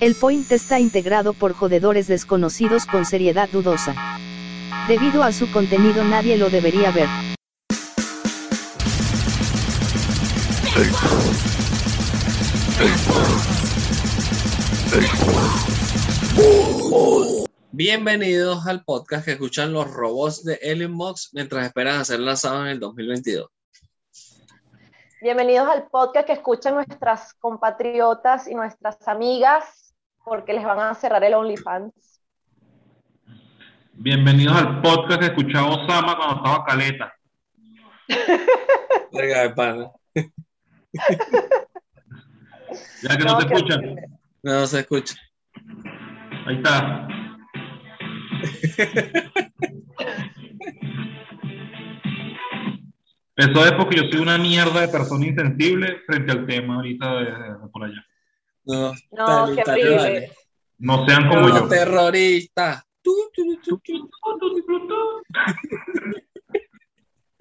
El 0.00 0.14
point 0.14 0.50
está 0.50 0.80
integrado 0.80 1.34
por 1.34 1.52
jodedores 1.52 2.06
desconocidos 2.06 2.86
con 2.86 3.04
seriedad 3.04 3.50
dudosa. 3.50 3.94
Debido 4.88 5.22
a 5.22 5.30
su 5.30 5.52
contenido 5.52 6.02
nadie 6.04 6.38
lo 6.38 6.48
debería 6.48 6.90
ver. 6.90 7.06
Bienvenidos 17.72 18.66
al 18.66 18.82
podcast 18.84 19.26
que 19.26 19.32
escuchan 19.32 19.74
los 19.74 19.92
robots 19.92 20.42
de 20.44 20.54
Elon 20.62 20.92
Musk 20.92 21.34
mientras 21.34 21.66
esperan 21.66 22.06
ser 22.06 22.20
lanzados 22.20 22.62
en 22.62 22.68
el 22.68 22.80
2022. 22.80 23.50
Bienvenidos 25.20 25.68
al 25.68 25.88
podcast 25.88 26.26
que 26.26 26.32
escuchan 26.32 26.76
nuestras 26.76 27.34
compatriotas 27.34 28.48
y 28.48 28.54
nuestras 28.54 29.06
amigas 29.06 29.79
porque 30.24 30.52
les 30.52 30.64
van 30.64 30.78
a 30.80 30.94
cerrar 30.94 31.22
el 31.24 31.34
OnlyFans. 31.34 32.20
Bienvenidos 33.92 34.56
al 34.56 34.80
podcast 34.80 35.20
que 35.20 35.26
escuchaba 35.26 35.68
Osama 35.68 36.16
cuando 36.16 36.36
estaba 36.36 36.64
caleta. 36.64 37.14
Venga, 39.12 39.42
de 39.42 39.50
pana. 39.50 39.90
Ya 43.02 43.16
que 43.16 43.24
no, 43.24 43.32
No, 43.32 43.40
se 43.40 43.46
escuchan. 43.46 43.78
horrible. 43.78 44.02
No 44.42 44.66
se 44.66 44.78
escucha. 44.80 45.14
Ahí 46.46 46.56
está. 46.56 47.08
Eso 53.36 53.64
es 53.64 53.72
porque 53.72 53.96
yo 53.96 54.02
soy 54.10 54.20
una 54.20 54.36
mierda 54.38 54.82
de 54.82 54.88
persona 54.88 55.26
insensible 55.26 56.00
frente 56.06 56.30
al 56.32 56.46
tema 56.46 56.74
ahorita 56.76 57.14
de, 57.16 57.24
de 57.24 57.68
por 57.72 57.84
allá. 57.84 58.04
No, 58.70 59.46
No, 59.46 59.54
qué 59.54 59.62
horrible. 59.70 60.32
No 60.78 61.04
sean 61.06 61.28
como 61.28 61.48
No, 61.48 61.58
yo. 61.60 61.68
terrorista. 61.68 62.84
Tu, 63.02 63.12
tu, 63.34 63.56
tu, 63.60 63.78
tu. 63.78 64.00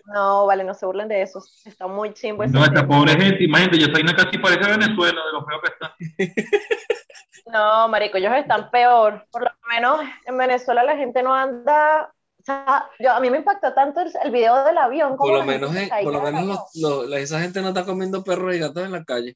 No, 0.06 0.45
vale, 0.48 0.64
no 0.64 0.73
se 0.73 0.86
burlen 0.86 1.08
de 1.08 1.22
eso. 1.22 1.42
Está 1.66 1.86
muy 1.88 2.14
chimbo 2.14 2.44
ese 2.44 2.54
No, 2.54 2.64
esta 2.66 2.88
pobre 2.88 3.12
gente, 3.12 3.44
imagínate, 3.44 3.78
ya 3.80 3.88
Zaina 3.94 4.16
casi 4.16 4.38
parece 4.39 4.70
Venezuela 4.72 5.22
de 5.26 5.31
lo 5.31 5.45
feo 5.45 5.62
que 5.62 5.72
está. 5.73 5.95
No, 7.52 7.88
marico, 7.88 8.17
ellos 8.17 8.32
están 8.36 8.70
peor. 8.70 9.26
Por 9.32 9.42
lo 9.42 9.50
menos 9.72 10.02
en 10.28 10.38
Venezuela 10.38 10.84
la 10.84 10.95
gente 10.95 11.23
no 11.23 11.34
anda. 11.34 12.14
O 12.39 12.44
sea, 12.44 12.88
yo, 13.00 13.11
a 13.11 13.20
mí 13.20 13.32
me 13.32 13.38
impactó 13.38 13.73
tanto 13.73 14.02
el, 14.02 14.11
el 14.23 14.30
video 14.32 14.64
del 14.66 14.78
avión. 14.78 15.17
Por 15.17 15.34
lo 15.34 15.44
menos, 15.44 15.76
eh, 15.76 15.89
por 16.04 16.14
lo 16.14 16.22
menos 16.22 16.45
la- 16.45 16.54
los- 16.80 17.08
los- 17.09 17.20
esa 17.20 17.39
gente 17.39 17.61
no 17.64 17.70
está 17.70 17.86
comiendo 17.86 18.23
perros 18.23 18.56
y 18.56 18.59
gatos 18.59 18.84
en 18.84 18.92
la 18.92 19.04
calle. 19.04 19.36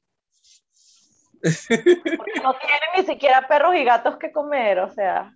Porque 1.44 2.40
no 2.42 2.54
tienen 2.54 2.88
ni 2.96 3.04
siquiera 3.04 3.46
perros 3.46 3.74
y 3.76 3.84
gatos 3.84 4.16
que 4.16 4.32
comer, 4.32 4.78
o 4.78 4.90
sea. 4.90 5.32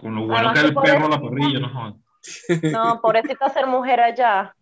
Con 0.00 0.14
lo 0.14 0.26
bueno 0.26 0.50
Además 0.50 0.60
que 0.60 0.66
el 0.66 0.74
perro 0.74 1.06
a 1.06 1.08
la 1.08 1.20
parrilla, 1.20 1.58
no 1.60 1.68
jodas. 1.70 1.94
No, 2.72 3.00
pobrecita 3.00 3.48
ser 3.48 3.66
mujer 3.66 4.00
allá. 4.00 4.54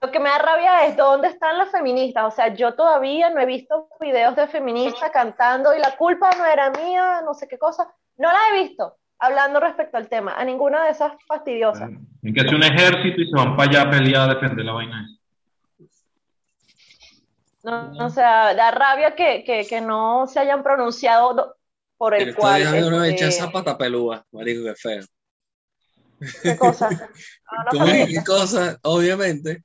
Lo 0.00 0.10
que 0.10 0.20
me 0.20 0.28
da 0.28 0.38
rabia 0.38 0.86
es 0.86 0.96
dónde 0.96 1.28
están 1.28 1.58
las 1.58 1.70
feministas. 1.70 2.24
O 2.24 2.30
sea, 2.30 2.54
yo 2.54 2.74
todavía 2.74 3.30
no 3.30 3.40
he 3.40 3.46
visto 3.46 3.88
videos 4.00 4.36
de 4.36 4.46
feministas 4.46 5.10
cantando 5.10 5.74
y 5.74 5.78
la 5.78 5.96
culpa 5.96 6.30
no 6.36 6.44
era 6.44 6.70
mía, 6.70 7.22
no 7.24 7.34
sé 7.34 7.48
qué 7.48 7.58
cosa. 7.58 7.88
No 8.16 8.30
la 8.30 8.38
he 8.50 8.62
visto 8.62 8.96
hablando 9.18 9.58
respecto 9.60 9.96
al 9.96 10.08
tema, 10.08 10.34
a 10.34 10.44
ninguna 10.44 10.84
de 10.84 10.90
esas 10.90 11.12
fastidiosas. 11.26 11.90
Hay 12.24 12.32
que 12.32 12.40
hacer 12.40 12.54
un 12.54 12.62
ejército 12.62 13.20
y 13.20 13.28
se 13.28 13.36
van 13.36 13.56
para 13.56 13.70
allá 13.70 13.82
a 13.82 13.90
pelear 13.90 14.30
a 14.30 14.34
defender 14.34 14.64
la 14.64 14.72
vaina. 14.72 15.08
No, 17.68 18.06
o 18.06 18.10
sea, 18.10 18.54
da 18.54 18.70
rabia 18.70 19.14
que, 19.14 19.44
que, 19.44 19.66
que 19.66 19.80
no 19.80 20.26
se 20.26 20.40
hayan 20.40 20.62
pronunciado 20.62 21.34
do- 21.34 21.56
por 21.96 22.14
el 22.14 22.28
En 22.28 22.34
cual. 22.34 22.62
vi 22.72 22.82
uno 22.82 23.04
este, 23.04 23.14
echa 23.14 23.28
esa 23.28 23.50
pata 23.50 23.76
pelúa, 23.76 24.24
marico, 24.32 24.64
qué 24.64 24.74
feo. 24.74 25.04
¿Qué 26.42 26.56
cosa? 26.56 26.88
Ah, 27.50 27.64
¿Cómo 27.70 27.86
es? 27.88 28.08
¿Qué 28.08 28.24
cosa? 28.24 28.78
Obviamente. 28.82 29.64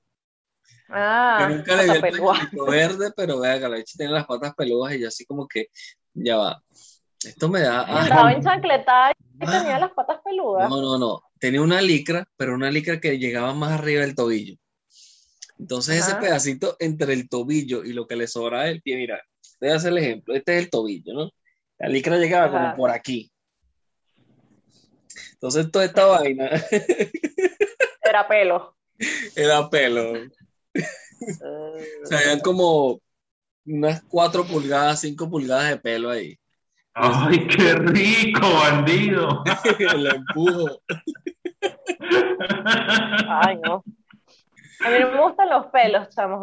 Ah, 0.90 1.38
que 1.40 1.53
nunca 1.53 1.75
le 1.75 1.84
vi 1.86 1.90
el 1.96 2.02
pañuelito 2.02 2.66
verde, 2.66 3.12
pero 3.16 3.40
vea 3.40 3.56
que 3.56 3.62
la 3.62 3.69
leche 3.69 3.97
tiene 3.97 4.14
las 4.14 4.25
patas 4.25 4.53
peludas 4.56 4.94
y 4.94 5.00
yo 5.00 5.08
así 5.08 5.25
como 5.25 5.47
que, 5.47 5.68
ya 6.14 6.38
va. 6.38 6.62
Esto 7.24 7.47
me 7.50 7.62
da... 7.62 7.85
ah, 7.88 8.03
Estaba 8.03 8.34
enchancletada 8.34 9.12
y 9.12 9.46
tenía 9.46 9.80
las 9.80 9.91
patas 9.91 10.20
peludas. 10.24 10.70
No, 10.70 10.81
no, 10.81 10.97
no. 10.97 11.22
Tenía 11.40 11.62
una 11.62 11.81
licra, 11.81 12.25
pero 12.38 12.53
una 12.53 12.70
licra 12.70 13.00
que 13.00 13.18
llegaba 13.18 13.53
más 13.53 13.72
arriba 13.72 14.02
del 14.02 14.16
tobillo. 14.16 14.56
Entonces 15.59 16.00
ese 16.00 16.16
pedacito 16.16 16.75
entre 16.80 17.14
el 17.14 17.30
tobillo 17.30 17.84
y 17.84 17.94
lo 17.94 18.08
que 18.08 18.16
le 18.16 18.28
sobraba 18.28 18.66
del 18.66 18.81
pie, 18.81 18.97
mira, 18.97 19.22
voy 19.62 19.69
a 19.69 19.75
hacer 19.75 19.91
el 19.91 20.00
ejemplo. 20.00 20.34
Este 20.36 20.58
es 20.58 20.64
el 20.64 20.69
tobillo, 20.69 21.14
¿no? 21.14 21.31
La 21.80 21.88
licra 21.90 22.18
llegaba 22.18 22.46
Ajá. 22.46 22.52
como 22.72 22.75
por 22.75 22.91
aquí. 22.91 23.31
Entonces 25.34 25.69
toda 25.72 25.86
esta 25.86 26.06
vaina 26.06 26.50
Era 28.03 28.28
pelo. 28.28 28.75
era 29.36 29.69
pelo. 29.69 30.14
O 30.14 32.06
sea, 32.06 32.22
eran 32.22 32.40
como 32.40 33.00
unas 33.66 34.03
4 34.09 34.46
pulgadas, 34.46 35.02
5 35.02 35.30
pulgadas 35.30 35.70
de 35.70 35.78
pelo 35.78 36.09
ahí. 36.09 36.38
¡Ay, 36.96 37.47
qué 37.47 37.74
rico, 37.75 38.41
bandido! 38.41 39.44
El 39.80 40.08
empujo. 40.08 40.81
Ay, 43.28 43.58
no. 43.64 43.84
A 44.86 44.90
mí 44.90 45.00
no 45.00 45.12
me 45.12 45.22
gustan 45.22 45.50
los 45.50 45.68
pelos, 45.68 46.10
chamos. 46.10 46.42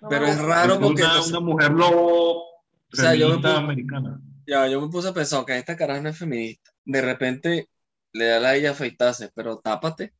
No 0.00 0.08
Pero 0.08 0.26
es 0.26 0.40
raro 0.40 0.78
porque 0.80 1.02
una, 1.02 1.22
una 1.22 1.40
mujer 1.40 1.70
lobo 1.70 2.42
O 2.42 2.96
sea, 2.96 3.14
yo 3.14 3.28
me 3.28 3.36
puse- 3.36 3.56
americana. 3.56 4.20
Ya, 4.46 4.66
yo 4.68 4.80
me 4.80 4.88
puse 4.88 5.08
a 5.08 5.12
pensar 5.14 5.44
que 5.44 5.56
esta 5.56 5.76
caraja 5.76 6.00
no 6.00 6.10
es 6.10 6.18
feminista. 6.18 6.70
De 6.84 7.00
repente 7.00 7.68
le 8.12 8.26
da 8.26 8.40
la 8.40 8.54
ella 8.54 8.72
afeitarse, 8.72 9.30
pero 9.34 9.58
tápate. 9.58 10.12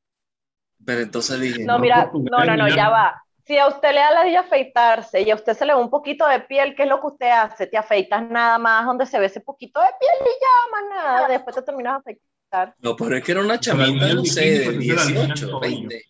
Pero 0.85 1.01
entonces 1.01 1.41
dije, 1.41 1.65
No, 1.65 1.75
no, 1.75 1.79
mira, 1.81 2.11
portugués, 2.11 2.31
no, 2.33 2.45
no, 2.45 2.57
no, 2.57 2.69
ya 2.69 2.89
va. 2.89 3.21
Si 3.47 3.59
a 3.59 3.67
usted 3.69 3.91
le 3.93 4.01
da 4.01 4.11
la 4.11 4.25
de 4.25 4.37
afeitarse 4.39 5.21
y 5.21 5.31
a 5.31 5.35
usted 5.35 5.55
se 5.55 5.67
le 5.67 5.75
ve 5.75 5.81
un 5.81 5.91
poquito 5.91 6.27
de 6.27 6.41
piel, 6.41 6.75
¿qué 6.75 6.85
es 6.85 6.89
lo 6.89 7.01
que 7.01 7.09
usted 7.09 7.31
hace? 7.31 7.67
Te 7.67 7.77
afeitas 7.77 8.23
nada 8.31 8.59
más 8.59 8.87
donde 8.87 9.05
se 9.05 9.19
ve 9.19 9.27
ese 9.27 9.41
poquito 9.41 9.81
de 9.81 9.89
piel 10.01 10.17
y 10.23 10.41
ya, 10.41 10.71
más 10.73 11.05
nada. 11.05 11.29
Después 11.29 11.55
te 11.55 11.63
terminas 11.63 12.03
de 12.05 12.13
afeitar. 12.13 12.75
no, 12.79 12.97
pero 12.97 13.17
es 13.19 13.25
que 13.25 13.33
era 13.33 13.43
una 13.43 13.61
chamita, 13.61 14.15
no 14.15 14.25
sé, 14.25 14.41
de 14.41 14.59
bikini, 14.61 14.65
pues, 14.65 14.77
esa 14.89 14.93
era 14.95 15.05
la 15.05 15.11
niña 15.11 15.35
18, 15.35 15.51
tobillo. 15.51 15.89
20. 15.89 16.05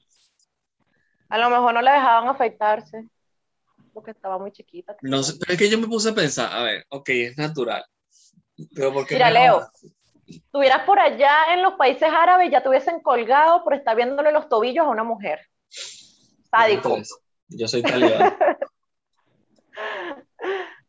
A 1.34 1.38
lo 1.38 1.50
mejor 1.50 1.74
no 1.74 1.82
le 1.82 1.90
dejaban 1.90 2.28
afeitarse 2.28 3.08
porque 3.92 4.12
estaba 4.12 4.38
muy 4.38 4.52
chiquita. 4.52 4.96
No 5.02 5.20
sé, 5.24 5.34
pero 5.40 5.52
es 5.54 5.58
que 5.58 5.68
yo 5.68 5.78
me 5.78 5.88
puse 5.88 6.10
a 6.10 6.14
pensar, 6.14 6.48
a 6.52 6.62
ver, 6.62 6.84
ok, 6.90 7.08
es 7.08 7.36
natural. 7.36 7.84
Pero 8.72 8.92
porque 8.92 9.14
Mira, 9.16 9.30
Leo, 9.32 9.68
Estuvieras 10.28 10.86
por 10.86 11.00
allá 11.00 11.52
en 11.52 11.62
los 11.62 11.74
países 11.74 12.08
árabes, 12.08 12.52
ya 12.52 12.62
te 12.62 12.68
hubiesen 12.68 13.00
colgado 13.00 13.64
por 13.64 13.74
estar 13.74 13.96
viéndole 13.96 14.30
los 14.30 14.48
tobillos 14.48 14.86
a 14.86 14.90
una 14.90 15.02
mujer. 15.02 15.40
Sádico. 16.48 16.98
Yo 17.48 17.66
soy 17.66 17.82
talibán. 17.82 18.32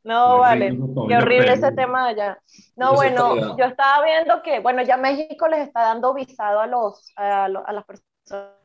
No, 0.04 0.38
vale. 0.38 0.70
Qué 0.70 1.18
horrible 1.18 1.54
ese 1.54 1.72
tema 1.72 2.04
de 2.06 2.22
allá. 2.22 2.42
No, 2.76 2.92
Yo 2.92 2.96
bueno, 2.98 3.58
yo 3.58 3.66
estaba 3.66 4.06
viendo 4.06 4.44
que, 4.44 4.60
bueno, 4.60 4.84
ya 4.84 4.98
México 4.98 5.48
les 5.48 5.62
está 5.68 5.82
dando 5.82 6.14
visado 6.14 6.60
a 6.60 6.68
los 6.68 7.12
a, 7.16 7.48
lo- 7.48 7.68
a 7.68 7.74
las 7.74 7.84
personas 7.86 8.65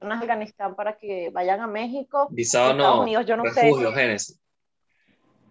de 0.00 0.12
Afganistán 0.12 0.74
para 0.74 0.96
que 0.96 1.30
vayan 1.30 1.60
a 1.60 1.66
México. 1.66 2.28
Visado 2.30 2.72
Estados 2.72 2.96
no, 2.96 3.02
Unidos, 3.02 3.26
yo 3.26 3.36
no 3.36 3.44
sé. 3.52 3.62
refugio, 3.62 3.92
Génesis. 3.92 4.40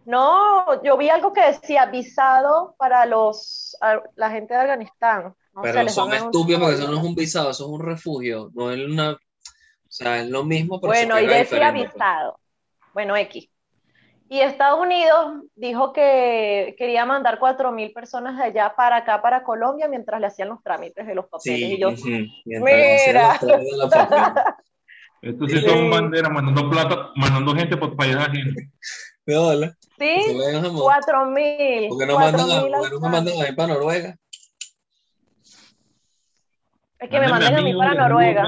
No, 0.06 0.82
yo 0.84 0.98
vi 0.98 1.10
algo 1.10 1.34
que 1.34 1.42
decía 1.42 1.86
visado 1.88 2.76
para 2.78 3.06
los 3.06 3.76
a 3.82 4.02
la 4.16 4.30
gente 4.32 4.54
de 4.54 4.62
Afganistán. 4.62 5.36
No 5.54 5.62
sé, 5.62 5.70
Pero 5.70 5.84
les 5.84 5.94
son 5.94 6.14
estúpidos 6.14 6.62
porque 6.62 6.76
eso 6.76 6.90
no 6.90 6.98
es 6.98 7.04
un 7.04 7.16
visado, 7.16 7.50
eso 7.50 7.66
es 7.66 7.70
un 7.70 7.82
refugio, 7.82 8.50
no 8.54 8.72
es 8.72 8.80
una... 8.80 9.12
O 9.12 9.90
sea, 9.90 10.20
es 10.20 10.30
lo 10.30 10.44
mismo, 10.44 10.80
pero 10.80 10.94
Bueno, 10.94 11.20
y 11.20 11.28
decía 11.28 11.74
pues. 11.74 11.92
visado. 11.92 12.40
Bueno, 12.94 13.18
X. 13.18 13.50
Y 14.30 14.42
Estados 14.42 14.80
Unidos 14.80 15.44
dijo 15.56 15.94
que 15.94 16.76
quería 16.78 17.06
mandar 17.06 17.40
4.000 17.40 17.94
personas 17.94 18.38
de 18.38 18.44
allá 18.44 18.74
para 18.76 18.98
acá, 18.98 19.22
para 19.22 19.44
Colombia, 19.44 19.88
mientras 19.88 20.20
le 20.20 20.28
hacían 20.28 20.50
los 20.50 20.62
trámites 20.62 21.08
de 21.08 21.16
los 21.16 21.26
papeles. 21.26 21.60
Sí, 21.60 21.76
y 21.76 21.80
yo, 21.80 21.92
Mira. 22.46 23.40
Estos 25.22 25.52
sí 25.52 25.62
son 25.62 25.90
banderas 25.90 26.32
mandando 26.32 26.70
plata, 26.70 27.10
mandando 27.16 27.56
gente 27.56 27.76
por 27.76 27.96
países 27.96 28.18
ajenos. 28.18 28.54
De 29.26 29.36
hola. 29.36 29.76
sí, 29.98 30.22
Se 30.26 30.38
vayan 30.38 30.66
a 30.66 30.70
montar. 30.70 31.02
4.000. 31.02 31.90
¿Por 31.90 31.98
qué 31.98 32.06
no 32.06 32.20
mandan 32.20 32.52
a, 32.52 32.62
4.000 32.62 32.78
por 32.78 32.90
qué 32.90 32.96
no 32.96 33.00
me 33.00 33.10
mandan 33.10 33.34
a 33.34 33.50
mí 33.50 33.56
para 33.56 33.74
Noruega? 33.74 34.16
Es 37.00 37.10
que 37.10 37.20
me 37.20 37.28
manden 37.28 37.56
a 37.56 37.62
mí 37.62 37.74
para 37.76 37.94
Noruega. 37.94 38.44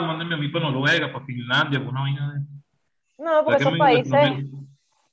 Mándenme 0.00 0.34
a 0.34 0.38
mí 0.38 0.48
para 0.48 0.70
Noruega, 0.70 1.12
para 1.12 1.24
Finlandia, 1.24 1.78
para 1.80 1.90
una 1.90 2.00
vaina 2.00 2.32
de... 2.32 3.24
No, 3.24 3.44
porque 3.44 3.62
esos 3.62 3.78
países. 3.78 4.44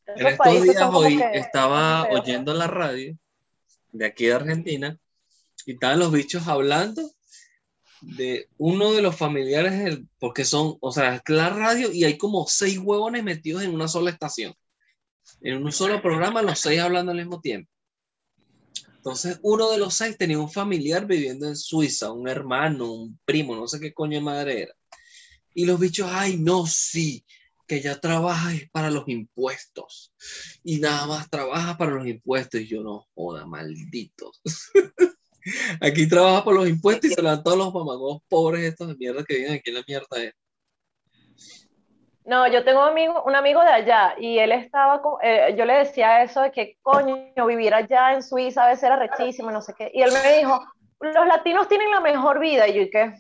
En 0.08 0.28
estos 0.28 0.64
días 0.64 0.90
hoy 0.92 1.18
que- 1.18 1.38
estaba 1.40 2.08
oyendo 2.10 2.54
la 2.54 2.68
radio 2.68 3.18
de 3.92 4.06
aquí 4.06 4.26
de 4.26 4.34
Argentina 4.34 4.98
y 5.66 5.74
estaban 5.74 6.00
los 6.00 6.12
bichos 6.12 6.48
hablando 6.48 7.10
de 8.02 8.50
uno 8.58 8.94
de 8.94 9.02
los 9.02 9.16
familiares, 9.16 9.84
del- 9.84 10.08
porque 10.20 10.44
son, 10.44 10.78
o 10.82 10.92
sea, 10.92 11.16
es 11.16 11.22
la 11.28 11.50
radio 11.50 11.92
y 11.92 12.04
hay 12.04 12.18
como 12.18 12.48
seis 12.48 12.78
huevones 12.80 13.24
metidos 13.24 13.64
en 13.64 13.74
una 13.74 13.88
sola 13.88 14.10
estación. 14.12 14.54
en 15.42 15.64
un 15.64 15.72
solo 15.72 16.02
programa, 16.02 16.42
los 16.42 16.60
seis 16.60 16.80
hablando 16.82 17.12
al 17.12 17.18
mismo 17.18 17.40
tiempo. 17.42 17.72
Entonces, 18.98 19.40
uno 19.44 19.70
de 19.72 19.78
los 19.78 19.94
seis 19.94 20.18
tenía 20.18 20.38
un 20.40 20.52
familiar 20.52 21.06
viviendo 21.06 21.48
en 21.48 21.56
Suiza, 21.56 22.12
un 22.12 22.28
hermano, 22.28 22.92
un 22.92 23.20
primo, 23.26 23.56
no 23.56 23.68
sé 23.68 23.80
qué 23.80 23.94
coño 23.94 24.18
de 24.18 24.24
madre 24.24 24.62
era. 24.64 24.74
Y 25.54 25.66
los 25.66 25.80
bichos, 25.80 26.08
ay, 26.12 26.38
no, 26.38 26.66
sí, 26.68 27.24
que 27.72 27.80
ya 27.80 27.98
trabaja 27.98 28.54
es 28.54 28.70
para 28.70 28.92
los 28.92 29.08
impuestos. 29.08 30.14
Y 30.62 30.82
nada 30.82 31.08
más 31.08 31.30
trabaja 31.30 31.78
para 31.78 31.92
los 31.92 32.06
impuestos. 32.06 32.60
Y 32.60 32.68
yo 32.68 32.84
no 32.84 33.08
joda, 33.16 33.46
malditos. 33.46 34.42
aquí 35.80 36.06
trabaja 36.10 36.44
por 36.44 36.54
los 36.54 36.68
impuestos 36.68 37.12
y 37.12 37.14
se 37.14 37.22
dan 37.22 37.42
todos 37.42 37.58
los 37.58 37.74
mamagos 37.74 38.24
pobres 38.28 38.64
estos 38.64 38.90
de 38.90 38.96
mierda 38.96 39.24
que 39.24 39.38
viven 39.38 39.54
aquí 39.54 39.70
en 39.70 39.76
la 39.76 39.84
mierda. 39.88 40.08
Es. 40.18 40.34
No, 42.26 42.46
yo 42.52 42.66
tengo 42.66 42.82
un 42.82 42.90
amigo, 42.90 43.24
un 43.24 43.36
amigo 43.36 43.62
de 43.62 43.70
allá 43.72 44.16
y 44.20 44.38
él 44.38 44.52
estaba, 44.52 45.02
con, 45.02 45.14
eh, 45.24 45.56
yo 45.58 45.64
le 45.64 45.76
decía 45.76 46.24
eso 46.24 46.42
de 46.42 46.52
que 46.52 46.78
coño, 46.82 47.16
vivir 47.48 47.74
allá 47.74 48.12
en 48.12 48.22
Suiza 48.22 48.66
a 48.66 48.68
veces 48.68 48.84
era 48.84 48.98
rechísimo, 48.98 49.50
no 49.50 49.62
sé 49.62 49.74
qué. 49.78 49.90
Y 49.94 50.02
él 50.02 50.12
me 50.12 50.40
dijo, 50.40 50.62
los 51.00 51.26
latinos 51.26 51.70
tienen 51.70 51.90
la 51.90 52.02
mejor 52.02 52.42
vida. 52.42 52.68
Y 52.68 52.74
yo, 52.74 52.82
¿y 52.82 52.90
qué? 52.90 53.14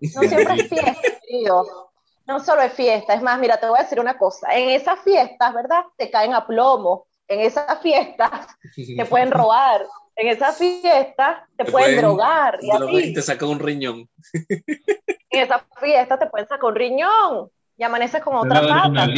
No 0.14 0.20
siempre 0.20 0.56
es 0.56 0.68
fiesta, 0.68 0.94
querido. 1.26 1.93
No 2.26 2.40
solo 2.40 2.62
es 2.62 2.72
fiesta, 2.72 3.14
es 3.14 3.22
más, 3.22 3.38
mira, 3.38 3.58
te 3.58 3.66
voy 3.66 3.78
a 3.78 3.82
decir 3.82 4.00
una 4.00 4.16
cosa. 4.16 4.54
En 4.54 4.70
esas 4.70 5.00
fiestas, 5.00 5.52
¿verdad? 5.52 5.84
Te 5.96 6.10
caen 6.10 6.34
a 6.34 6.46
plomo. 6.46 7.06
En 7.28 7.40
esas 7.40 7.80
fiestas 7.80 8.46
te 8.96 9.04
pueden 9.06 9.30
robar. 9.30 9.86
En 10.16 10.28
esas 10.28 10.56
fiestas 10.56 11.38
te, 11.56 11.64
pueden, 11.64 11.96
drogar. 12.00 12.58
Y, 12.62 13.12
te 13.12 13.20
sacan 13.20 13.48
un 13.48 13.58
riñón. 13.58 14.08
En 14.32 15.42
esas 15.42 15.62
fiestas 15.80 16.20
te 16.20 16.26
pueden 16.26 16.46
sacar 16.46 16.70
un 16.70 16.76
riñón 16.76 17.50
y 17.76 17.82
amaneces 17.82 18.22
con 18.22 18.36
otra 18.36 18.60
pata. 18.60 19.08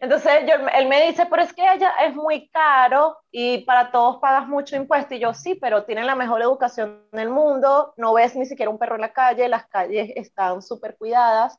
Entonces 0.00 0.32
yo, 0.46 0.54
él 0.72 0.88
me 0.88 1.06
dice, 1.06 1.26
pero 1.26 1.42
es 1.42 1.52
que 1.52 1.62
ella 1.62 1.92
es 2.06 2.14
muy 2.14 2.48
caro 2.48 3.18
y 3.30 3.58
para 3.58 3.90
todos 3.90 4.16
pagas 4.16 4.48
mucho 4.48 4.74
impuesto. 4.74 5.14
Y 5.14 5.18
yo 5.18 5.34
sí, 5.34 5.54
pero 5.56 5.84
tienen 5.84 6.06
la 6.06 6.14
mejor 6.14 6.40
educación 6.40 7.04
del 7.12 7.28
mundo, 7.28 7.92
no 7.98 8.14
ves 8.14 8.34
ni 8.34 8.46
siquiera 8.46 8.70
un 8.70 8.78
perro 8.78 8.94
en 8.94 9.02
la 9.02 9.12
calle, 9.12 9.46
las 9.48 9.66
calles 9.66 10.10
están 10.16 10.62
súper 10.62 10.96
cuidadas. 10.96 11.58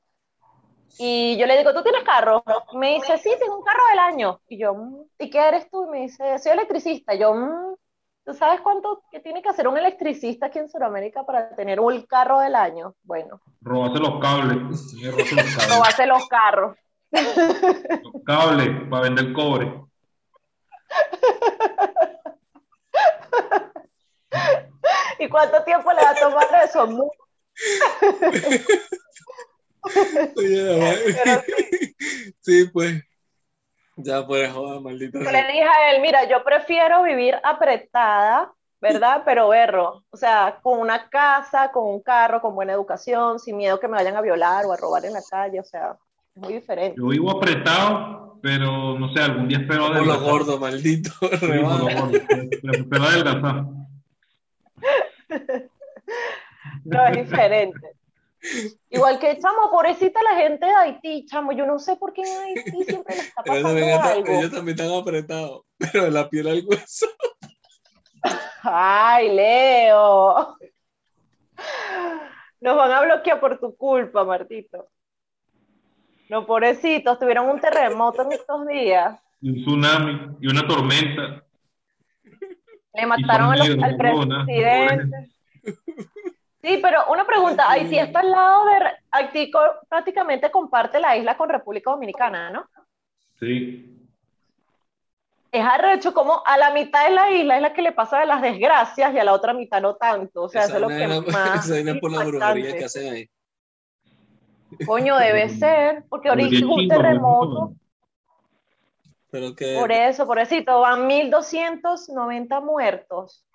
Y 0.98 1.38
yo 1.38 1.46
le 1.46 1.58
digo, 1.58 1.72
¿tú 1.72 1.84
tienes 1.84 2.04
carro? 2.04 2.44
Me 2.74 2.96
dice, 2.96 3.18
sí, 3.20 3.30
tengo 3.40 3.60
un 3.60 3.64
carro 3.64 3.84
del 3.92 4.00
año. 4.00 4.42
Y 4.48 4.58
yo, 4.58 4.74
mm, 4.74 5.04
¿y 5.20 5.30
qué 5.30 5.48
eres 5.48 5.70
tú? 5.70 5.86
Y 5.86 5.90
me 5.90 6.02
dice, 6.02 6.40
soy 6.40 6.52
electricista. 6.54 7.14
Y 7.14 7.20
yo, 7.20 7.34
mm, 7.36 7.76
¿tú 8.26 8.34
sabes 8.34 8.60
cuánto 8.62 9.04
que 9.12 9.20
tiene 9.20 9.44
que 9.44 9.50
hacer 9.50 9.68
un 9.68 9.78
electricista 9.78 10.48
aquí 10.48 10.58
en 10.58 10.68
Sudamérica 10.68 11.24
para 11.26 11.56
tener 11.56 11.80
un 11.80 12.02
carro 12.08 12.40
del 12.40 12.56
año? 12.56 12.96
Bueno. 13.04 13.40
Robarse 13.62 14.00
los 14.00 14.20
cables. 14.20 14.96
Robarse 15.70 16.06
los 16.08 16.28
carros. 16.28 16.76
Los 17.12 18.24
cables 18.26 18.70
para 18.90 19.04
vender 19.04 19.34
cobre. 19.34 19.82
¿Y 25.20 25.30
cuánto 25.30 25.64
tiempo 25.64 25.92
le 25.92 26.02
va 26.02 26.12
a 26.12 26.16
tomar 26.16 26.48
eso? 26.64 26.88
sí. 32.42 32.70
pues. 32.72 33.04
Ya 33.98 34.26
puedes 34.26 34.52
joder, 34.52 34.82
maldita. 34.82 35.20
le 35.20 35.52
dije 35.52 35.64
a 35.64 35.92
él, 35.92 36.02
mira, 36.02 36.28
yo 36.28 36.44
prefiero 36.44 37.04
vivir 37.04 37.36
apretada, 37.44 38.52
¿verdad? 38.80 39.22
Pero 39.26 39.50
berro, 39.50 40.06
o 40.10 40.18
sea, 40.18 40.60
con 40.64 40.80
una 40.80 41.08
casa, 41.10 41.72
con 41.72 41.88
un 41.88 42.02
carro, 42.02 42.42
con 42.42 42.56
buena 42.56 42.74
educación, 42.74 43.38
sin 43.38 43.58
miedo 43.58 43.80
que 43.80 43.88
me 43.88 43.98
vayan 43.98 44.16
a 44.16 44.22
violar 44.22 44.66
o 44.66 44.74
a 44.74 44.78
robar 44.78 45.06
en 45.06 45.14
la 45.14 45.22
calle, 45.30 45.60
o 45.60 45.64
sea, 45.64 46.00
es 46.36 46.42
muy 46.42 46.54
diferente. 46.54 46.96
Yo 46.98 47.08
vivo 47.08 47.32
apretado, 47.32 48.40
pero 48.42 48.98
no 48.98 49.14
sé, 49.14 49.22
algún 49.22 49.48
día 49.48 49.60
espero 49.60 49.88
Por 49.88 50.06
lo 50.06 50.20
gordo, 50.20 50.60
maldito. 50.60 51.12
Sí, 51.20 51.48
por 51.48 51.50
lo 51.50 51.84
gordo. 51.86 52.18
Espero 52.72 53.04
adelgazar. 53.04 53.66
No, 56.84 57.08
es 57.08 57.18
diferente. 57.18 57.96
Igual 58.90 59.20
que, 59.20 59.38
chamo, 59.38 59.70
pobrecita 59.70 60.22
la 60.24 60.36
gente 60.36 60.66
de 60.66 60.74
Haití, 60.74 61.26
chamo, 61.28 61.52
yo 61.52 61.66
no 61.66 61.78
sé 61.78 61.96
por 61.96 62.12
qué 62.12 62.24
en 62.24 62.42
Haití 62.42 62.84
siempre 62.86 63.16
le 63.16 63.22
está 63.22 63.44
pasando 63.44 63.70
algo. 63.70 64.28
Ellos 64.28 64.52
también 64.52 64.80
están 64.80 65.00
apretados, 65.00 65.64
pero 65.78 66.06
de 66.06 66.12
la 66.12 66.30
piel 66.30 66.48
al 66.48 66.64
hueso. 66.66 67.08
Ay, 68.64 69.36
Leo. 69.36 70.58
Nos 72.62 72.78
van 72.78 72.92
a 72.92 73.02
bloquear 73.02 73.40
por 73.40 73.60
tu 73.60 73.76
culpa, 73.76 74.24
Martito. 74.24 74.90
No, 76.32 76.46
pobrecitos, 76.46 77.20
tuvieron 77.20 77.50
un 77.50 77.60
terremoto 77.60 78.22
en 78.22 78.32
estos 78.32 78.66
días. 78.66 79.20
Un 79.42 79.54
tsunami 79.54 80.38
y 80.40 80.48
una 80.48 80.66
tormenta. 80.66 81.44
Le 82.94 83.06
mataron 83.06 83.52
al 83.52 83.98
presidente. 83.98 85.30
Sí, 86.62 86.80
pero 86.82 87.12
una 87.12 87.26
pregunta, 87.26 87.70
Haití 87.70 88.00
está 88.00 88.22
al 88.22 88.32
lado 88.32 88.64
de, 88.64 88.72
Haití 89.12 89.52
prácticamente 89.90 90.50
comparte 90.50 91.02
la 91.02 91.18
isla 91.18 91.36
con 91.36 91.50
República 91.50 91.92
Dominicana, 91.92 92.50
¿no? 92.50 92.66
Sí. 93.38 94.08
Es 95.52 95.66
arrecho 95.66 96.14
como 96.14 96.44
a 96.46 96.58
la 96.58 96.72
mitad 96.72 97.10
de 97.10 97.14
la 97.14 97.30
isla 97.30 97.58
es 97.58 97.62
la 97.62 97.74
que 97.74 97.82
le 97.82 97.92
pasa 97.92 98.22
de 98.22 98.28
las 98.28 98.42
desgracias 98.42 99.14
y 99.14 99.20
a 99.20 99.26
la 99.26 99.34
otra 99.34 99.54
mitad 99.54 99.82
no 99.82 99.96
tanto. 99.98 100.44
O 100.44 100.48
sea, 100.48 100.64
eso 100.64 100.76
es 100.76 100.82
lo 100.82 100.88
que 100.88 101.08
más. 101.34 101.70
Esa 101.70 102.00
por 102.00 102.10
la 102.10 102.24
brujería 102.24 102.78
que 102.78 102.86
hacen 102.86 103.14
ahí. 103.14 103.30
Coño, 104.86 105.18
debe 105.18 105.50
ser, 105.50 106.06
porque 106.10 106.30
ahorita 106.30 106.66
un 106.66 106.88
terremoto. 106.88 107.76
Pero 109.30 109.56
que... 109.56 109.78
Por 109.80 109.92
eso, 109.92 110.26
por 110.26 110.40
eso, 110.40 110.56
van 110.80 111.08
1290 111.08 112.62
muertos 112.62 113.46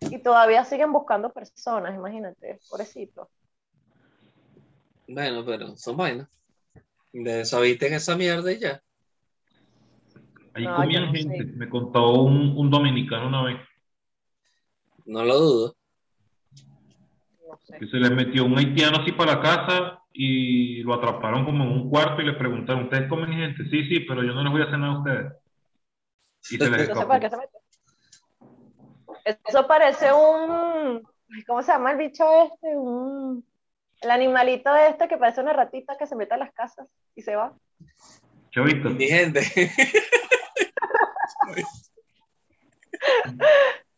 y 0.00 0.18
todavía 0.18 0.64
siguen 0.64 0.92
buscando 0.92 1.32
personas, 1.32 1.94
imagínate, 1.94 2.58
pobrecito. 2.70 3.28
Bueno, 5.08 5.44
pero 5.44 5.76
son 5.76 5.96
vainas. 5.96 6.28
De 7.12 7.40
eso 7.40 7.64
en 7.64 7.94
esa 7.94 8.16
mierda 8.16 8.52
y 8.52 8.58
ya. 8.58 8.82
Ahí 10.52 10.64
comían 10.64 11.14
gente, 11.14 11.44
me 11.44 11.68
contó 11.68 12.12
un, 12.12 12.56
un, 12.56 12.70
dominicano 12.70 13.28
una 13.28 13.44
vez. 13.44 13.60
No 15.04 15.22
lo 15.24 15.38
dudo. 15.38 15.76
Que 17.78 17.86
se 17.86 17.96
les 17.98 18.10
metió 18.10 18.44
un 18.44 18.56
haitiano 18.58 18.98
así 18.98 19.12
para 19.12 19.34
la 19.34 19.40
casa 19.40 20.02
y 20.18 20.82
lo 20.82 20.94
atraparon 20.94 21.44
como 21.44 21.62
en 21.62 21.70
un 21.70 21.90
cuarto 21.90 22.22
y 22.22 22.24
le 22.24 22.32
preguntaron, 22.32 22.84
¿ustedes 22.84 23.06
comen 23.06 23.34
gente? 23.34 23.64
Sí, 23.68 23.86
sí, 23.86 24.00
pero 24.00 24.22
yo 24.22 24.32
no 24.32 24.42
les 24.42 24.50
voy 24.50 24.62
a 24.62 24.64
hacer 24.64 24.78
nada 24.78 24.94
a 24.94 24.98
ustedes. 24.98 25.32
Y 26.50 26.56
se 26.56 26.70
les 26.70 26.88
escapó. 26.88 27.12
Eso 29.24 29.66
parece 29.66 30.10
un, 30.14 31.02
¿cómo 31.46 31.62
se 31.62 31.72
llama 31.72 31.92
el 31.92 31.98
bicho 31.98 32.24
este? 32.44 32.74
Un, 32.76 33.44
el 34.00 34.10
animalito 34.10 34.74
este 34.74 35.06
que 35.06 35.18
parece 35.18 35.42
una 35.42 35.52
ratita 35.52 35.98
que 35.98 36.06
se 36.06 36.16
mete 36.16 36.32
a 36.32 36.38
las 36.38 36.54
casas 36.54 36.88
y 37.14 37.20
se 37.20 37.36
va. 37.36 37.52
Chavito. 38.52 38.88
Mi 38.90 39.08
gente. 39.08 39.42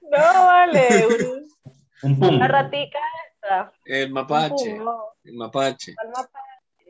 no, 0.00 0.10
vale. 0.10 1.06
Un, 2.02 2.18
un 2.20 2.25
Una 2.34 2.48
ratica 2.48 2.98
El 3.84 4.12
mapache. 4.12 4.80
El 5.24 5.34
mapache. 5.34 5.94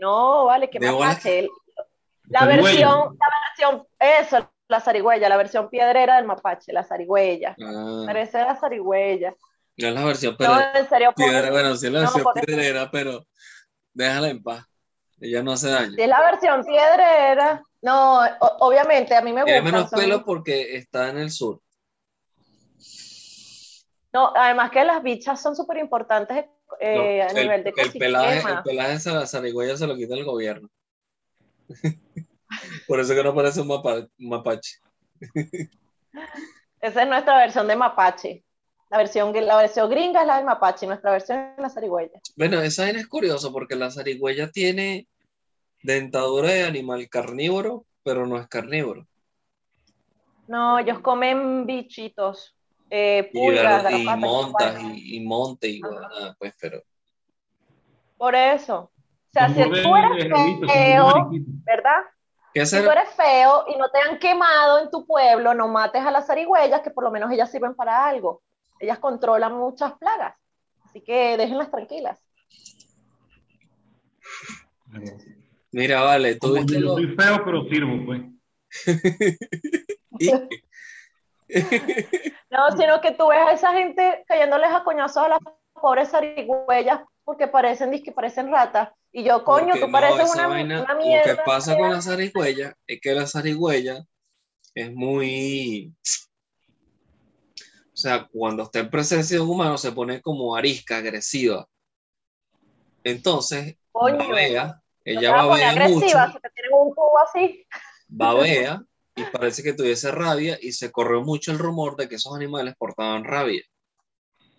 No, 0.00 0.46
vale, 0.46 0.70
que 0.70 0.80
mapache. 0.80 1.48
La 2.28 2.44
versión, 2.44 3.18
la 3.18 3.28
versión, 3.46 3.86
eso, 3.98 4.50
la 4.68 4.80
zarigüeya, 4.80 5.28
la 5.28 5.36
versión 5.36 5.70
piedrera 5.70 6.16
del 6.16 6.26
mapache, 6.26 6.72
la 6.72 6.84
zarigüeya. 6.84 7.56
Ah. 7.62 8.02
Parece 8.06 8.38
la 8.38 8.54
zarigüeya. 8.54 9.34
No 9.78 9.88
es 9.88 9.94
la 9.94 10.04
versión 10.04 10.36
pero 10.36 10.54
no, 10.54 10.60
en 10.74 10.88
serio, 10.88 11.12
piedra, 11.16 11.50
bueno, 11.50 11.76
sí 11.76 11.86
es 11.86 11.92
la 11.92 12.00
versión 12.00 12.24
piedrera, 12.34 12.90
pero 12.90 13.24
déjala 13.94 14.28
en 14.28 14.42
paz. 14.42 14.64
Ella 15.20 15.42
no 15.42 15.52
hace 15.52 15.70
daño. 15.70 15.92
Si 15.94 16.02
es 16.02 16.08
la 16.08 16.20
versión 16.20 16.64
piedrera, 16.64 17.62
no, 17.82 18.20
obviamente, 18.60 19.16
a 19.16 19.22
mí 19.22 19.32
me 19.32 19.42
gusta. 19.42 19.54
Tiene 19.54 19.72
menos 19.72 19.90
pelo 19.90 20.24
porque 20.24 20.76
está 20.76 21.08
en 21.10 21.18
el 21.18 21.30
sur. 21.30 21.60
No, 24.18 24.32
además 24.34 24.72
que 24.72 24.84
las 24.84 25.00
bichas 25.00 25.40
son 25.40 25.54
súper 25.54 25.76
importantes 25.76 26.46
eh, 26.80 27.22
a 27.22 27.32
nivel 27.32 27.62
de 27.62 27.72
el 27.76 27.92
pelaje, 27.92 28.50
el 28.50 28.62
pelaje 28.64 28.98
de 28.98 29.14
la 29.14 29.26
zarigüeya 29.28 29.76
se 29.76 29.86
lo 29.86 29.94
quita 29.94 30.14
el 30.14 30.24
gobierno. 30.24 30.68
Por 32.88 32.98
eso 32.98 33.14
que 33.14 33.22
no 33.22 33.32
parece 33.32 33.60
un, 33.60 33.68
mapache. 34.18 34.78
Esa 36.80 37.02
es 37.02 37.08
nuestra 37.08 37.38
versión 37.38 37.68
de 37.68 37.76
mapache. 37.76 38.44
La 38.90 38.98
versión, 38.98 39.32
la 39.46 39.56
versión 39.56 39.88
gringa 39.88 40.22
es 40.22 40.26
la 40.26 40.38
del 40.38 40.46
mapache, 40.46 40.88
nuestra 40.88 41.12
versión 41.12 41.38
es 41.38 41.62
la 41.62 41.70
zarigüeya. 41.70 42.18
Bueno, 42.34 42.60
esa 42.60 42.90
es 42.90 43.06
curioso 43.06 43.52
porque 43.52 43.76
la 43.76 43.92
zarigüeya 43.92 44.50
tiene 44.50 45.06
dentadura 45.80 46.48
de 46.48 46.64
animal 46.64 47.08
carnívoro, 47.08 47.84
pero 48.02 48.26
no 48.26 48.36
es 48.36 48.48
carnívoro. 48.48 49.06
No, 50.48 50.80
ellos 50.80 50.98
comen 50.98 51.66
bichitos, 51.66 52.57
eh, 52.90 53.30
pulgas, 53.32 53.92
y, 53.92 54.04
montas 54.16 54.82
y, 54.94 55.20
monte 55.20 55.68
y 55.68 55.80
pues, 56.38 56.54
pero. 56.60 56.82
Por 58.16 58.34
eso. 58.34 58.78
O 58.78 59.32
sea, 59.32 59.48
si 59.48 59.62
tú 59.62 59.94
eres 59.94 60.28
feo, 60.66 61.30
¿verdad? 61.64 62.02
¿Qué 62.54 62.66
Si 62.66 62.82
tú 62.82 62.90
eres 62.90 63.10
feo 63.10 63.64
y 63.68 63.76
no 63.76 63.90
te 63.90 63.98
han 64.00 64.18
quemado 64.18 64.80
en 64.80 64.90
tu 64.90 65.06
pueblo, 65.06 65.54
no 65.54 65.68
mates 65.68 66.02
a 66.02 66.10
las 66.10 66.26
zarigüeyas, 66.26 66.80
que 66.80 66.90
por 66.90 67.04
lo 67.04 67.10
menos 67.10 67.30
ellas 67.30 67.50
sirven 67.50 67.74
para 67.74 68.06
algo. 68.06 68.42
Ellas 68.80 68.98
controlan 68.98 69.54
muchas 69.54 69.92
plagas. 69.98 70.34
Así 70.84 71.02
que 71.02 71.36
déjenlas 71.36 71.70
tranquilas. 71.70 72.18
Mira, 75.70 76.00
vale, 76.00 76.36
tú 76.36 76.56
yo 76.66 76.80
lo- 76.80 76.94
soy 76.94 77.14
feo, 77.14 77.44
pero 77.44 77.64
sirvo, 77.68 78.06
pues. 78.06 78.22
No, 82.50 82.70
sino 82.76 83.00
que 83.00 83.12
tú 83.12 83.28
ves 83.28 83.38
a 83.38 83.52
esa 83.52 83.72
gente 83.72 84.24
cayéndoles 84.26 84.70
a 84.70 84.84
coñazos 84.84 85.24
a 85.24 85.28
las 85.28 85.38
pobres 85.72 86.10
zarigüeyas 86.10 87.00
porque 87.24 87.46
parecen, 87.48 88.02
que 88.02 88.12
parecen 88.12 88.50
ratas. 88.50 88.90
Y 89.12 89.24
yo, 89.24 89.44
coño, 89.44 89.68
Porque 89.68 89.80
tú 89.80 89.92
pareces 89.92 90.34
una, 90.34 90.48
vaina- 90.48 90.82
una 90.82 90.94
Lo 90.94 91.00
mierda. 91.04 91.36
que 91.36 91.42
pasa 91.42 91.76
con 91.76 91.90
la 91.90 92.02
zarigüeya 92.02 92.74
es 92.86 93.00
que 93.00 93.14
la 93.14 93.26
zarigüeya 93.26 94.04
es 94.74 94.92
muy. 94.94 95.94
O 97.92 98.00
sea, 98.00 98.28
cuando 98.30 98.62
está 98.62 98.78
en 98.80 98.90
presencia 98.90 99.36
de 99.36 99.42
un 99.42 99.50
humano 99.50 99.76
se 99.76 99.90
pone 99.92 100.20
como 100.22 100.54
arisca, 100.54 100.98
agresiva. 100.98 101.66
Entonces, 103.02 103.76
Coño, 103.92 104.18
babea, 104.18 104.80
ella 105.04 105.32
babea 105.32 105.70
agresiva 105.70 106.26
mucho, 106.26 106.32
si 106.36 106.40
te 106.40 106.50
tienen 106.50 106.72
un 106.74 106.94
cubo 106.94 107.18
así. 107.18 107.66
babea 108.08 108.82
y 109.20 109.24
parece 109.32 109.62
que 109.62 109.72
tuviese 109.72 110.10
rabia 110.10 110.58
y 110.60 110.72
se 110.72 110.90
corrió 110.92 111.22
mucho 111.22 111.52
el 111.52 111.58
rumor 111.58 111.96
de 111.96 112.08
que 112.08 112.16
esos 112.16 112.34
animales 112.34 112.74
portaban 112.78 113.24
rabia. 113.24 113.62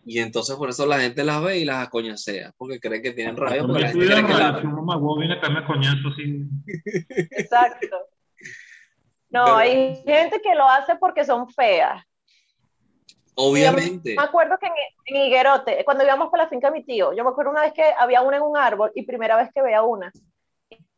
Y 0.05 0.19
entonces 0.19 0.55
por 0.55 0.69
eso 0.69 0.85
la 0.85 0.99
gente 0.99 1.23
las 1.23 1.41
ve 1.43 1.59
y 1.59 1.65
las 1.65 1.85
acoñacea, 1.87 2.51
porque 2.57 2.79
cree 2.79 3.01
que 3.01 3.11
tienen 3.11 3.37
rabia, 3.37 3.61
porque 3.63 3.81
la 3.81 3.87
gente 3.89 4.05
cree 4.05 4.25
que 4.25 4.33
la- 4.33 4.61
viene 5.17 5.33
a 5.35 5.39
caerme 5.41 5.65
coñazo. 5.65 6.09
Exacto. 7.31 7.97
No, 9.29 9.43
Pero- 9.45 9.57
hay 9.57 9.95
gente 10.05 10.41
que 10.41 10.55
lo 10.55 10.67
hace 10.67 10.95
porque 10.95 11.23
son 11.25 11.47
feas. 11.49 12.03
obviamente. 13.35 14.15
Yo 14.15 14.21
me 14.21 14.25
acuerdo 14.27 14.57
que 14.59 14.65
en, 14.67 14.73
en 15.05 15.27
Higuerote, 15.27 15.83
cuando 15.85 16.03
íbamos 16.03 16.29
para 16.29 16.43
la 16.43 16.49
finca 16.49 16.71
de 16.71 16.79
mi 16.79 16.83
tío, 16.85 17.13
yo 17.13 17.23
me 17.23 17.29
acuerdo 17.29 17.51
una 17.51 17.61
vez 17.61 17.73
que 17.73 17.83
había 17.97 18.21
una 18.21 18.37
en 18.37 18.43
un 18.43 18.57
árbol 18.57 18.91
y 18.95 19.03
primera 19.03 19.37
vez 19.37 19.49
que 19.53 19.61
veía 19.61 19.81
una. 19.83 20.11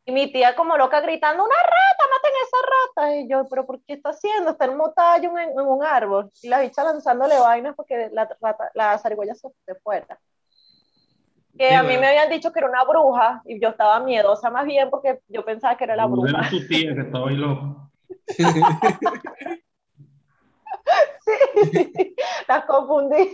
Y 0.05 0.11
mi 0.11 0.31
tía 0.31 0.55
como 0.55 0.77
loca 0.77 0.99
gritando, 1.01 1.43
una 1.43 1.55
rata, 1.55 2.03
maten 2.11 2.31
esa 2.43 2.57
rata. 3.05 3.15
Y 3.17 3.29
yo, 3.29 3.47
pero 3.49 3.65
¿por 3.65 3.83
qué 3.85 3.93
está 3.93 4.09
haciendo? 4.09 4.51
Está 4.51 4.65
en 4.65 4.71
un 4.71 5.39
en, 5.39 5.49
en 5.51 5.59
un 5.59 5.83
árbol. 5.83 6.31
Y 6.41 6.49
la 6.49 6.59
bicha 6.59 6.83
lanzándole 6.83 7.37
vainas 7.39 7.75
porque 7.75 8.09
la, 8.11 8.27
rata, 8.41 8.71
la 8.73 8.97
zarigüeya 8.97 9.35
se, 9.35 9.47
se 9.65 9.75
fuera. 9.75 10.19
Que 11.57 11.67
Sí, 11.69 11.73
a 11.75 11.81
mí 11.81 11.87
bueno. 11.89 12.01
me 12.01 12.07
habían 12.07 12.29
dicho 12.29 12.51
que 12.51 12.59
era 12.59 12.69
una 12.69 12.83
bruja 12.85 13.41
y 13.45 13.59
yo 13.61 13.69
estaba 13.69 13.99
miedosa 13.99 14.49
más 14.49 14.65
bien 14.65 14.89
porque 14.89 15.19
yo 15.27 15.43
pensaba 15.45 15.75
que 15.77 15.83
era 15.83 15.95
la 15.95 16.03
Era 16.03 16.11
bruja. 16.11 16.49
tu 16.49 16.65
tía 16.67 16.95
que 16.95 17.01
estaba 17.01 17.29
ahí 17.29 17.35
loco. 17.35 17.91
Las 22.47 22.65
confundí. 22.67 23.31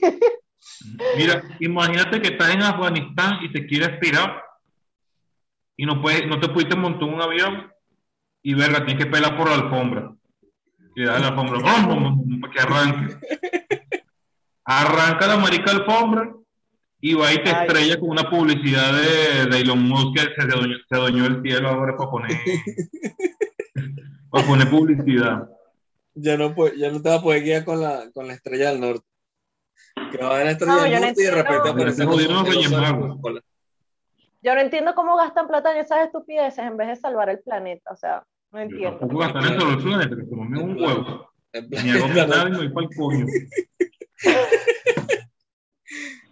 Mira, 1.16 1.44
imagínate 1.60 2.22
que 2.22 2.30
estás 2.30 2.50
en 2.54 2.62
Afganistán 2.64 3.38
y 3.44 3.52
te 3.52 3.66
quieres 3.66 4.00
tirar 4.00 4.44
y 5.78 5.86
no, 5.86 6.02
puedes, 6.02 6.28
no 6.28 6.40
te 6.40 6.50
pudiste 6.50 6.76
montar 6.76 7.08
un 7.08 7.22
avión 7.22 7.72
y 8.44 8.54
verga, 8.54 8.84
tienes 8.86 9.06
que 9.06 9.10
pelar 9.10 9.38
por 9.38 9.48
la 9.50 9.56
alfombra. 9.56 10.14
Y 10.96 11.04
das 11.04 11.22
la 11.22 11.28
alfombra, 11.28 11.60
para 12.42 12.54
que 12.54 12.60
arranque. 12.60 13.16
Arranca 14.66 15.28
la 15.28 15.38
marica 15.38 15.72
alfombra 15.72 16.34
y 17.00 17.14
va 17.14 17.32
y 17.32 17.44
te 17.44 17.52
Ay. 17.52 17.68
estrella 17.68 18.00
con 18.00 18.10
una 18.10 18.30
publicidad 18.30 18.92
de, 18.94 19.46
de 19.46 19.62
Elon 19.62 19.82
Musk 19.84 20.16
que 20.16 20.42
se 20.42 20.42
adueñó, 20.42 20.76
se 20.90 20.96
adueñó 20.96 21.26
el 21.28 21.42
cielo 21.44 21.70
ahora 21.70 21.96
para 21.96 22.10
poner, 22.10 22.32
para 24.30 24.46
poner 24.48 24.70
publicidad. 24.70 25.48
Ya 26.16 26.36
no, 26.38 26.56
puede- 26.56 26.78
ya 26.80 26.90
no 26.92 27.00
te 27.02 27.10
vas 27.10 27.20
a 27.20 27.22
poder 27.22 27.44
guiar 27.44 27.64
con 27.64 27.80
la, 27.80 28.10
con 28.12 28.28
la 28.28 28.34
estrella 28.34 28.72
del 28.72 28.82
norte. 28.82 29.06
Que 30.12 30.18
va 30.18 30.30
a 30.30 30.34
haber 30.34 30.46
la 30.46 30.52
estrella 30.52 30.74
No, 30.76 30.82
del 30.84 30.92
no 30.94 31.00
norte 31.02 31.22
y 31.22 31.26
de 31.26 31.32
repente 31.32 31.70
aparece 31.70 32.06
con 32.06 33.42
Yo 34.48 34.56
no 34.56 34.62
entiendo 34.62 34.96
cómo 34.96 35.18
gastan 35.18 35.46
plata 35.46 35.74
en 35.74 35.80
esas 35.80 36.06
estupideces 36.06 36.60
en 36.60 36.78
vez 36.78 36.88
de 36.88 36.96
salvar 36.96 37.28
el 37.30 37.40
planeta. 37.40 37.92
O 37.92 37.98
sea, 37.98 38.26
no 38.52 38.60
entiendo. 38.62 38.98
tampoco 38.98 39.20
gastar 39.20 39.44
en 39.44 39.58
planeta, 39.82 40.16
que 40.16 40.24
se 40.26 40.36
me 40.38 40.58
un 40.64 40.82
huevo. 40.82 41.30
Ni 41.84 41.92
hago 41.92 42.08
nada 42.08 42.48
y 42.48 42.52
no- 42.52 42.58
me 42.58 42.58
voy 42.60 42.70
para 42.70 42.88
el 42.88 42.96
coño. 42.96 43.26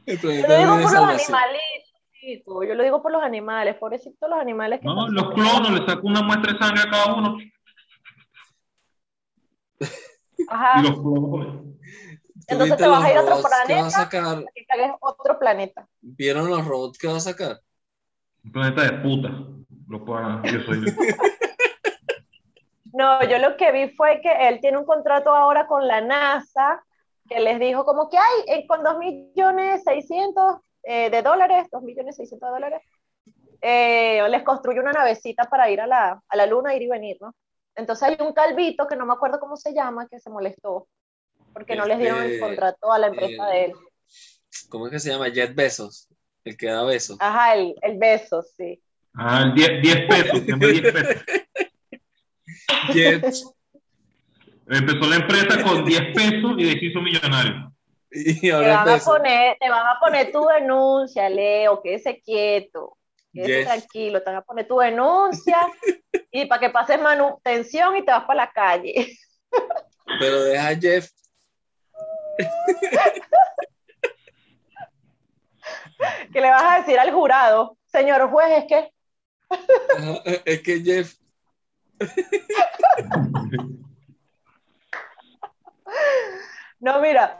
Yo 0.05 0.48
lo 0.48 0.57
digo 0.57 0.81
por 0.81 0.93
los 0.93 1.03
animalitos, 1.03 2.67
yo 2.69 2.74
lo 2.75 2.84
digo 2.84 3.01
por 3.01 3.12
los 3.12 3.22
animales, 3.22 3.75
pobrecitos 3.75 4.29
los 4.29 4.39
animales 4.39 4.79
que 4.79 4.86
No, 4.86 5.10
están 5.10 5.13
los 5.13 5.34
clonos, 5.34 5.72
le 5.72 5.86
saco 5.86 6.07
una 6.07 6.22
muestra 6.22 6.53
de 6.53 6.60
sangre 6.60 6.84
a 6.84 6.89
cada 6.91 7.15
uno 7.15 7.38
Ajá, 10.48 10.79
y 10.79 10.84
los 10.84 10.93
clonos. 11.01 11.48
¿Tú 11.57 11.74
Entonces 12.48 12.77
te 12.77 12.88
vas 12.88 13.03
a 13.03 13.12
ir 13.12 13.17
a 13.17 13.22
otro 13.24 13.36
robots 13.36 13.50
que 13.67 13.74
va 13.74 13.79
a 13.79 13.89
planeta. 13.89 13.89
sacar? 13.89 14.45
que 14.55 14.65
cagues 14.65 14.91
otro 15.01 15.38
planeta. 15.38 15.86
¿Vieron 16.00 16.50
los 16.50 16.65
robots 16.65 16.98
que 16.98 17.07
va 17.07 17.17
a 17.17 17.19
sacar? 17.19 17.60
Un 18.45 18.51
planeta 18.51 18.83
de 18.83 18.91
puta. 18.99 19.29
Lo 19.87 20.03
puedo- 20.05 20.41
yo 20.43 20.61
soy 20.61 20.85
yo. 20.85 20.91
No, 22.93 23.21
yo 23.27 23.39
lo 23.39 23.57
que 23.57 23.71
vi 23.71 23.89
fue 23.89 24.21
que 24.21 24.31
él 24.47 24.59
tiene 24.61 24.77
un 24.77 24.85
contrato 24.85 25.31
ahora 25.35 25.67
con 25.67 25.85
la 25.85 25.99
NASA 26.01 26.81
que 27.27 27.39
les 27.41 27.59
dijo 27.59 27.83
como 27.83 28.09
que 28.09 28.17
hay 28.17 28.43
eh, 28.59 28.67
con 28.67 28.83
2 28.83 28.97
millones 28.99 29.83
600 29.83 30.57
eh, 30.83 31.09
de 31.09 31.21
dólares, 31.21 31.67
2 31.71 31.81
millones 31.83 32.15
600 32.15 32.47
de 32.47 32.53
dólares, 32.53 32.81
eh, 33.61 34.21
les 34.29 34.43
construye 34.43 34.79
una 34.79 34.91
navecita 34.93 35.45
para 35.49 35.69
ir 35.69 35.81
a 35.81 35.87
la, 35.87 36.21
a 36.27 36.35
la 36.37 36.45
luna, 36.45 36.75
ir 36.75 36.83
y 36.83 36.87
venir, 36.87 37.17
¿no? 37.19 37.33
Entonces 37.75 38.03
hay 38.07 38.17
un 38.25 38.31
calvito 38.33 38.87
que 38.87 38.95
no 38.95 39.05
me 39.05 39.13
acuerdo 39.13 39.39
cómo 39.39 39.57
se 39.57 39.73
llama, 39.73 40.07
que 40.07 40.19
se 40.19 40.29
molestó 40.29 40.87
porque 41.51 41.75
no 41.75 41.85
les 41.85 41.97
dieron 41.99 42.21
el 42.21 42.31
Este, 42.33 42.39
contrato 42.39 42.91
a 42.93 42.99
la 42.99 43.07
empresa 43.07 43.43
el- 43.49 43.51
de 43.51 43.65
él. 43.65 43.73
¿Cómo 44.69 44.85
es 44.87 44.93
que 44.93 44.99
se 44.99 45.09
llama? 45.09 45.27
Jet 45.29 45.53
Besos. 45.55 46.07
El 46.45 46.55
que 46.55 46.67
da 46.67 46.83
besos. 46.83 47.17
Ajá, 47.19 47.55
el, 47.55 47.75
el 47.81 47.97
beso, 47.97 48.43
sí. 48.43 48.79
Ah, 49.15 49.51
10, 49.55 49.81
10 49.81 50.07
pesos, 50.07 50.41
siempre 50.43 50.67
10 50.73 50.93
pesos. 53.23 53.53
Empezó 54.67 55.09
la 55.09 55.15
empresa 55.17 55.63
con 55.63 55.85
10 55.85 56.01
pesos 56.13 56.53
y 56.57 56.71
se 56.71 56.85
hizo 56.85 57.01
millonario. 57.01 57.71
Y 58.11 58.39
Te 58.39 58.51
van, 58.51 58.87
a 58.87 58.97
poner, 58.97 59.57
te 59.59 59.69
van 59.69 59.87
a 59.87 59.99
poner 59.99 60.31
tu 60.31 60.45
denuncia, 60.45 61.27
Leo, 61.29 61.81
quédese 61.81 62.21
quieto, 62.21 62.97
quédese 63.33 63.57
Yes. 63.57 63.65
tranquilo, 63.65 64.21
te 64.21 64.29
van 64.29 64.37
a 64.37 64.41
poner 64.41 64.67
tu 64.67 64.77
denuncia 64.77 65.57
y 66.31 66.45
para 66.45 66.61
que 66.61 66.69
pases 66.69 67.01
manutención 67.01 67.97
y 67.97 68.05
te 68.05 68.11
vas 68.11 68.23
para 68.23 68.45
la 68.45 68.51
calle. 68.51 69.17
Pero 70.19 70.43
deja 70.43 70.67
a 70.69 70.75
Jeff. 70.75 71.09
¿Qué 76.33 76.41
le 76.41 76.50
vas 76.50 76.63
a 76.63 76.77
decir 76.79 77.00
al 77.00 77.12
jurado? 77.12 77.77
Señor 77.85 78.29
juez, 78.29 78.63
es 78.63 78.65
que 78.65 78.91
Ajá, 79.97 80.21
Es 80.45 80.62
que 80.62 80.81
Jeff. 80.81 81.15
No, 86.79 87.00
mira, 87.00 87.39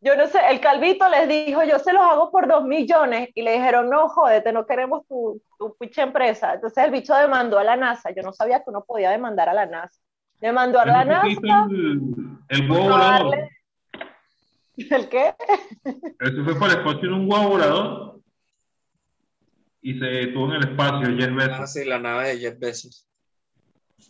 yo 0.00 0.16
no 0.16 0.26
sé, 0.26 0.38
el 0.50 0.60
calvito 0.60 1.08
les 1.08 1.28
dijo, 1.28 1.62
yo 1.64 1.78
se 1.78 1.92
los 1.92 2.02
hago 2.02 2.30
por 2.30 2.46
dos 2.48 2.64
millones, 2.64 3.30
y 3.34 3.42
le 3.42 3.52
dijeron, 3.52 3.88
no, 3.88 4.08
jódete, 4.08 4.52
no 4.52 4.66
queremos 4.66 5.06
tu, 5.06 5.40
tu 5.58 5.74
pinche 5.76 6.02
empresa. 6.02 6.54
Entonces 6.54 6.84
el 6.84 6.90
bicho 6.90 7.14
demandó 7.14 7.58
a 7.58 7.64
la 7.64 7.76
NASA, 7.76 8.10
yo 8.10 8.22
no 8.22 8.32
sabía 8.32 8.58
que 8.62 8.70
uno 8.70 8.84
podía 8.84 9.10
demandar 9.10 9.48
a 9.48 9.54
la 9.54 9.66
NASA. 9.66 9.98
Demandó 10.40 10.80
a 10.80 10.86
la 10.86 11.04
NASA, 11.04 11.28
el, 12.48 12.68
no 12.68 12.98
darle- 12.98 13.48
¿El 14.76 15.08
qué? 15.08 15.34
Eso 16.20 16.44
fue 16.44 16.58
para 16.58 16.72
el 16.74 16.78
espacio 16.80 17.08
en 17.08 17.12
un 17.14 17.30
huevo 17.30 17.48
volador. 17.50 18.20
Y 19.80 19.98
se 19.98 20.04
detuvo 20.04 20.46
en 20.46 20.62
el 20.62 20.68
espacio, 20.70 21.08
10 21.14 21.28
Ah, 21.30 21.34
veces. 21.34 21.72
sí, 21.72 21.84
la 21.84 21.98
nave 21.98 22.28
de 22.28 22.38
Jeff 22.38 22.58
Bezos. 22.58 23.06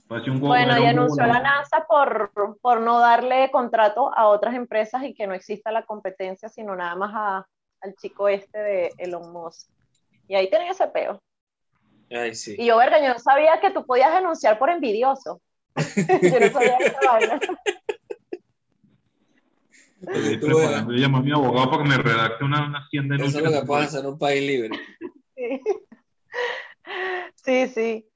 Pareció 0.06 0.32
un 0.32 0.38
huevo, 0.38 0.48
Bueno, 0.54 0.78
y 0.78 0.86
anunció 0.86 1.24
a 1.24 1.26
la. 1.26 1.40
NASA 1.40 1.84
por, 1.88 2.30
por 2.60 2.80
no 2.80 2.98
darle 3.00 3.50
contrato 3.50 4.14
a 4.16 4.26
otras 4.28 4.54
empresas 4.54 5.02
y 5.02 5.14
que 5.14 5.26
no 5.26 5.34
exista 5.34 5.72
la 5.72 5.84
competencia, 5.84 6.48
sino 6.48 6.76
nada 6.76 6.94
más 6.94 7.10
a- 7.14 7.46
al 7.80 7.94
chico 7.96 8.28
este 8.28 8.58
de 8.58 8.92
Elon 8.98 9.32
Musk. 9.32 9.68
Y 10.28 10.34
ahí 10.36 10.48
tienen 10.48 10.68
ese 10.68 10.86
peo. 10.88 11.20
Ay, 12.10 12.34
sí. 12.34 12.54
Y 12.58 12.66
yo, 12.66 12.76
verga, 12.76 13.00
yo 13.04 13.12
no 13.12 13.18
sabía 13.18 13.60
que 13.60 13.70
tú 13.70 13.84
podías 13.84 14.14
denunciar 14.14 14.58
por 14.58 14.70
envidioso. 14.70 15.40
yo 16.22 16.40
no 16.40 16.48
sabía 16.50 16.76
esa 16.78 17.00
vaina. 17.10 17.40
Preparando. 20.06 20.92
Yo 20.92 20.98
llamo 20.98 21.18
a 21.18 21.22
mi 21.22 21.32
abogado 21.32 21.70
para 21.70 21.82
que 21.82 21.88
me 21.88 21.96
redacte 21.98 22.44
una, 22.44 22.66
una 22.66 22.88
100 22.88 23.12
Eso 23.14 23.38
es 23.38 23.44
lo 23.44 23.50
que 23.60 23.66
puede 23.66 23.84
hacer 23.84 24.00
en 24.00 24.06
un 24.06 24.18
país 24.18 24.42
libre. 24.42 24.78
Sí. 25.36 25.60
sí, 27.34 27.68
sí. 27.68 28.08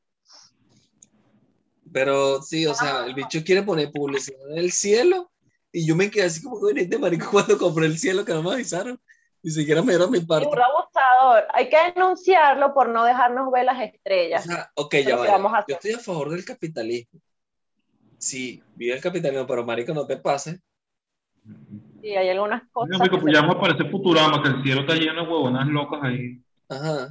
Pero 1.92 2.42
sí, 2.42 2.66
o 2.66 2.74
sea, 2.74 3.06
el 3.06 3.14
bicho 3.14 3.42
quiere 3.44 3.62
poner 3.62 3.90
publicidad 3.90 4.38
en 4.50 4.58
el 4.58 4.72
cielo 4.72 5.30
y 5.72 5.86
yo 5.86 5.96
me 5.96 6.10
quedé 6.10 6.24
así 6.24 6.42
como 6.42 6.60
que 6.66 6.80
este 6.80 6.98
marico 6.98 7.28
cuando 7.32 7.58
compré 7.58 7.86
el 7.86 7.98
cielo 7.98 8.24
que 8.24 8.32
no 8.34 8.42
me 8.42 8.52
avisaron. 8.52 9.00
Ni 9.40 9.52
siquiera 9.52 9.82
me 9.82 9.92
dieron 9.92 10.10
mi 10.10 10.20
parte. 10.20 10.48
abusador. 10.48 11.44
Hay 11.54 11.68
que 11.70 11.76
denunciarlo 11.94 12.74
por 12.74 12.88
no 12.88 13.04
dejarnos 13.04 13.50
ver 13.52 13.66
las 13.66 13.78
O 13.78 13.82
estrellas. 13.82 14.44
sea, 14.44 14.70
ok, 14.74 14.94
ya 14.96 15.04
¿qué 15.04 15.12
vaya. 15.14 15.32
vamos 15.32 15.54
a 15.54 15.64
Yo 15.68 15.76
estoy 15.76 15.92
a 15.92 15.98
favor 16.00 16.30
del 16.30 16.44
capitalismo. 16.44 17.20
Sí, 18.18 18.60
vive 18.74 18.94
el 18.96 19.00
capitalismo, 19.00 19.46
pero 19.46 19.64
marico, 19.64 19.94
no 19.94 20.06
te 20.06 20.16
pases. 20.16 20.60
Y 22.02 22.10
hay 22.10 22.28
algunas 22.30 22.62
cosas. 22.70 22.98
Marico, 22.98 23.16
que 23.16 23.22
pues 23.22 23.34
se- 23.36 23.40
ya 23.42 23.46
me 23.46 23.54
parece 23.56 23.90
Futurama, 23.90 24.42
que 24.42 24.48
el 24.48 24.62
cielo 24.62 24.80
está 24.82 24.94
lleno 24.94 25.22
de 25.24 25.28
huevonas 25.30 25.66
locas 25.68 26.00
ahí. 26.02 26.40
Ajá. 26.68 27.08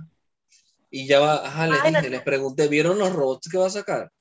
Y 0.89 1.05
ya 1.07 1.19
va, 1.19 1.45
ajá, 1.45 1.67
les 1.67 1.81
Ay, 1.81 1.91
no 1.91 1.99
dije, 1.99 2.09
les 2.09 2.21
pregunté, 2.21 2.67
¿vieron 2.67 2.97
los 2.97 3.11
robots 3.13 3.49
que 3.49 3.57
va 3.57 3.67
a 3.67 3.69
sacar? 3.69 4.11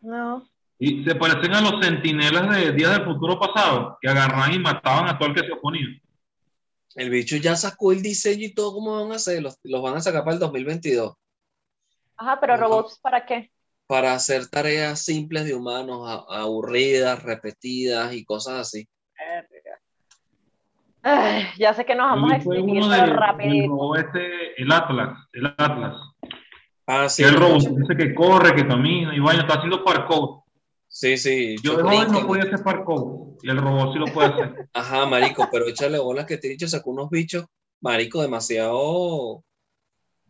No. 0.00 0.48
Y 0.78 1.04
se 1.04 1.14
parecen 1.16 1.54
a 1.54 1.60
los 1.60 1.84
centinelas 1.84 2.48
de 2.56 2.72
Días 2.72 2.92
del 2.92 3.04
Futuro 3.04 3.38
Pasado, 3.38 3.98
que 4.00 4.08
agarraban 4.08 4.54
y 4.54 4.58
mataban 4.58 5.08
a 5.08 5.18
todo 5.18 5.28
el 5.28 5.34
que 5.34 5.44
se 5.46 5.52
oponía. 5.52 5.86
El 6.94 7.10
bicho 7.10 7.36
ya 7.36 7.54
sacó 7.56 7.92
el 7.92 8.00
diseño 8.02 8.46
y 8.46 8.54
todo, 8.54 8.72
¿cómo 8.74 9.00
van 9.02 9.12
a 9.12 9.16
hacer? 9.16 9.42
Los, 9.42 9.58
los 9.64 9.82
van 9.82 9.96
a 9.96 10.00
sacar 10.00 10.22
para 10.24 10.34
el 10.34 10.40
2022. 10.40 11.14
Ajá, 12.16 12.38
pero 12.40 12.56
robots, 12.56 12.98
¿para 13.00 13.26
qué? 13.26 13.50
Para 13.86 14.14
hacer 14.14 14.46
tareas 14.48 15.00
simples 15.02 15.44
de 15.44 15.54
humanos, 15.54 16.02
a- 16.08 16.40
aburridas, 16.42 17.22
repetidas 17.22 18.12
y 18.14 18.24
cosas 18.24 18.54
así. 18.60 18.88
Ay, 21.02 21.46
ya 21.58 21.72
sé 21.74 21.84
que 21.84 21.94
nos 21.94 22.10
vamos 22.10 22.32
a 22.32 22.36
extinguir, 22.36 22.82
pero 22.88 23.16
robot 23.68 23.98
este, 23.98 24.62
el 24.62 24.72
Atlas, 24.72 25.18
el 25.32 25.46
Atlas. 25.46 25.96
Ah, 26.86 27.08
sí. 27.08 27.22
el 27.22 27.34
robot 27.34 27.62
ese 27.82 27.96
que 27.96 28.14
corre, 28.14 28.54
que 28.54 28.66
camina 28.66 29.14
y 29.14 29.20
vaya, 29.20 29.40
está 29.40 29.54
haciendo 29.54 29.84
parkour. 29.84 30.42
Sí, 30.88 31.16
sí. 31.16 31.56
Yo 31.62 31.76
de 31.76 31.82
joven 31.82 32.12
no 32.12 32.26
podía 32.26 32.44
hacer 32.44 32.62
parkour 32.64 33.36
y 33.42 33.50
el 33.50 33.58
robot 33.58 33.92
sí 33.92 33.98
lo 33.98 34.06
puede 34.06 34.28
hacer. 34.28 34.68
Ajá, 34.74 35.06
marico, 35.06 35.48
pero 35.52 35.66
échale 35.66 35.98
bolas 35.98 36.26
que 36.26 36.38
te 36.38 36.48
he 36.48 36.50
dicho, 36.50 36.66
sacó 36.66 36.90
unos 36.90 37.10
bichos, 37.10 37.46
marico, 37.80 38.22
demasiado 38.22 39.44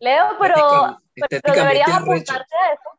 Leo, 0.00 0.26
pero, 0.40 1.00
pero 1.14 1.54
deberías 1.54 1.88
apuntarte 1.88 2.54
a 2.54 2.72
eso. 2.72 2.98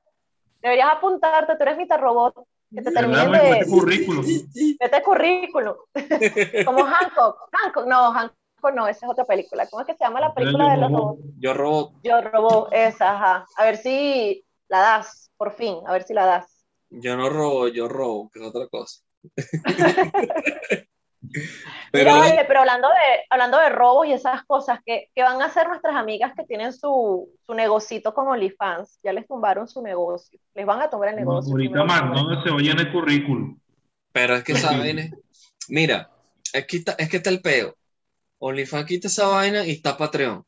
Deberías 0.61 0.89
apuntarte, 0.91 1.55
tú 1.55 1.63
eres 1.63 1.77
mitad 1.77 1.99
robot, 1.99 2.45
que 2.73 2.81
te 2.81 2.91
terminen 2.91 3.31
de, 3.31 3.51
Este 3.51 3.69
currículum. 3.69 4.25
de 4.53 4.77
este 4.79 5.03
currículum. 5.03 5.75
Como 6.65 6.83
Hancock. 6.85 7.49
Hancock, 7.51 7.85
no, 7.87 8.11
Hancock 8.11 8.39
no, 8.75 8.87
esa 8.87 9.05
es 9.05 9.11
otra 9.11 9.25
película. 9.25 9.67
¿Cómo 9.67 9.81
es 9.81 9.87
que 9.87 9.95
se 9.95 10.03
llama 10.03 10.19
la 10.19 10.33
película 10.33 10.71
de 10.71 10.77
los 10.77 10.91
robots? 10.91 11.23
Yo 11.39 11.53
robo, 11.53 11.93
Yo 12.03 12.21
robo 12.21 12.69
esa, 12.71 13.15
ajá. 13.15 13.45
A 13.55 13.65
ver 13.65 13.77
si 13.77 14.45
la 14.67 14.79
das, 14.79 15.31
por 15.37 15.53
fin, 15.53 15.77
a 15.87 15.93
ver 15.93 16.03
si 16.03 16.13
la 16.13 16.25
das. 16.25 16.65
yo 16.89 17.15
no 17.15 17.29
robo, 17.29 17.67
yo 17.69 17.87
robo, 17.87 18.29
que 18.29 18.39
es 18.39 18.45
otra 18.45 18.67
cosa. 18.67 19.01
Pero, 21.91 22.11
hablando 22.11 22.87
de, 22.87 23.25
hablando 23.29 23.57
de 23.59 23.69
robos 23.69 24.07
y 24.07 24.13
esas 24.13 24.43
cosas, 24.45 24.79
¿qué, 24.85 25.09
qué 25.13 25.23
van 25.23 25.41
a 25.41 25.45
hacer 25.45 25.67
nuestras 25.67 25.95
amigas 25.95 26.33
que 26.35 26.45
tienen 26.45 26.71
su, 26.71 27.29
su 27.45 27.53
negocito 27.53 28.13
con 28.13 28.27
OnlyFans? 28.27 28.99
Ya 29.03 29.11
les 29.11 29.27
tumbaron 29.27 29.67
su 29.67 29.81
negocio. 29.81 30.39
Les 30.53 30.65
van 30.65 30.81
a 30.81 30.89
tumbar 30.89 31.09
el 31.09 31.17
negocio. 31.17 31.51
Ahorita 31.51 31.83
nada. 31.83 32.03
McDonald's 32.03 32.43
se 32.43 32.49
oye 32.51 32.71
en 32.71 32.79
el 32.79 32.91
currículum. 32.91 33.59
Pero 34.11 34.35
es 34.35 34.43
que 34.43 34.53
esa 34.53 34.77
vaina, 34.77 35.01
es- 35.01 35.13
mira, 35.67 36.09
es 36.53 36.65
que 36.65 36.77
está, 36.77 36.93
es 36.93 37.09
que 37.09 37.17
está 37.17 37.29
el 37.29 37.41
peo. 37.41 37.75
OnlyFans 38.39 38.85
quita 38.85 39.07
esa 39.07 39.27
vaina 39.27 39.65
y 39.65 39.71
está 39.71 39.97
Patreon. 39.97 40.45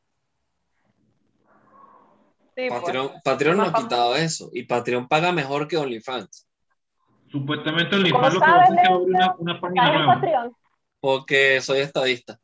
Sí, 2.55 2.67
pues. 2.67 2.71
Patreon, 2.81 3.11
Patreon 3.23 3.57
no 3.57 3.63
ha 3.63 3.71
Más 3.71 3.83
quitado 3.83 4.15
eso. 4.15 4.49
Y 4.53 4.63
Patreon 4.63 5.07
paga 5.07 5.31
mejor 5.31 5.67
que 5.67 5.77
OnlyFans. 5.77 6.47
Supuestamente 7.29 7.91
¿Cómo 7.91 8.01
OnlyFans 8.01 8.33
lo 8.33 8.39
que 8.39 8.45
va 8.45 8.61
a 8.61 8.65
sabes, 8.65 8.69
hacer 8.71 8.79
es 8.79 8.87
que 8.87 8.93
abre 8.93 9.05
una, 9.05 9.35
una 9.37 9.53
¿Estás 9.53 9.61
página 9.61 9.93
nueva. 9.93 10.13
Patreon? 10.15 10.55
Porque 11.01 11.59
soy 11.59 11.79
estadista. 11.79 12.39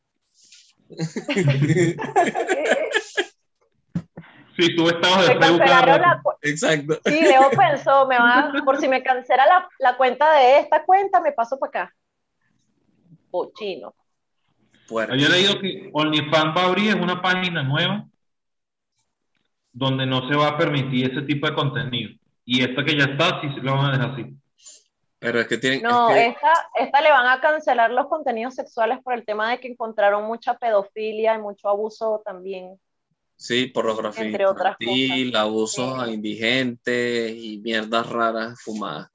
Sí, 4.57 4.75
tú 4.75 4.87
estabas 4.87 5.27
de 5.27 5.35
Me 5.35 5.39
cancelaron 5.39 6.01
la 6.01 6.21
Exacto. 6.41 6.99
Sí, 7.05 7.21
Leo 7.21 7.51
pensó, 7.51 8.07
me 8.07 8.17
va, 8.17 8.51
por 8.65 8.79
si 8.79 8.87
me 8.87 9.03
cancela 9.03 9.45
la, 9.45 9.69
la 9.77 9.97
cuenta 9.97 10.33
de 10.33 10.59
esta 10.59 10.83
cuenta, 10.83 11.21
me 11.21 11.31
paso 11.31 11.59
para 11.59 11.69
acá. 11.69 11.95
Cochino. 13.29 13.93
Puerco. 14.87 15.13
Había 15.13 15.29
leído 15.29 15.59
que 15.59 15.91
OnlyFans 15.93 16.57
va 16.57 16.61
a 16.61 16.65
abrir 16.65 16.95
una 16.95 17.21
página 17.21 17.61
nueva 17.61 18.07
donde 19.71 20.07
no 20.07 20.27
se 20.27 20.35
va 20.35 20.47
a 20.47 20.57
permitir 20.57 21.11
ese 21.11 21.21
tipo 21.21 21.45
de 21.45 21.53
contenido. 21.53 22.13
Y 22.43 22.63
esta 22.63 22.83
que 22.83 22.97
ya 22.97 23.03
está, 23.03 23.39
sí 23.41 23.49
se 23.53 23.61
lo 23.61 23.75
van 23.75 23.85
a 23.85 23.91
dejar 23.91 24.11
así. 24.13 24.35
Pero 25.19 25.39
es 25.41 25.47
que 25.47 25.57
tienen. 25.57 25.81
No, 25.81 26.09
es 26.09 26.15
que- 26.15 26.27
esta, 26.29 26.53
esta 26.75 27.01
le 27.01 27.09
van 27.11 27.27
a 27.27 27.41
cancelar 27.41 27.91
los 27.91 28.07
contenidos 28.07 28.53
sexuales 28.55 28.99
por 29.03 29.13
el 29.13 29.25
tema 29.25 29.49
de 29.51 29.59
que 29.59 29.67
encontraron 29.67 30.25
mucha 30.25 30.57
pedofilia 30.57 31.33
y 31.35 31.39
mucho 31.39 31.69
abuso 31.69 32.21
también. 32.23 32.79
Sí, 33.35 33.67
pornografía 33.67 34.25
Entre 34.25 34.45
otras 34.45 34.75
infantil, 34.79 35.35
abusos 35.35 35.93
Sí. 35.95 36.01
a 36.01 36.07
indigentes 36.13 37.31
y 37.35 37.59
mierdas 37.63 38.09
raras 38.09 38.59
fumadas. 38.61 39.09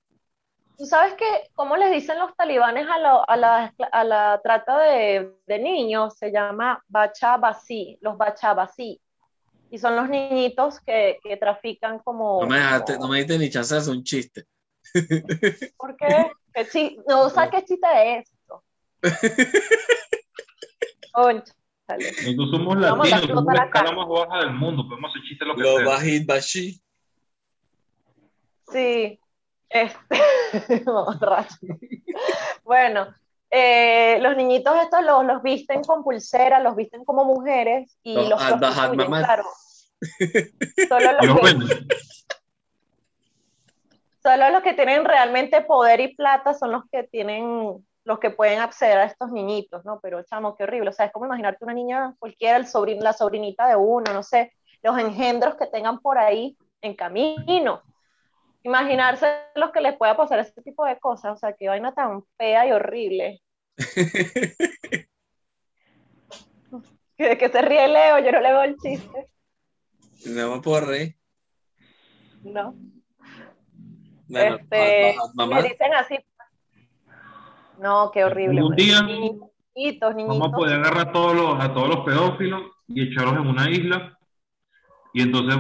¿Tú 0.79 0.87
sabes 0.87 1.15
que, 1.15 1.25
cómo 1.55 1.77
les 1.77 1.93
dicen 1.93 2.19
los 2.19 2.35
talibanes 2.37 2.89
a, 2.89 2.99
la- 2.99 3.23
a 3.23 3.37
la, 3.37 3.75
a 3.93 4.05
la 4.05 4.41
trata 4.43 4.81
de, 4.81 5.33
de 5.47 5.59
niños? 5.59 6.15
Se 6.19 6.33
llama 6.33 6.83
bachabasi, 6.89 7.99
los 8.01 8.17
bachabasi. 8.17 9.01
Y 9.71 9.79
son 9.79 9.95
los 9.97 10.09
niñitos 10.09 10.81
que, 10.81 11.19
que 11.23 11.37
trafican 11.37 11.99
como... 12.01 12.41
No 12.43 12.49
me 12.49 12.57
dejaste, 12.57 12.95
como- 12.97 13.07
no 13.07 13.13
me 13.13 13.19
diste 13.19 13.39
ni 13.39 13.51
chance 13.51 13.75
de 13.75 13.81
hacer 13.81 13.93
un 13.95 14.03
chiste. 14.05 14.45
¿Por 15.77 15.97
qué? 15.97 16.31
¿Qué 16.55 16.69
chi- 16.69 16.99
no, 17.09 17.29
¿sabes 17.31 17.51
qué 17.51 17.65
chiste 17.65 17.87
es 18.19 18.29
esto? 18.29 18.63
Cónchale. 21.13 22.13
Nosotros 22.37 22.51
somos 22.51 22.77
latinos, 22.79 23.21
somos 23.27 23.45
la 23.47 23.55
la 23.55 23.65
escala 23.67 23.85
cara. 23.91 23.97
más 23.97 24.09
baja 24.09 24.39
del 24.41 24.55
mundo, 24.55 24.89
podemos 24.89 25.11
hacer 25.11 25.23
chistes 25.29 25.49
lo 25.49 25.55
que 25.55 25.63
Lo 25.63 25.77
sea. 25.79 25.87
bajit 25.87 26.27
bashi. 26.27 26.83
Sí, 28.73 29.19
este. 29.69 30.23
Bueno, 32.65 33.15
eh, 33.51 34.19
los 34.21 34.37
niñitos 34.37 34.75
estos 34.83 35.05
los, 35.05 35.25
los 35.27 35.43
visten 35.43 35.83
con 35.85 36.03
pulsera, 36.03 36.61
los 36.61 36.75
visten 36.77 37.05
como 37.05 37.25
mujeres 37.25 37.97
y 38.03 38.15
Los 38.15 38.29
los 38.31 38.43
prostituyen, 38.43 39.07
claro. 39.09 39.45
Solo 40.89 41.11
Y 41.21 41.27
los 41.27 41.37
que, 41.41 41.45
venden. 41.45 41.89
Solo 44.23 44.51
los 44.51 44.63
que 44.63 44.75
tienen 44.75 45.05
realmente 45.05 45.61
poder 45.63 46.01
y 46.01 46.15
plata 46.15 46.55
son 46.55 46.73
los 46.73 46.85
que 46.91 47.05
tienen, 47.05 47.85
los 48.05 48.19
que 48.19 48.31
pueden 48.31 48.61
acceder 48.61 48.99
a 48.99 49.05
estos 49.05 49.31
niñitos, 49.33 49.85
¿no? 49.85 50.01
Pero 50.01 50.23
chamo, 50.23 50.57
qué 50.57 50.65
horrible. 50.65 50.91
O 50.91 50.93
sea, 50.93 51.07
es 51.07 51.13
como 51.13 51.27
imaginarte 51.27 51.65
una 51.65 51.75
niña 51.75 52.15
cualquiera, 52.19 52.57
el 52.57 52.67
la 53.01 53.13
sobrinita 53.13 53.67
de 53.67 53.77
uno, 53.77 54.13
no 54.13 54.23
sé, 54.23 54.53
los 54.83 54.99
engendros 54.99 55.57
que 55.57 55.67
tengan 55.67 55.99
por 56.01 56.19
ahí 56.19 56.57
en 56.81 56.95
camino. 56.95 57.83
Imaginarse 58.63 59.27
los 59.57 59.73
que 59.73 59.81
les 59.81 59.97
pueda 59.97 60.17
pasar 60.17 60.39
ese 60.39 60.63
tipo 60.63 60.85
de 60.85 60.99
cosas, 60.99 61.33
o 61.33 61.37
sea, 61.37 61.55
qué 61.55 61.69
vaina 61.69 61.93
tan 61.93 62.23
fea 62.37 62.67
y 62.67 62.73
horrible. 62.73 63.43
De 67.19 67.39
que 67.39 67.49
se 67.51 67.63
ríe 67.63 67.87
Leo, 67.87 68.19
yo 68.19 68.33
no 68.33 68.41
le 68.41 68.49
veo 68.49 68.63
el 68.63 68.77
chiste, 68.79 69.29
No 70.27 70.57
me 70.57 70.61
puedo 70.61 70.81
reír. 70.81 71.17
¿no? 72.43 72.75
Bueno, 74.33 74.57
este, 74.57 75.17
me 75.37 75.63
dicen 75.63 75.95
así. 75.95 76.19
No, 77.79 78.11
qué 78.11 78.25
horrible. 78.25 78.61
Algún 78.61 78.73
hombre. 78.73 78.85
día 78.85 79.03
Niñitos, 79.75 80.15
niñitos. 80.15 80.39
Vamos 80.39 80.49
a 80.49 80.57
poder 80.57 80.81
agarrar 80.81 81.09
a 81.09 81.13
todos 81.13 81.35
los, 81.35 81.61
a 81.63 81.75
todos 81.75 81.89
los 81.89 82.01
pedófilos 82.01 82.63
y 82.89 83.11
echarlos 83.11 83.35
en 83.35 83.47
una 83.47 83.71
isla. 83.71 84.19
Y 85.13 85.23
entonces 85.23 85.57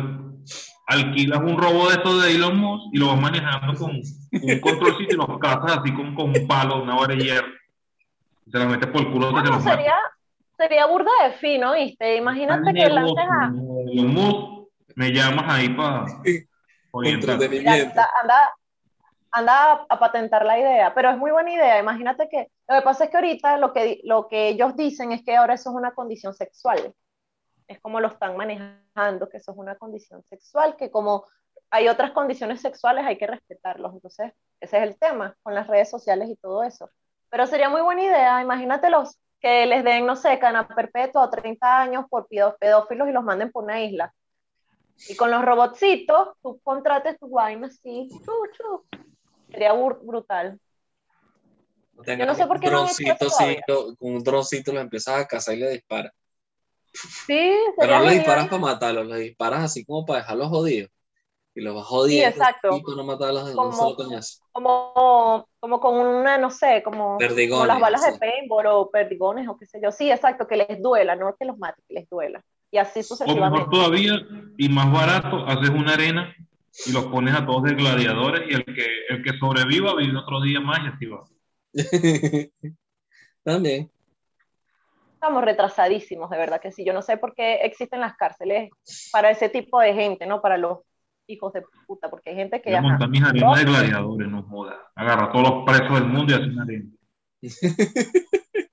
alquilas 0.87 1.41
un 1.41 1.59
robot 1.59 1.89
de 1.89 1.95
estos 1.97 2.23
de 2.23 2.35
Elon 2.35 2.57
Musk 2.57 2.95
y 2.95 2.99
lo 2.99 3.09
vas 3.09 3.21
manejando 3.21 3.79
con 3.79 3.91
un 3.91 4.61
controlcito 4.61 5.15
y 5.15 5.17
los 5.17 5.39
cazas 5.39 5.79
así 5.79 5.95
con, 5.95 6.15
con 6.15 6.31
un 6.31 6.47
palo, 6.47 6.83
una 6.83 6.97
hora 6.97 7.15
de 7.15 7.23
hierro. 7.23 7.53
Se 8.51 8.59
la 8.59 8.67
metes 8.67 8.89
por 8.91 9.03
el 9.03 9.13
culo 9.13 9.33
sería, 9.61 9.95
sería 10.57 10.87
burda 10.87 11.11
de 11.25 11.33
fino, 11.35 11.75
¿viste? 11.75 12.17
Imagínate 12.17 12.73
que 12.73 12.89
lances 12.89 13.17
a... 13.19 13.53
Elon 13.93 14.15
Musk, 14.15 14.69
me 14.97 15.11
llamas 15.13 15.45
ahí 15.47 15.69
para 15.71 16.07
Entretenimiento. 17.05 17.89
anda, 17.89 18.11
anda, 18.21 18.53
anda 19.33 19.73
a, 19.73 19.87
a 19.89 19.99
patentar 19.99 20.45
la 20.45 20.59
idea, 20.59 20.95
pero 20.95 21.11
es 21.11 21.19
muy 21.19 21.31
buena 21.31 21.53
idea. 21.53 21.79
Imagínate 21.79 22.29
que 22.29 22.49
lo 22.69 22.77
que 22.77 22.83
pasa 22.83 23.05
es 23.05 23.11
que 23.11 23.17
ahorita 23.17 23.57
lo 23.57 23.73
que, 23.73 24.01
lo 24.05 24.29
que 24.29 24.49
ellos 24.49 24.77
dicen 24.77 25.13
es 25.13 25.23
que 25.25 25.37
ahora 25.37 25.55
eso 25.55 25.71
es 25.71 25.77
una 25.77 25.93
condición 25.93 26.35
sexual. 26.35 26.95
Es 27.67 27.81
como 27.81 28.01
lo 28.01 28.09
están 28.09 28.37
manejando, 28.37 29.29
que 29.29 29.39
eso 29.39 29.53
es 29.53 29.59
una 29.59 29.77
condición 29.77 30.23
sexual, 30.25 30.77
que 30.77 30.91
como 30.91 31.25
hay 31.71 31.89
otras 31.89 32.13
condiciones 32.13 32.61
sexuales 32.61 33.05
hay 33.07 33.17
que 33.17 33.27
respetarlos. 33.27 33.95
Entonces, 33.95 34.33
ese 34.61 34.77
es 34.77 34.83
el 34.83 34.99
tema 34.99 35.35
con 35.43 35.55
las 35.55 35.67
redes 35.67 35.91
sociales 35.91 36.29
y 36.29 36.37
todo 36.37 36.63
eso. 36.63 36.91
Pero 37.31 37.47
sería 37.47 37.71
muy 37.71 37.81
buena 37.81 38.03
idea, 38.03 38.43
imagínate 38.43 38.91
los 38.91 39.19
que 39.41 39.67
les 39.67 39.83
den, 39.83 40.07
no 40.07 40.15
sé, 40.15 40.39
cana 40.39 40.69
perpetua 40.69 41.25
o 41.25 41.31
30 41.31 41.81
años 41.81 42.05
por 42.09 42.29
pedófilos 42.29 43.09
y 43.09 43.13
los 43.13 43.25
manden 43.25 43.51
por 43.51 43.65
una 43.65 43.83
isla. 43.83 44.15
Y 45.09 45.17
con 45.17 45.31
los 45.31 45.45
robotcitos, 45.45 46.37
tú 46.43 46.61
contrates 46.63 47.19
tus 47.19 47.31
vainas 47.31 47.73
así, 47.73 48.09
chu, 48.25 48.33
chu. 48.53 48.85
Sería 49.53 49.73
brutal. 50.03 50.59
Tenga 52.05 52.27
no 52.27 52.35
sé 52.35 52.47
por 52.47 52.59
qué 52.59 52.67
un 52.67 52.73
no 52.73 52.79
droncito 52.81 53.13
lo- 53.69 53.97
con 53.97 54.13
un 54.15 54.25
droncito 54.25 54.73
lo 54.73 54.81
empiezas 54.81 55.21
a 55.21 55.27
cazar 55.27 55.55
y 55.55 55.59
le 55.61 55.71
disparas. 55.71 56.13
Sí, 56.93 57.53
Pero 57.79 57.99
no 57.99 58.05
le 58.05 58.15
disparas 58.15 58.49
para 58.49 58.61
matarlos, 58.61 59.07
le 59.07 59.19
disparas 59.19 59.61
así 59.65 59.85
como 59.85 60.05
para 60.05 60.21
dejarlos 60.21 60.49
jodidos. 60.49 60.91
Y 61.55 61.61
los 61.61 61.75
vas 61.75 61.85
jodiendo. 61.85 62.29
exacto. 62.31 62.69
Y 62.77 62.83
no 62.97 63.05
de 63.47 63.51
un 63.51 63.57
Como- 63.57 63.73
solo 63.73 63.97
coñazo. 63.97 64.43
como, 64.53 65.49
como 65.61 65.81
con 65.81 65.97
una, 65.99 66.39
no 66.39 66.51
sé, 66.51 66.83
como, 66.83 67.19
como 67.51 67.67
las 67.67 67.79
balas 67.81 68.05
sí. 68.05 68.13
de 68.13 68.19
paintball 68.19 68.67
o 68.69 68.91
perdigones 68.91 69.47
o 69.49 69.57
qué 69.59 69.67
sé 69.67 69.79
yo. 69.83 69.93
Sí, 69.93 70.11
exacto, 70.11 70.47
que 70.47 70.57
les 70.57 70.81
duela, 70.83 71.15
no 71.15 71.29
que 71.39 71.45
los 71.45 71.59
mate, 71.59 71.83
que 71.87 71.95
les 71.95 72.09
duela. 72.09 72.43
Y 72.71 72.79
así 72.79 73.01
O 73.01 73.03
sucesivamente. 73.03 73.59
mejor 73.59 73.71
todavía, 73.71 74.15
y 74.57 74.69
más 74.71 74.91
barato, 74.91 75.45
haces 75.47 75.69
una 75.71 75.93
arena 75.93 76.35
y 76.87 76.93
los 76.93 77.07
pones 77.07 77.35
a 77.35 77.45
todos 77.45 77.65
de 77.65 77.75
gladiadores 77.75 78.51
y 78.51 78.55
el 78.55 78.65
que, 78.65 78.87
el 79.09 79.23
que 79.23 79.39
sobreviva 79.39 79.95
vive 79.97 80.17
otro 80.19 80.41
día 80.41 80.61
más 80.61 80.81
y 80.85 80.87
así 80.89 81.07
va. 81.07 81.25
También. 83.45 83.91
Estamos 85.15 85.45
retrasadísimos, 85.45 86.31
de 86.31 86.37
verdad 86.37 86.61
que 86.61 86.73
sí. 86.73 86.85
Yo 86.85 86.93
no 86.93 87.03
sé 87.03 87.17
por 87.17 87.35
qué 87.35 87.61
existen 87.63 88.01
las 88.01 88.17
cárceles 88.17 88.71
para 89.13 89.31
ese 89.31 89.49
tipo 89.49 89.81
de 89.81 89.95
gente, 89.95 90.27
¿no? 90.27 90.41
Para 90.43 90.57
los 90.57 90.81
hijos 91.27 91.53
de 91.53 91.63
puta, 91.87 92.11
porque 92.11 92.31
hay 92.31 92.37
gente 92.37 92.61
que 92.61 92.71
Voy 92.71 92.77
a 92.77 92.79
ajá, 92.81 92.89
montar 92.89 93.09
mis 93.09 93.23
arenas 93.23 93.59
de 93.59 93.65
gladiadores, 93.65 94.29
no 94.29 94.43
jodas. 94.43 94.77
Agarra 94.95 95.27
a 95.27 95.33
todos 95.33 95.49
los 95.49 95.65
presos 95.65 96.01
del 96.01 96.09
mundo 96.09 96.33
y 96.33 96.35
hace 96.35 96.45
una 96.47 96.63
arena. 96.63 96.91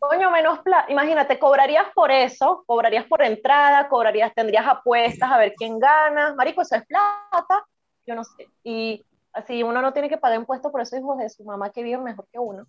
Coño, 0.00 0.30
menos 0.30 0.60
plata. 0.60 0.90
Imagínate, 0.90 1.38
cobrarías 1.38 1.84
por 1.94 2.10
eso, 2.10 2.64
cobrarías 2.66 3.04
por 3.04 3.22
entrada, 3.22 3.86
cobrarías, 3.86 4.34
tendrías 4.34 4.66
apuestas 4.66 5.30
a 5.30 5.36
ver 5.36 5.52
quién 5.54 5.78
gana. 5.78 6.34
Marico, 6.34 6.62
eso 6.62 6.74
es 6.74 6.86
plata. 6.86 7.66
Yo 8.06 8.14
no 8.14 8.24
sé. 8.24 8.48
Y 8.64 9.04
así 9.34 9.62
uno 9.62 9.82
no 9.82 9.92
tiene 9.92 10.08
que 10.08 10.16
pagar 10.16 10.40
impuestos 10.40 10.72
por 10.72 10.80
esos 10.80 10.98
hijos 10.98 11.18
de 11.18 11.28
su 11.28 11.44
mamá 11.44 11.70
que 11.70 11.82
viven 11.82 12.02
mejor 12.02 12.26
que 12.32 12.38
uno. 12.38 12.66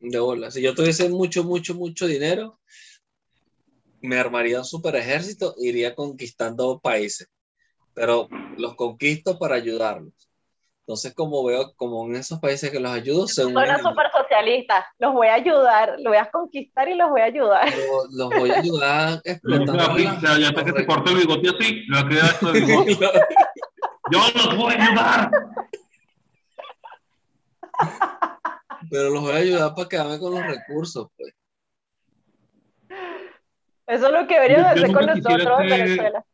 De 0.00 0.18
bola. 0.18 0.50
Si 0.50 0.60
yo 0.60 0.74
tuviese 0.74 1.08
mucho, 1.08 1.44
mucho, 1.44 1.76
mucho 1.76 2.08
dinero, 2.08 2.58
me 4.00 4.18
armaría 4.18 4.58
un 4.58 4.64
super 4.64 4.96
ejército 4.96 5.54
e 5.58 5.68
iría 5.68 5.94
conquistando 5.94 6.80
países. 6.80 7.28
Pero 7.94 8.28
los 8.56 8.74
conquisto 8.74 9.38
para 9.38 9.54
ayudarlos. 9.54 10.27
Entonces, 10.88 11.12
como 11.12 11.44
veo, 11.44 11.74
como 11.76 12.06
en 12.06 12.16
esos 12.16 12.38
países 12.40 12.70
que 12.70 12.80
los 12.80 12.90
ayudo, 12.90 13.26
se 13.28 13.44
unen. 13.44 13.58
una 13.58 13.78
super 13.78 14.06
socialista. 14.10 14.86
Los 14.98 15.12
voy 15.12 15.26
a 15.26 15.34
ayudar, 15.34 15.96
los 15.98 16.04
voy 16.04 16.16
a 16.16 16.30
conquistar 16.30 16.88
y 16.88 16.94
los 16.94 17.10
voy 17.10 17.20
a 17.20 17.24
ayudar. 17.24 17.68
Los, 17.68 18.10
los 18.14 18.30
voy 18.30 18.50
a 18.50 18.58
ayudar 18.60 19.20
Le 19.24 19.32
explotando. 19.32 19.72
gusta 19.74 19.86
la 19.86 19.94
pizza, 19.94 20.38
ya 20.38 20.48
hasta 20.48 20.64
que 20.64 20.72
se 20.72 20.86
corta 20.86 21.10
el 21.10 21.18
bigote 21.18 21.48
así, 21.50 21.86
a 21.94 22.52
de 22.52 22.60
bigote. 22.60 22.96
Yo 24.10 24.18
los 24.34 24.56
voy 24.56 24.74
a 24.76 24.82
ayudar. 24.82 25.30
Pero 28.90 29.10
los 29.10 29.20
voy 29.20 29.32
a 29.32 29.36
ayudar 29.36 29.74
para 29.74 29.88
quedarme 29.90 30.18
con 30.18 30.32
los 30.32 30.42
recursos, 30.42 31.08
pues. 31.18 31.34
Eso 33.88 34.06
es 34.06 34.12
lo 34.12 34.26
que 34.26 34.34
deberían 34.36 34.64
hacer 34.64 34.90
con 34.90 35.04
nosotros 35.04 35.60
en 35.60 35.68
Venezuela. 35.68 36.24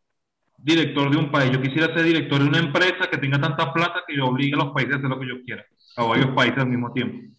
Director 0.65 1.11
de 1.11 1.17
un 1.19 1.31
país. 1.31 1.51
Yo 1.53 1.61
quisiera 1.61 1.93
ser 1.95 2.05
director 2.05 2.41
de 2.41 2.49
una 2.49 2.59
empresa 2.59 3.07
que 3.11 3.19
tenga 3.19 3.39
tanta 3.39 3.71
plata 3.73 4.03
que 4.07 4.17
yo 4.17 4.27
obligue 4.27 4.55
a 4.55 4.65
los 4.65 4.73
países 4.73 4.95
a 4.95 4.97
hacer 4.97 5.11
lo 5.11 5.21
que 5.21 5.29
yo 5.29 5.43
quiera. 5.45 5.63
A 5.97 6.05
varios 6.05 6.29
países 6.35 6.59
al 6.59 6.69
mismo 6.71 6.91
tiempo. 6.93 7.35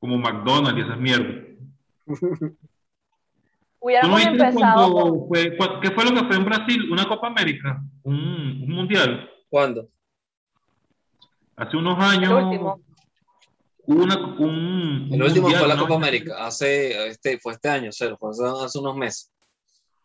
Como 0.00 0.18
McDonald's 0.18 0.78
y 0.78 0.82
esas 0.82 0.98
mierdas. 0.98 1.44
¿Tú 4.02 4.08
no 4.08 4.18
empezado 4.18 4.92
cuando 4.92 5.26
fue, 5.28 5.56
cu- 5.56 5.80
qué 5.80 5.90
fue 5.90 6.04
lo 6.04 6.14
que 6.14 6.26
fue 6.26 6.36
en 6.36 6.44
Brasil? 6.46 6.90
Una 6.90 7.06
Copa 7.06 7.26
América, 7.28 7.82
un, 8.02 8.16
un 8.66 8.68
mundial. 8.70 9.30
¿Cuándo? 9.50 9.88
Hace 11.56 11.76
unos 11.76 11.96
el 11.98 12.04
años 12.18 12.32
último. 12.44 12.80
hubo 13.86 14.02
una, 14.04 14.16
un, 14.16 15.08
El 15.12 15.16
un 15.16 15.22
último 15.22 15.42
mundial, 15.42 15.58
fue 15.60 15.68
la 15.68 15.74
¿no? 15.76 15.82
Copa 15.82 15.94
América. 15.96 16.46
Hace, 16.46 17.08
este, 17.08 17.38
fue 17.38 17.52
este 17.52 17.68
año, 17.68 17.90
cero. 17.92 18.16
Fue 18.18 18.30
hace, 18.30 18.42
hace 18.64 18.78
unos 18.78 18.96
meses. 18.96 19.30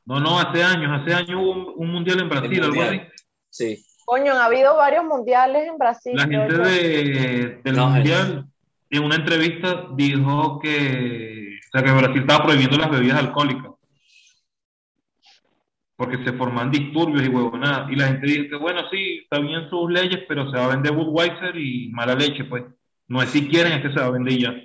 No, 0.09 0.19
no, 0.19 0.39
hace 0.39 0.63
años, 0.63 0.89
hace 0.99 1.13
años 1.13 1.39
hubo 1.39 1.51
un, 1.51 1.73
un 1.75 1.91
mundial 1.91 2.19
en 2.19 2.29
Brasil, 2.29 2.63
algo 2.63 2.81
así. 2.81 3.01
Sí. 3.49 3.85
Coño, 4.05 4.33
ha 4.33 4.45
habido 4.45 4.75
varios 4.75 5.05
mundiales 5.05 5.67
en 5.67 5.77
Brasil. 5.77 6.13
La 6.15 6.23
gente 6.23 6.47
yo. 6.49 6.63
de, 6.63 7.61
del 7.63 7.75
No, 7.75 7.89
mundial 7.89 8.45
en 8.89 9.03
una 9.03 9.17
entrevista 9.17 9.85
dijo 9.93 10.59
que, 10.59 11.59
o 11.67 11.69
sea, 11.71 11.83
que 11.83 11.91
Brasil 11.91 12.21
estaba 12.21 12.43
prohibiendo 12.43 12.77
las 12.77 12.89
bebidas 12.89 13.19
alcohólicas 13.19 13.71
porque 15.95 16.23
se 16.23 16.33
forman 16.33 16.71
disturbios 16.71 17.23
y 17.23 17.27
huevonadas. 17.27 17.91
Y 17.91 17.95
la 17.95 18.07
gente 18.07 18.25
dice 18.25 18.49
que, 18.49 18.55
bueno, 18.55 18.81
sí, 18.89 19.19
está 19.21 19.37
bien 19.37 19.69
sus 19.69 19.91
leyes, 19.91 20.21
pero 20.27 20.49
se 20.49 20.57
va 20.57 20.65
a 20.65 20.69
vender 20.69 20.93
Budweiser 20.93 21.55
y 21.55 21.89
mala 21.89 22.15
leche, 22.15 22.45
pues. 22.45 22.63
No 23.09 23.21
es 23.21 23.29
si 23.29 23.47
quieren, 23.47 23.73
es 23.73 23.81
que 23.83 23.93
se 23.93 23.99
va 23.99 24.05
a 24.07 24.11
vender 24.11 24.33
y 24.33 24.41
ya. 24.41 24.55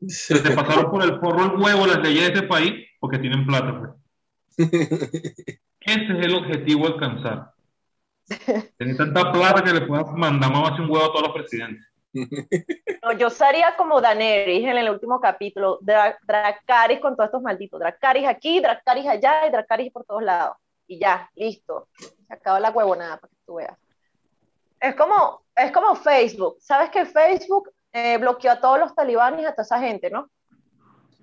Se 0.06 0.38
pasaron 0.50 0.90
por 0.90 1.02
el 1.02 1.18
forro 1.18 1.46
el 1.46 1.60
huevo 1.60 1.86
las 1.86 2.00
leyes 2.00 2.28
de 2.28 2.32
ese 2.34 2.42
país 2.42 2.74
porque 3.00 3.18
tienen 3.18 3.44
plata, 3.44 3.76
pues. 3.76 4.03
Ese 4.56 6.18
es 6.18 6.24
el 6.24 6.34
objetivo 6.34 6.86
alcanzar. 6.86 7.52
Tener 8.78 8.96
tanta 8.96 9.32
plata 9.32 9.62
que 9.62 9.72
le 9.72 9.82
puedas 9.82 10.10
mandar 10.12 10.50
más 10.50 10.78
un 10.78 10.90
huevo 10.90 11.04
a 11.04 11.12
todos 11.12 11.22
los 11.22 11.32
presidentes. 11.32 11.86
No, 13.02 13.12
yo 13.12 13.28
sería 13.28 13.76
como 13.76 14.00
Daenerys 14.00 14.64
en 14.64 14.78
el 14.78 14.88
último 14.88 15.20
capítulo, 15.20 15.78
Dra 15.82 16.16
Dracarys 16.22 17.00
con 17.00 17.16
todos 17.16 17.26
estos 17.26 17.42
malditos, 17.42 17.80
Dracarys 17.80 18.28
aquí, 18.28 18.60
Dracarys 18.60 19.06
allá 19.06 19.46
y 19.46 19.50
Dracarys 19.50 19.92
por 19.92 20.04
todos 20.04 20.22
lados. 20.22 20.56
Y 20.86 20.98
ya, 20.98 21.28
listo. 21.34 21.88
Se 21.98 22.34
acaba 22.34 22.60
la 22.60 22.70
huevonada 22.70 23.18
para 23.18 23.30
que 23.30 23.40
tú 23.44 23.54
veas. 23.56 23.76
Es 24.80 24.94
como, 24.94 25.42
es 25.56 25.72
como 25.72 25.94
Facebook. 25.96 26.56
¿Sabes 26.60 26.90
que 26.90 27.04
Facebook 27.04 27.70
eh, 27.92 28.16
bloqueó 28.18 28.52
a 28.52 28.60
todos 28.60 28.78
los 28.78 28.94
talibanes 28.94 29.46
a 29.46 29.52
toda 29.52 29.64
esa 29.64 29.80
gente, 29.80 30.10
no? 30.10 30.30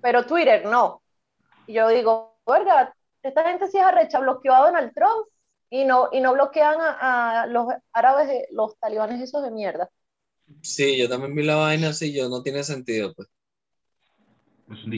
Pero 0.01 0.25
Twitter 0.25 0.65
no. 0.65 1.01
Y 1.67 1.73
yo 1.73 1.87
digo, 1.87 2.37
verga, 2.45 2.93
esta 3.23 3.43
gente 3.43 3.67
sí 3.67 3.77
es 3.77 3.83
arrecha, 3.83 4.19
bloqueó 4.19 4.53
a 4.53 4.65
Donald 4.67 4.93
Trump 4.93 5.27
y 5.69 5.85
no, 5.85 6.09
y 6.11 6.19
no 6.19 6.33
bloquean 6.33 6.79
a, 6.79 7.43
a 7.43 7.47
los 7.47 7.67
árabes, 7.93 8.27
de- 8.27 8.47
los 8.51 8.77
talibanes 8.79 9.21
esos 9.21 9.43
de 9.43 9.51
mierda. 9.51 9.89
Sí, 10.61 10.97
yo 10.97 11.07
también 11.07 11.33
vi 11.33 11.43
la 11.43 11.55
vaina 11.55 11.89
así, 11.89 12.13
yo 12.13 12.27
no 12.29 12.43
tiene 12.43 12.63
sentido, 12.63 13.13
pues. 13.13 13.27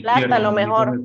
Plata, 0.02 0.18
izquierda, 0.18 0.38
lo 0.38 0.52
mejor. 0.52 1.00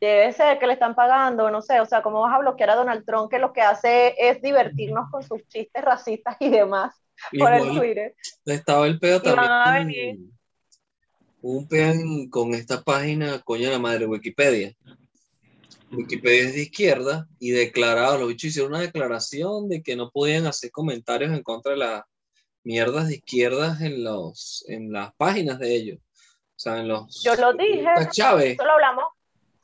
Debe 0.00 0.32
ser 0.32 0.58
que 0.58 0.66
le 0.66 0.74
están 0.74 0.94
pagando, 0.94 1.50
no 1.50 1.62
sé, 1.62 1.80
o 1.80 1.86
sea, 1.86 2.02
¿cómo 2.02 2.20
vas 2.20 2.34
a 2.34 2.38
bloquear 2.38 2.70
a 2.70 2.74
Donald 2.76 3.04
Trump 3.06 3.30
que 3.30 3.38
lo 3.38 3.52
que 3.52 3.62
hace 3.62 4.14
es 4.18 4.42
divertirnos 4.42 5.10
con 5.10 5.22
sus 5.22 5.46
chistes 5.48 5.82
racistas 5.82 6.36
y 6.38 6.50
demás 6.50 6.94
por 7.38 7.52
el 7.52 7.66
Twitter? 7.78 8.14
estaba 8.44 8.86
el 8.86 8.98
pedo 8.98 9.22
van 9.22 9.38
a 9.38 9.64
también. 9.64 9.86
venir. 9.88 10.30
Un 11.40 11.66
pedo 11.66 11.94
con 12.30 12.54
esta 12.54 12.82
página, 12.82 13.40
coño 13.40 13.66
de 13.66 13.72
la 13.72 13.78
madre, 13.78 14.06
Wikipedia. 14.06 14.74
Wikipedia 15.92 16.42
es 16.48 16.54
de 16.54 16.62
izquierda 16.62 17.28
y 17.38 17.50
declarado, 17.50 18.18
los 18.18 18.28
bichos 18.28 18.50
hicieron 18.50 18.72
una 18.72 18.80
declaración 18.80 19.68
de 19.68 19.82
que 19.82 19.96
no 19.96 20.10
podían 20.10 20.46
hacer 20.46 20.70
comentarios 20.70 21.32
en 21.32 21.42
contra 21.42 21.72
de 21.72 21.78
las 21.78 22.02
mierdas 22.64 23.08
de 23.08 23.14
izquierdas 23.16 23.80
en, 23.80 24.02
los, 24.02 24.64
en 24.68 24.92
las 24.92 25.14
páginas 25.14 25.58
de 25.58 25.74
ellos. 25.74 25.98
O 26.00 26.58
sea, 26.58 26.78
en 26.78 26.88
los... 26.88 27.22
Yo 27.22 27.34
lo 27.36 27.52
dije. 27.52 27.86
Chávez. 28.10 28.54
Eso 28.54 28.64
lo 28.64 28.72
hablamos. 28.72 29.04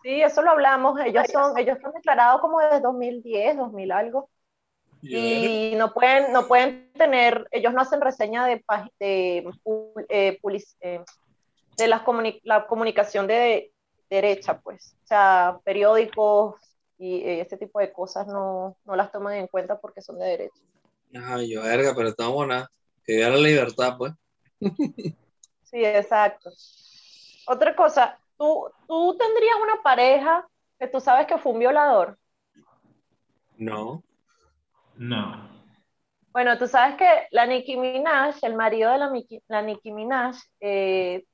Sí, 0.03 0.23
eso 0.23 0.43
lo 0.43 0.51
hablamos. 0.51 1.01
Ellos 1.05 1.25
son, 1.33 1.59
ellos 1.59 1.79
son 1.83 1.93
declarados 1.93 2.41
como 2.41 2.61
desde 2.61 2.81
2010, 2.81 3.57
2000 3.57 3.93
algo. 3.93 4.31
Y 5.05 5.75
no 5.77 5.93
pueden, 5.93 6.33
no 6.33 6.47
pueden 6.47 6.93
tener, 6.93 7.49
ellos 7.51 7.73
no 7.75 7.81
hacen 7.81 8.01
reseña 8.01 8.47
de, 8.47 8.65
de, 9.01 9.45
pu- 9.65 10.07
eh, 10.09 10.39
eh, 10.81 11.01
de 11.77 11.89
las 11.89 12.03
comuni- 12.03 12.41
la 12.45 12.69
comunicación 12.69 13.27
de 13.27 13.72
derecha, 14.15 14.61
pues. 14.61 14.97
O 15.05 15.07
sea, 15.07 15.59
periódicos 15.65 16.57
y 16.99 17.17
eh, 17.17 17.41
ese 17.41 17.57
tipo 17.57 17.81
de 17.81 17.93
cosas 17.93 18.27
no, 18.27 18.77
no 18.85 18.97
las 18.97 19.11
toman 19.11 19.35
en 19.35 19.49
cuenta 19.49 19.81
porque 19.81 20.03
son 20.03 20.19
de 20.19 20.27
derecha. 20.27 20.61
Ajá, 21.15 21.43
yo, 21.43 21.63
verga, 21.63 21.93
pero 21.95 22.09
estamos 22.09 22.35
buena. 22.35 22.69
Que 23.05 23.17
viva 23.17 23.29
la 23.31 23.39
libertad, 23.39 23.97
pues. 23.99 24.13
Sí, 25.65 25.83
exacto. 25.83 26.51
Otra 27.47 27.75
cosa, 27.75 28.19
¿tú, 28.37 28.71
tú 28.87 29.17
tendrías 29.17 29.57
una 29.63 29.83
pareja 29.83 30.47
que 30.83 30.89
tú 30.89 31.01
sabes 31.01 31.29
que 31.29 31.39
fue 31.39 31.53
un 31.53 31.61
violador. 31.61 32.19
No. 33.57 34.03
No. 34.97 35.49
Bueno, 36.33 36.59
tú 36.59 36.67
sabes 36.67 36.97
que 36.97 37.29
la 37.31 37.47
Nicki 37.47 37.77
Minaj, 37.77 38.35
el 38.43 38.57
marido 38.57 38.91
de 38.91 38.99
la, 38.99 39.09
Nicki, 39.09 39.41
la 39.47 39.63
Nicki 39.63 39.93
Minaj, 39.93 40.35
eh, 40.59 41.25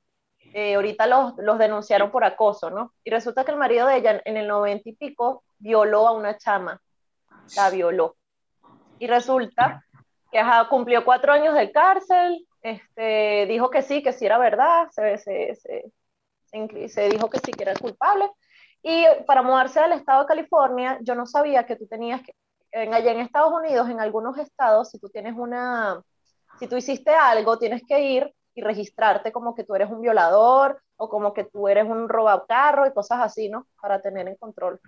eh, 0.53 0.75
ahorita 0.75 1.07
los, 1.07 1.33
los 1.37 1.57
denunciaron 1.57 2.11
por 2.11 2.23
acoso, 2.23 2.69
¿no? 2.69 2.93
Y 3.03 3.09
resulta 3.09 3.43
que 3.43 3.51
el 3.51 3.57
marido 3.57 3.87
de 3.87 3.97
ella 3.97 4.21
en 4.25 4.37
el 4.37 4.47
noventa 4.47 4.89
y 4.89 4.93
pico 4.93 5.43
violó 5.57 6.07
a 6.07 6.11
una 6.11 6.37
chama, 6.37 6.81
la 7.55 7.69
violó. 7.69 8.15
Y 8.97 9.07
resulta 9.07 9.85
que 10.31 10.39
ajá, 10.39 10.67
cumplió 10.69 11.05
cuatro 11.05 11.31
años 11.31 11.55
de 11.55 11.71
cárcel, 11.71 12.47
este, 12.61 13.45
dijo 13.47 13.69
que 13.69 13.81
sí, 13.81 14.03
que 14.03 14.13
sí 14.13 14.25
era 14.25 14.37
verdad, 14.37 14.89
se, 14.91 15.17
se, 15.17 15.55
se, 15.55 16.89
se 16.89 17.09
dijo 17.09 17.29
que 17.29 17.39
sí 17.39 17.51
que 17.51 17.63
era 17.63 17.73
culpable. 17.73 18.29
Y 18.81 19.05
para 19.25 19.41
mudarse 19.41 19.79
al 19.79 19.93
estado 19.93 20.21
de 20.21 20.27
California, 20.27 20.97
yo 21.01 21.15
no 21.15 21.25
sabía 21.25 21.65
que 21.65 21.75
tú 21.75 21.87
tenías 21.87 22.21
que, 22.21 22.33
en, 22.71 22.93
allá 22.93 23.11
en 23.11 23.19
Estados 23.19 23.53
Unidos, 23.53 23.89
en 23.89 23.99
algunos 23.99 24.37
estados, 24.37 24.89
si 24.89 24.99
tú 24.99 25.09
tienes 25.09 25.33
una, 25.35 26.01
si 26.59 26.67
tú 26.67 26.77
hiciste 26.77 27.13
algo, 27.13 27.57
tienes 27.57 27.81
que 27.87 27.99
ir 27.99 28.33
y 28.55 28.61
registrarte 28.61 29.31
como 29.31 29.55
que 29.55 29.63
tú 29.63 29.75
eres 29.75 29.89
un 29.89 30.01
violador 30.01 30.81
o 30.97 31.09
como 31.09 31.33
que 31.33 31.43
tú 31.43 31.67
eres 31.67 31.85
un 31.85 32.07
carro 32.47 32.85
y 32.85 32.93
cosas 32.93 33.19
así, 33.21 33.49
¿no? 33.49 33.67
Para 33.81 34.01
tener 34.01 34.27
en 34.27 34.35
control. 34.35 34.79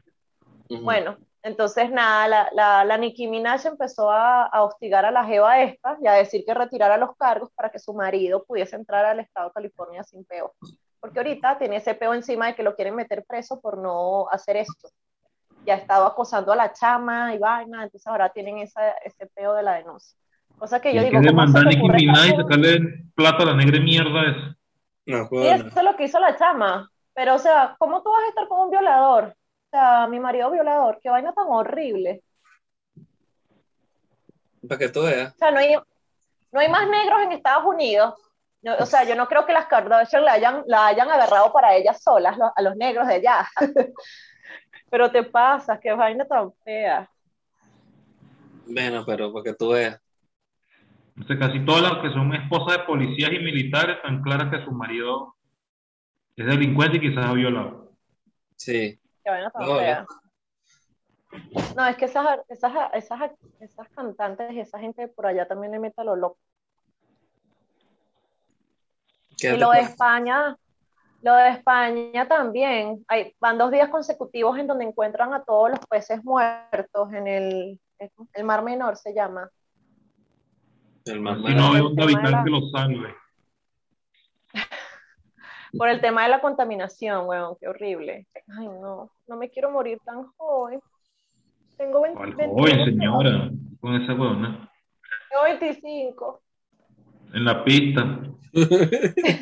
Ujú. 0.69 0.84
Bueno, 0.84 1.17
entonces 1.43 1.89
nada, 1.89 2.28
la, 2.28 2.50
la, 2.54 2.86
la 2.86 2.97
Nicki 2.97 3.28
Minaj 3.28 3.65
empezó 3.65 4.12
a, 4.12 4.45
a 4.45 4.63
hostigar 4.63 5.06
a 5.06 5.12
la 5.12 5.24
jeva 5.26 5.62
esta 5.62 5.97
y 6.02 6.08
a 6.08 6.13
decir 6.13 6.43
que 6.45 6.54
retirara 6.54 6.97
los 6.97 7.15
cargos 7.15 7.50
para 7.56 7.69
que 7.69 7.80
su 7.80 7.93
marido 7.93 8.43
pudiese 8.43 8.76
entrar 8.76 9.06
al 9.06 9.19
estado 9.19 9.47
de 9.47 9.54
California 9.54 10.04
sin 10.04 10.24
peo. 10.26 10.54
Porque 11.00 11.19
ahorita 11.19 11.58
tiene 11.58 11.78
ese 11.78 11.95
peo 11.95 12.13
encima 12.13 12.47
de 12.47 12.56
que 12.56 12.63
lo 12.63 12.76
quieren 12.76 12.95
meter 12.95 13.26
preso 13.26 13.60
por 13.60 13.78
no 13.78 14.30
hacer 14.30 14.58
esto. 14.58 14.89
Ya 15.65 15.76
ha 15.76 15.78
estado 15.78 16.06
acosando 16.06 16.52
a 16.52 16.56
la 16.56 16.74
chama 16.74 17.34
y 17.34 17.39
vaina, 17.39 17.84
entonces 17.84 18.06
ahora 18.06 18.30
tienen 18.30 18.60
esa, 18.60 18.91
ese 19.04 19.28
peo 19.28 19.54
de 19.54 19.63
la 19.63 19.76
denuncia. 19.76 20.17
Cosa 20.62 20.80
que 20.80 20.93
yo 20.93 21.02
digo, 21.02 21.19
que 21.19 21.28
¿cómo 21.28 21.47
se 21.47 21.54
demandar 21.54 21.65
a 21.65 21.69
te 21.71 21.76
Nicki 21.76 22.06
Minaj 22.06 22.28
y 22.28 22.36
sacarle 22.36 23.04
plata 23.15 23.41
a 23.41 23.45
la 23.47 23.56
negra 23.56 23.80
mierda 23.80 24.21
esa. 24.30 24.56
No, 25.08 25.28
eso 25.41 25.65
es 25.76 25.84
lo 25.84 25.95
que 25.95 26.04
hizo 26.04 26.19
la 26.19 26.38
chama. 26.38 26.88
Pero, 27.15 27.34
o 27.34 27.39
sea, 27.39 27.76
¿cómo 27.80 28.04
tú 28.04 28.12
vas 28.12 28.26
a 28.26 28.28
estar 28.28 28.47
con 28.47 28.60
un 28.60 28.69
violador? 28.69 29.24
O 29.24 29.69
sea, 29.71 30.06
mi 30.06 30.19
marido 30.19 30.52
violador, 30.52 31.00
qué 31.02 31.10
vaina 31.10 31.34
tan 31.34 31.47
horrible. 31.47 32.21
Para 34.69 34.78
que 34.78 34.89
tú 34.89 35.02
veas. 35.02 35.34
O 35.34 35.38
sea, 35.39 35.50
no 35.50 35.58
hay, 35.58 35.76
no 36.52 36.60
hay 36.60 36.69
más 36.69 36.88
negros 36.88 37.21
en 37.24 37.32
Estados 37.32 37.65
Unidos. 37.65 38.13
No, 38.62 38.76
o 38.76 38.86
sea, 38.86 39.04
yo 39.04 39.15
no 39.15 39.28
creo 39.28 39.47
que 39.47 39.54
las 39.54 39.65
Kardashian 39.65 40.24
la 40.24 40.34
hayan, 40.34 40.63
la 40.67 40.86
hayan 40.86 41.10
agarrado 41.10 41.52
para 41.52 41.76
ellas 41.76 42.04
solas, 42.04 42.38
lo- 42.38 42.54
a 42.56 42.62
los 42.62 42.76
negros 42.76 43.08
de 43.08 43.15
allá. 43.15 43.50
Pero 44.91 45.10
te 45.12 45.24
pasa, 45.24 45.80
qué 45.80 45.91
vaina 45.93 46.24
tan 46.28 46.54
fea. 46.63 47.10
Bueno, 48.67 49.04
pero 49.08 49.34
para 49.34 49.43
que 49.43 49.54
tú 49.56 49.69
veas. 49.69 50.00
Entonces, 51.15 51.39
casi 51.39 51.65
todas 51.65 51.82
las 51.82 52.02
que 52.02 52.10
son 52.10 52.34
esposas 52.34 52.78
de 52.78 52.84
policías 52.84 53.32
y 53.32 53.39
militares 53.39 53.97
están 53.97 54.21
claras 54.21 54.50
que 54.50 54.63
su 54.63 54.71
marido 54.71 55.36
es 56.36 56.45
delincuente 56.45 56.97
y 56.97 57.02
quizás 57.02 57.26
ha 57.26 57.34
violado. 57.34 57.91
Sí. 58.56 59.00
No, 61.76 61.86
es 61.86 61.95
que 61.95 62.06
esas, 62.06 62.39
esas, 62.50 62.74
esas, 62.93 63.32
esas 63.60 63.89
cantantes 63.89 64.52
y 64.54 64.60
esa 64.60 64.80
gente 64.80 65.08
por 65.08 65.26
allá 65.26 65.47
también 65.47 65.71
le 65.71 65.80
mete 65.80 66.02
a 66.02 66.04
lo 66.04 66.15
loco. 66.15 66.38
¿Qué 69.38 69.54
Y 69.54 69.58
lo 69.58 69.71
de? 69.71 69.80
España, 69.80 70.58
lo 71.21 71.36
de 71.36 71.50
España 71.50 72.28
también. 72.28 73.04
Hay, 73.08 73.34
van 73.39 73.58
dos 73.58 73.71
días 73.71 73.89
consecutivos 73.89 74.58
en 74.58 74.67
donde 74.67 74.86
encuentran 74.86 75.34
a 75.34 75.43
todos 75.43 75.71
los 75.71 75.80
peces 75.89 76.24
muertos 76.24 77.13
en 77.13 77.28
el, 77.28 77.80
el 78.34 78.43
Mar 78.43 78.63
Menor, 78.63 78.97
se 78.97 79.13
llama. 79.13 79.50
El 81.06 81.22
más 81.22 81.38
no 81.40 81.48
hay 81.48 81.82
un 81.82 81.96
de 81.96 82.04
habitante 82.04 82.32
la- 82.32 82.44
que 82.44 82.50
lo 82.50 82.62
salve. 82.70 83.16
Por 85.78 85.90
el 85.90 86.02
tema 86.02 86.24
de 86.24 86.30
la 86.30 86.42
contaminación, 86.42 87.28
weón, 87.28 87.56
qué 87.60 87.68
horrible. 87.68 88.28
Ay, 88.58 88.68
no, 88.68 89.12
no 89.28 89.38
me 89.38 89.50
quiero 89.50 89.72
morir 89.72 90.00
tan 90.06 90.28
joven. 90.38 90.80
Tengo 91.78 92.02
20, 92.02 92.20
Al 92.22 92.36
21 92.36 92.60
joven, 92.60 92.86
señora, 92.86 93.50
con 93.80 93.96
esa 94.02 94.14
huevona. 94.14 94.70
Tengo 95.30 95.44
25. 95.44 96.42
En 97.34 97.46
la 97.46 97.64
pista. 97.64 98.20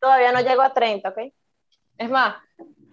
Todavía 0.00 0.30
no 0.32 0.40
llego 0.40 0.62
a 0.62 0.72
30, 0.72 1.08
¿ok? 1.08 1.18
Es 1.98 2.08
más, 2.08 2.36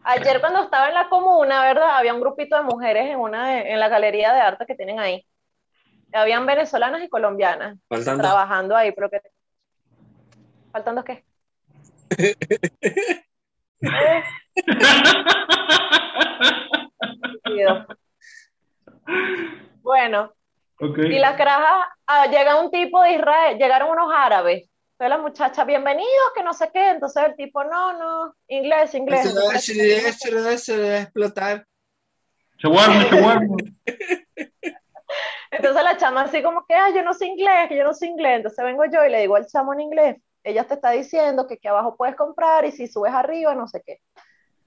ayer 0.03 0.41
cuando 0.41 0.63
estaba 0.63 0.87
en 0.87 0.95
la 0.95 1.07
comuna, 1.07 1.61
¿verdad? 1.61 1.97
Había 1.97 2.15
un 2.15 2.19
grupito 2.21 2.57
de 2.57 2.63
mujeres 2.63 3.05
en, 3.11 3.19
una 3.19 3.47
de- 3.49 3.71
en 3.71 3.79
la 3.79 3.87
galería 3.87 4.33
de 4.33 4.39
arte 4.41 4.65
que 4.65 4.73
tienen 4.75 4.99
ahí. 4.99 5.23
Habían 6.13 6.45
venezolanas 6.45 7.03
y 7.03 7.09
colombianas 7.09 7.77
Faltando. 7.89 8.23
trabajando 8.23 8.75
ahí, 8.75 8.91
pero 8.91 9.09
que... 9.09 9.21
¿Faltando 10.71 11.03
qué? 11.03 11.23
Bueno, 19.81 20.33
y 20.79 21.19
la 21.19 21.35
caraja, 21.35 21.93
ah, 22.07 22.25
llega 22.27 22.59
un 22.59 22.71
tipo 22.71 23.01
de 23.01 23.13
Israel, 23.13 23.57
llegaron 23.57 23.91
unos 23.91 24.11
árabes. 24.13 24.69
Entonces 24.97 25.09
la 25.09 25.17
muchacha, 25.17 25.63
bienvenidos, 25.63 26.31
que 26.35 26.43
no 26.43 26.53
sé 26.53 26.69
qué. 26.73 26.89
Entonces 26.89 27.23
el 27.25 27.35
tipo, 27.35 27.63
no, 27.63 27.97
no, 27.97 28.35
inglés, 28.47 28.93
inglés. 28.95 29.25
Eso 29.25 29.45
va 29.45 29.53
a 29.53 29.55
explotar, 29.55 31.65
eso 32.57 32.71
va 32.71 32.85
a 32.85 33.03
explotar. 33.03 33.41
Entonces 35.57 35.83
la 35.83 35.97
chama 35.97 36.21
así 36.23 36.41
como 36.43 36.65
que, 36.65 36.73
ah, 36.73 36.89
yo 36.93 37.03
no 37.03 37.13
sé 37.13 37.27
inglés, 37.27 37.69
que 37.69 37.77
yo 37.77 37.83
no 37.83 37.93
sé 37.93 38.07
inglés. 38.07 38.37
Entonces 38.37 38.63
vengo 38.63 38.85
yo 38.85 39.05
y 39.05 39.09
le 39.09 39.21
digo 39.21 39.35
al 39.35 39.47
chamo 39.47 39.73
en 39.73 39.81
inglés, 39.81 40.17
ella 40.43 40.65
te 40.65 40.75
está 40.75 40.91
diciendo 40.91 41.47
que 41.47 41.55
aquí 41.55 41.67
abajo 41.67 41.95
puedes 41.95 42.15
comprar 42.15 42.65
y 42.65 42.71
si 42.71 42.87
subes 42.87 43.13
arriba, 43.13 43.55
no 43.55 43.67
sé 43.67 43.81
qué. 43.85 43.99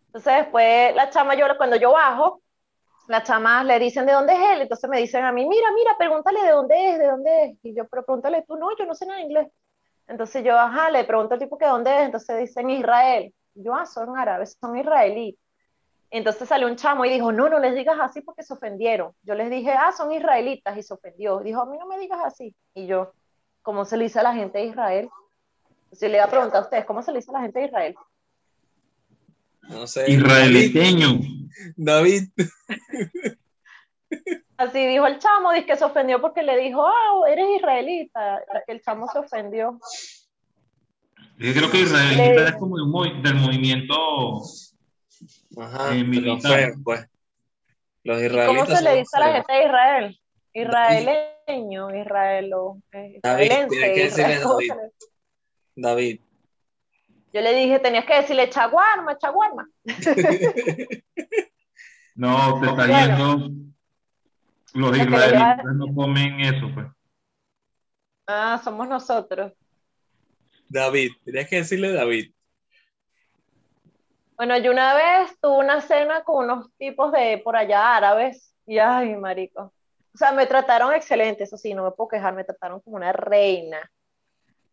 Entonces 0.07 0.37
después 0.37 0.95
la 0.95 1.11
chama, 1.11 1.35
yo 1.35 1.47
cuando 1.57 1.77
yo 1.77 1.93
bajo, 1.93 2.43
las 3.09 3.25
chamas 3.25 3.65
le 3.65 3.79
dicen 3.79 4.07
de 4.07 4.13
dónde 4.13 4.35
es 4.35 4.41
él, 4.53 4.63
entonces 4.63 4.89
me 4.91 4.99
dicen 4.99 5.25
a 5.25 5.33
mí, 5.33 5.47
mira, 5.47 5.71
mira, 5.73 5.97
pregúntale 5.97 6.43
de 6.43 6.51
dónde 6.51 6.91
es, 6.91 6.99
de 6.99 7.07
dónde 7.07 7.45
es. 7.45 7.59
Y 7.63 7.75
yo, 7.75 7.87
pero 7.89 8.05
pregúntale 8.05 8.45
tú, 8.47 8.57
no, 8.57 8.69
yo 8.77 8.85
no 8.87 8.95
sé 8.95 9.07
nada 9.07 9.19
de 9.19 9.25
inglés. 9.27 9.49
Entonces 10.07 10.45
yo, 10.45 10.59
ajá, 10.59 10.91
le 10.91 11.05
pregunto 11.05 11.35
al 11.35 11.41
tipo 11.41 11.59
que 11.59 11.67
dónde 11.67 11.91
es, 11.95 12.07
entonces 12.07 12.39
dicen 12.39 12.71
Israel. 12.71 13.35
Yo, 13.55 13.75
ah, 13.75 13.87
son 13.87 14.17
árabes, 14.17 14.57
son 14.61 14.77
israelíes. 14.77 15.37
Entonces 16.11 16.49
salió 16.49 16.67
un 16.67 16.77
chamo 16.77 17.05
y 17.05 17.11
dijo, 17.11 17.33
no, 17.33 17.49
no 17.51 17.59
les 17.59 17.75
digas 17.75 17.99
así 18.01 18.23
porque 18.23 18.43
se 18.43 18.55
ofendieron. 18.55 19.13
Yo 19.23 19.35
les 19.35 19.51
dije, 19.51 19.73
ah, 19.73 19.93
son 19.93 20.11
israelitas 20.13 20.77
y 20.79 20.83
se 20.83 20.95
ofendió. 20.95 21.41
Dijo, 21.41 21.61
a 21.61 21.67
mí 21.67 21.77
no 21.79 21.87
me 21.87 21.99
digas 21.99 22.21
así. 22.25 22.55
Y 22.75 22.87
yo, 22.87 23.13
¿cómo 23.63 23.85
se 23.85 23.97
le 23.99 24.05
dice 24.05 24.21
a 24.21 24.23
la 24.23 24.35
gente 24.35 24.59
de 24.59 24.65
Israel? 24.67 25.11
Si 25.93 26.09
le 26.09 26.17
iba 26.17 26.25
a 26.25 26.31
preguntar 26.31 26.61
a 26.63 26.65
ustedes, 26.65 26.85
¿cómo 26.87 27.03
se 27.03 27.13
le 27.13 27.19
dice 27.19 27.31
a 27.31 27.35
la 27.35 27.41
gente 27.43 27.59
de 27.59 27.67
Israel? 27.67 27.95
No 29.69 29.87
sé. 29.87 30.11
Israeliteño. 30.11 31.21
David. 31.77 32.23
Así 34.57 34.87
dijo 34.87 35.07
el 35.07 35.19
chamo, 35.19 35.53
dice 35.53 35.67
que 35.67 35.77
se 35.77 35.85
ofendió 35.85 36.21
porque 36.21 36.43
le 36.43 36.57
dijo, 36.57 36.85
ah, 36.87 37.31
eres 37.31 37.47
israelita. 37.59 38.41
El 38.67 38.81
chamo 38.83 39.07
se 39.13 39.19
ofendió. 39.19 39.79
Yo 41.37 41.53
creo 41.53 41.71
que 41.71 41.81
israelita 41.83 42.49
es 42.49 42.57
como 42.57 42.77
de 42.77 42.83
un 42.83 42.93
movi- 42.93 43.23
del 43.23 43.35
movimiento. 43.37 43.95
Ajá. 45.57 45.95
Eh, 45.97 46.05
militar. 46.05 46.53
feos, 46.53 46.77
pues. 46.85 47.07
Los 48.05 48.17
¿Cómo 48.17 48.27
israelitas. 48.27 48.69
se 48.69 48.75
son 48.77 48.85
le 48.85 48.97
dice 48.99 49.17
a 49.17 49.21
la 49.21 49.33
gente 49.33 49.53
de 49.53 49.65
Israel? 49.65 50.21
Israeleño, 50.55 51.95
israelo, 52.01 52.79
eh, 52.93 53.21
David, 53.23 53.49
tienes 53.69 53.95
que 53.95 54.05
decirle 54.05 54.41
¿cómo 54.43 54.59
David. 54.59 54.71
se. 55.77 56.21
Yo 57.33 57.41
le 57.43 57.55
dije, 57.55 57.79
tenías 57.79 58.05
que 58.07 58.15
decirle 58.15 58.49
chaguarma, 58.51 59.17
chaguarma. 59.19 59.69
No, 62.15 62.59
te 62.61 62.67
está 62.67 62.87
Bueno. 62.87 63.37
yendo. 63.39 63.53
Los 64.75 64.99
israelitas 64.99 65.65
no 65.77 65.95
comen 65.95 66.41
eso, 66.41 66.69
pues. 66.75 66.87
Ah, 68.27 68.61
somos 68.65 68.89
nosotros. 68.89 69.53
David. 70.69 71.13
Tenías 71.25 71.49
que 71.49 71.57
decirle 71.57 71.93
David. 71.93 72.33
Bueno, 74.39 74.57
yo 74.57 74.71
una 74.71 74.95
vez 74.95 75.37
tuve 75.41 75.59
una 75.59 75.81
cena 75.81 76.23
con 76.23 76.45
unos 76.45 76.73
tipos 76.77 77.11
de 77.11 77.39
por 77.39 77.57
allá 77.57 77.97
árabes 77.97 78.55
y 78.67 78.79
ay, 78.79 79.17
marico. 79.17 79.73
O 80.15 80.17
sea, 80.17 80.31
me 80.31 80.47
trataron 80.47 80.95
excelente, 80.95 81.43
eso 81.43 81.57
sí, 81.59 81.75
no 81.75 81.83
me 81.83 81.91
puedo 81.91 82.07
quejar, 82.07 82.35
me 82.35 82.45
trataron 82.45 82.81
como 82.81 82.97
una 82.97 83.13
reina. 83.13 83.91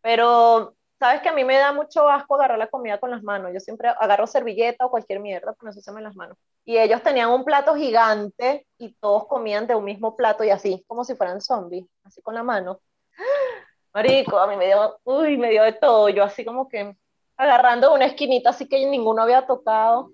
Pero, 0.02 0.76
sabes 1.00 1.20
que 1.20 1.30
a 1.30 1.32
mí 1.32 1.44
me 1.44 1.56
da 1.56 1.72
mucho 1.72 2.08
asco 2.08 2.36
agarrar 2.36 2.58
la 2.58 2.68
comida 2.68 3.00
con 3.00 3.10
las 3.10 3.24
manos. 3.24 3.52
Yo 3.52 3.58
siempre 3.58 3.88
agarro 3.88 4.28
servilleta 4.28 4.86
o 4.86 4.90
cualquier 4.90 5.18
mierda 5.18 5.52
para 5.52 5.64
no 5.64 5.70
ensuciarme 5.70 6.00
las 6.00 6.14
manos. 6.14 6.38
Y 6.64 6.78
ellos 6.78 7.02
tenían 7.02 7.30
un 7.30 7.44
plato 7.44 7.74
gigante 7.74 8.68
y 8.78 8.94
todos 9.00 9.26
comían 9.26 9.66
de 9.66 9.74
un 9.74 9.84
mismo 9.84 10.14
plato 10.14 10.44
y 10.44 10.50
así, 10.50 10.84
como 10.86 11.04
si 11.04 11.16
fueran 11.16 11.40
zombies, 11.40 11.86
así 12.04 12.22
con 12.22 12.34
la 12.34 12.44
mano. 12.44 12.80
Marico, 13.92 14.38
a 14.38 14.46
mí 14.46 14.56
me 14.56 14.66
dio, 14.66 15.00
uy, 15.04 15.36
me 15.38 15.50
dio 15.50 15.64
de 15.64 15.72
todo. 15.72 16.08
Yo 16.08 16.22
así 16.22 16.44
como 16.44 16.68
que 16.68 16.96
agarrando 17.36 17.92
una 17.94 18.06
esquinita 18.06 18.50
así 18.50 18.66
que 18.68 18.84
ninguno 18.86 19.22
había 19.22 19.46
tocado. 19.46 20.12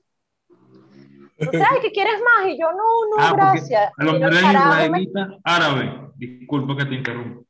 ¿qué 1.38 1.90
quieres 1.92 2.20
más? 2.22 2.48
Y 2.48 2.58
yo, 2.60 2.70
no, 2.72 3.06
no, 3.10 3.16
Ah, 3.18 3.32
gracias. 3.34 3.90
a 3.96 4.04
lo 4.04 4.10
Y 4.16 4.18
mejor 4.20 4.32
el 4.32 4.36
es 4.38 4.42
carajo 4.44 4.68
me- 4.68 4.74
israelita 5.02 5.28
árabe. 5.44 6.00
Disculpa 6.16 6.76
que 6.76 6.84
te 6.84 6.94
interrumpa. 6.94 7.42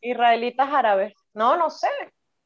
Israelitas 0.00 0.68
árabes. 0.72 1.12
No, 1.34 1.56
no 1.56 1.68
sé. 1.70 1.88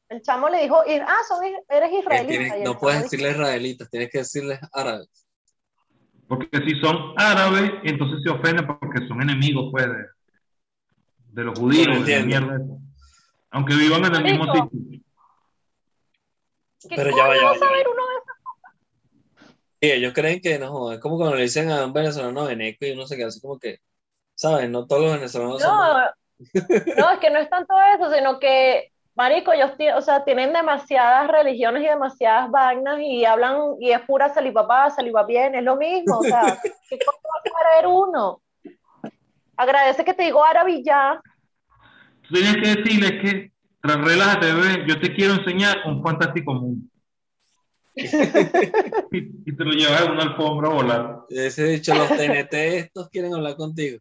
El 0.09 0.21
chamo 0.21 0.49
le 0.49 0.61
dijo, 0.63 0.83
"Ir- 0.85 1.03
ah, 1.07 1.17
son, 1.27 1.39
eres 1.69 1.91
israelita. 1.93 2.57
no 2.63 2.77
puedes 2.77 3.03
decirle 3.03 3.31
israelitas, 3.31 3.89
tienes 3.89 4.09
que 4.11 4.19
decirles 4.19 4.59
árabes. 4.73 5.07
Porque 6.27 6.49
si 6.67 6.79
son 6.81 7.13
árabes, 7.17 7.71
entonces 7.83 8.19
se 8.23 8.29
ofenden 8.29 8.67
porque 8.67 9.07
son 9.07 9.21
enemigos, 9.21 9.69
pues, 9.71 9.85
de, 9.87 10.05
de 11.31 11.43
los 11.43 11.57
judíos, 11.57 11.87
No 11.99 12.03
de 12.03 12.23
mierda. 12.23 12.59
Aunque 13.51 13.75
vivan 13.75 14.03
en 14.05 14.15
el 14.15 14.23
mismo 14.23 14.45
sitio. 14.53 14.99
¿Qué 16.89 16.95
Pero 16.95 17.09
ya 17.11 17.27
va, 17.27 17.35
ya 17.35 17.43
va 17.45 17.53
ya 17.53 17.59
va. 17.59 17.67
saber 17.67 17.87
uno 17.87 18.01
de 18.07 18.15
esos? 18.15 18.35
Sí, 19.81 19.91
ellos 19.91 20.13
creen 20.13 20.41
que 20.41 20.57
no, 20.57 20.91
es 20.91 20.99
como 20.99 21.17
cuando 21.17 21.35
le 21.35 21.43
dicen 21.43 21.69
a 21.69 21.85
un 21.85 21.93
venezolano 21.93 22.45
veneco 22.45 22.85
y 22.85 22.91
uno 22.91 23.05
se 23.05 23.17
queda 23.17 23.27
así 23.27 23.41
como 23.41 23.59
que, 23.59 23.79
¿sabes? 24.35 24.69
No 24.69 24.87
todos 24.87 25.03
los 25.03 25.13
venezolanos 25.13 25.61
son. 25.61 25.75
No, 25.75 25.93
no, 26.97 27.11
es 27.11 27.19
que 27.19 27.29
no 27.29 27.39
es 27.39 27.49
tanto 27.49 27.73
eso, 27.95 28.13
sino 28.13 28.39
que 28.39 28.91
Marico, 29.15 29.53
ellos 29.53 29.71
o 29.95 30.01
sea, 30.01 30.25
tienen 30.25 30.51
demasiadas 30.51 31.29
religiones 31.29 31.83
y 31.83 31.87
demasiadas 31.87 32.51
vainas 32.51 32.99
y 32.99 33.23
hablan, 33.23 33.75
y 33.79 33.91
es 33.91 34.01
pura 34.01 34.27
salivapá, 34.27 34.93
bien, 35.25 35.55
es 35.55 35.63
lo 35.63 35.77
mismo, 35.77 36.19
o 36.19 36.23
sea, 36.23 36.59
¿qué 36.89 36.99
cosa 36.99 37.17
va 37.23 37.39
a 37.39 37.73
saber 37.73 37.87
uno? 37.87 38.41
Agradece 39.55 40.03
que 40.03 40.13
te 40.13 40.23
digo 40.23 40.43
árabe 40.43 40.73
y 40.73 40.83
ya. 40.83 41.21
Tú 42.27 42.33
tienes 42.33 42.55
que 42.55 42.81
decirle 42.81 43.21
que, 43.21 43.51
tras 43.85 44.03
relájate, 44.05 44.53
bebé, 44.53 44.85
yo 44.87 44.99
te 44.99 45.13
quiero 45.13 45.33
enseñar 45.35 45.77
un 45.85 46.01
fantástico 46.03 46.53
mundo. 46.53 46.87
y, 47.95 49.17
y 49.49 49.55
te 49.55 49.63
lo 49.63 49.71
llevas 49.71 50.01
en 50.05 50.11
una 50.11 50.23
alfombra 50.23 50.69
a 50.69 50.73
volar. 50.73 51.19
Ese 51.29 51.63
dicho, 51.65 51.93
los 51.95 52.09
TNT 52.09 52.53
estos 52.53 53.09
quieren 53.09 53.33
hablar 53.33 53.55
contigo. 53.55 53.99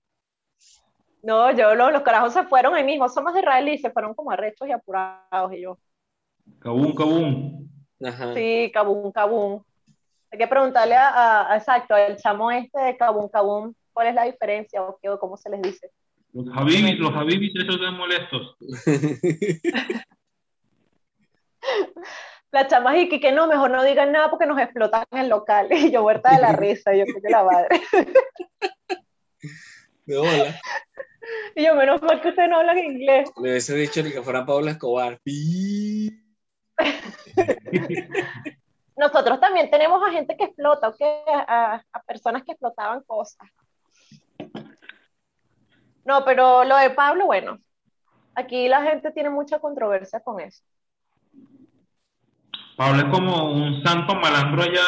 No, 1.22 1.50
yo, 1.56 1.74
los, 1.74 1.92
los 1.92 2.02
carajos 2.02 2.32
se 2.34 2.42
fueron 2.44 2.74
ahí 2.74 2.84
mismo, 2.84 3.08
somos 3.08 3.32
de 3.34 3.40
Israel 3.40 3.68
y 3.68 3.78
se 3.78 3.90
fueron 3.90 4.14
como 4.14 4.30
arrechos 4.30 4.68
y 4.68 4.72
apurados 4.72 5.52
y 5.52 5.62
yo, 5.62 5.78
Cabum, 6.58 6.94
cabum. 6.94 7.68
Ajá. 8.04 8.34
sí, 8.34 8.70
cabum, 8.74 9.10
cabum. 9.10 9.62
Hay 10.30 10.38
que 10.38 10.46
preguntarle 10.48 10.94
a, 10.96 11.08
a- 11.08 11.52
a- 11.52 11.56
exacto, 11.56 11.94
al 11.94 12.16
chamo 12.16 12.50
este 12.50 12.78
de 12.80 12.96
cabum, 12.96 13.28
cabum, 13.28 13.72
cuál 13.92 14.08
es 14.08 14.14
la 14.14 14.24
diferencia 14.24 14.82
o 14.82 14.98
qué, 15.00 15.08
o 15.08 15.18
cómo 15.18 15.36
se 15.38 15.48
les 15.48 15.62
dice. 15.62 15.90
Los 16.34 16.56
habibis, 16.56 16.98
los 16.98 17.14
habibis, 17.14 17.52
esos 17.54 17.76
son 17.76 17.96
molestos. 17.96 18.56
La 22.50 22.66
chama 22.68 22.96
y 22.96 23.08
que, 23.08 23.32
no, 23.32 23.46
mejor 23.46 23.70
no 23.70 23.82
digan 23.82 24.12
nada 24.12 24.30
porque 24.30 24.46
nos 24.46 24.60
explotan 24.60 25.04
en 25.12 25.18
el 25.18 25.28
local. 25.28 25.68
Y 25.70 25.90
yo 25.92 26.02
muerta 26.02 26.34
de 26.34 26.40
la 26.40 26.52
risa, 26.56 26.94
yo 26.94 27.04
que 27.04 27.28
la 27.28 27.44
madre. 27.44 27.80
De 30.06 30.16
bola. 30.16 30.60
Y 31.54 31.64
yo, 31.64 31.74
menos 31.74 32.02
mal 32.02 32.20
que 32.20 32.28
ustedes 32.28 32.48
no 32.48 32.58
hablan 32.58 32.78
inglés. 32.78 33.30
Le 33.36 33.50
hubiese 33.50 33.74
dicho 33.74 34.02
ni 34.02 34.12
que 34.12 34.22
fuera 34.22 34.44
Pablo 34.44 34.70
Escobar. 34.70 35.20
Nosotros 38.96 39.40
también 39.40 39.70
tenemos 39.70 40.00
a 40.06 40.12
gente 40.12 40.36
que 40.36 40.44
explota, 40.44 40.88
¿ok? 40.88 41.00
A, 41.26 41.82
a 41.92 42.02
personas 42.02 42.42
que 42.44 42.52
explotaban 42.52 43.02
cosas. 43.02 43.48
No, 46.04 46.24
pero 46.24 46.64
lo 46.64 46.76
de 46.76 46.90
Pablo, 46.90 47.26
bueno, 47.26 47.58
aquí 48.34 48.68
la 48.68 48.82
gente 48.82 49.10
tiene 49.12 49.30
mucha 49.30 49.58
controversia 49.58 50.20
con 50.20 50.40
eso. 50.40 50.62
Pablo 52.76 53.02
es 53.02 53.08
como 53.10 53.52
un 53.52 53.82
santo 53.82 54.14
malandro 54.16 54.62
allá, 54.62 54.82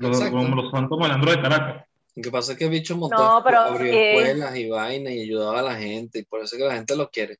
Exacto. 0.00 0.36
como 0.36 0.56
los 0.62 0.70
santos 0.70 0.98
malandros 0.98 1.36
de 1.36 1.42
Caracas. 1.42 1.84
Lo 2.14 2.22
que 2.22 2.30
pasa 2.30 2.52
es 2.52 2.58
que 2.58 2.64
el 2.64 2.70
bicho 2.70 2.96
montó, 2.96 3.16
No, 3.16 3.42
pero 3.44 3.60
abrió 3.60 3.90
que- 3.92 4.18
escuelas 4.18 4.56
y 4.56 4.68
vainas 4.68 5.12
y 5.12 5.22
ayudaba 5.22 5.60
a 5.60 5.62
la 5.62 5.74
gente, 5.76 6.18
y 6.18 6.24
por 6.24 6.40
eso 6.40 6.56
es 6.56 6.62
que 6.62 6.68
la 6.68 6.74
gente 6.74 6.96
lo 6.96 7.08
quiere. 7.08 7.38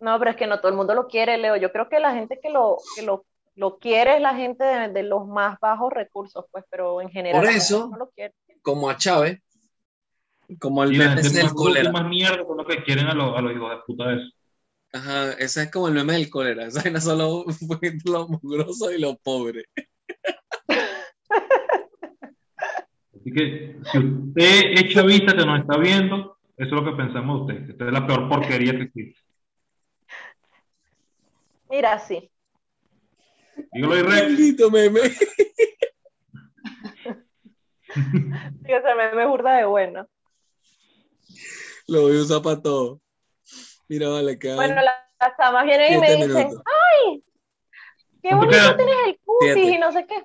No, 0.00 0.18
pero 0.18 0.32
es 0.32 0.36
que 0.36 0.46
no 0.46 0.58
todo 0.58 0.68
el 0.68 0.76
mundo 0.76 0.92
lo 0.94 1.06
quiere, 1.06 1.38
Leo. 1.38 1.56
Yo 1.56 1.72
creo 1.72 1.88
que 1.88 1.98
la 2.00 2.12
gente 2.12 2.38
que 2.42 2.50
lo, 2.50 2.76
que 2.94 3.02
lo, 3.02 3.24
lo 3.54 3.78
quiere 3.78 4.16
es 4.16 4.20
la 4.20 4.34
gente 4.34 4.62
de, 4.62 4.88
de 4.88 5.02
los 5.04 5.26
más 5.26 5.58
bajos 5.58 5.90
recursos, 5.90 6.44
pues, 6.50 6.64
pero 6.68 7.00
en 7.00 7.08
general 7.08 7.40
Por 7.40 7.48
eso- 7.50 7.88
no 7.90 7.96
lo 7.96 8.10
quiere. 8.10 8.34
Como 8.60 8.90
a 8.90 8.96
Chávez, 8.98 9.40
como 10.58 10.84
el 10.84 10.90
meme 10.90 11.22
del 11.22 11.42
más 11.42 11.52
cólera. 11.52 11.92
más 11.92 12.08
mierda 12.08 12.44
con 12.44 12.56
lo 12.56 12.66
que 12.66 12.82
quieren 12.82 13.06
a 13.06 13.14
los, 13.14 13.36
a 13.36 13.40
los 13.40 13.52
hijos 13.52 13.70
de 13.70 13.76
puta 13.86 14.12
eso. 14.14 14.30
Ajá, 14.92 15.32
ese 15.32 15.64
es 15.64 15.70
como 15.70 15.88
el 15.88 15.94
meme 15.94 16.14
del 16.14 16.30
cólera. 16.30 16.66
Esa 16.66 16.82
vaina 16.82 17.00
son 17.00 17.18
los, 17.18 17.44
los 18.04 18.28
mugrosos 18.28 18.92
y 18.94 19.00
los 19.00 19.16
pobres. 19.18 19.64
Así 23.14 23.32
que 23.32 23.76
si 23.90 23.98
usted 23.98 24.72
es 24.72 24.94
chavista 24.94 25.36
que 25.36 25.44
nos 25.44 25.60
está 25.60 25.76
viendo, 25.78 26.38
eso 26.56 26.68
es 26.68 26.72
lo 26.72 26.84
que 26.84 26.96
pensamos 26.96 27.46
de 27.46 27.54
usted. 27.54 27.70
Esta 27.70 27.86
es 27.86 27.92
la 27.92 28.06
peor 28.06 28.28
porquería 28.28 28.72
que 28.72 28.82
existe. 28.84 29.20
Mira, 31.68 31.98
sí. 31.98 32.30
Dígalo, 33.72 33.98
Irre. 33.98 34.08
Maldito 34.08 34.70
meme. 34.70 35.00
Sí, 37.96 38.72
ese 38.72 38.94
meme 38.94 39.26
burda 39.26 39.56
de 39.56 39.64
bueno. 39.64 40.06
Lo 41.88 42.02
voy 42.02 42.18
a 42.18 42.22
usar 42.22 42.42
para 42.42 42.60
todo. 42.60 43.00
Mira, 43.88 44.08
vale, 44.08 44.38
quedan 44.38 44.56
Bueno, 44.56 44.74
la- 44.82 45.08
las 45.20 45.36
damas 45.38 45.64
vienen 45.64 45.94
y 45.94 45.98
me 45.98 46.16
dicen, 46.16 46.48
minutos. 46.48 46.64
qué 48.22 48.28
¿Cuánto 48.30 48.46
bonito 48.46 48.76
tienes 48.76 48.96
el 49.06 49.18
cutis 49.24 49.52
Siete. 49.54 49.74
y 49.74 49.78
no 49.78 49.92
sé 49.92 50.06
qué. 50.06 50.22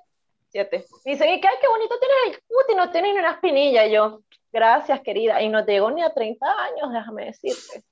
Siete. 0.48 0.84
Me 1.04 1.12
dicen, 1.12 1.30
y 1.30 1.40
que, 1.40 1.48
ay, 1.48 1.54
qué 1.60 1.68
bonito 1.68 1.94
tienes 1.98 2.36
el 2.36 2.42
cutis, 2.46 2.76
no 2.76 2.90
tienes 2.90 3.12
ni 3.14 3.18
una 3.20 3.30
espinilla. 3.32 3.86
Y 3.86 3.92
yo, 3.92 4.22
gracias, 4.52 5.00
querida. 5.00 5.40
Y 5.40 5.48
no 5.48 5.64
te 5.64 5.72
llego 5.72 5.90
ni 5.90 6.02
a 6.02 6.12
30 6.12 6.46
años, 6.64 6.92
déjame 6.92 7.26
decirte. 7.26 7.84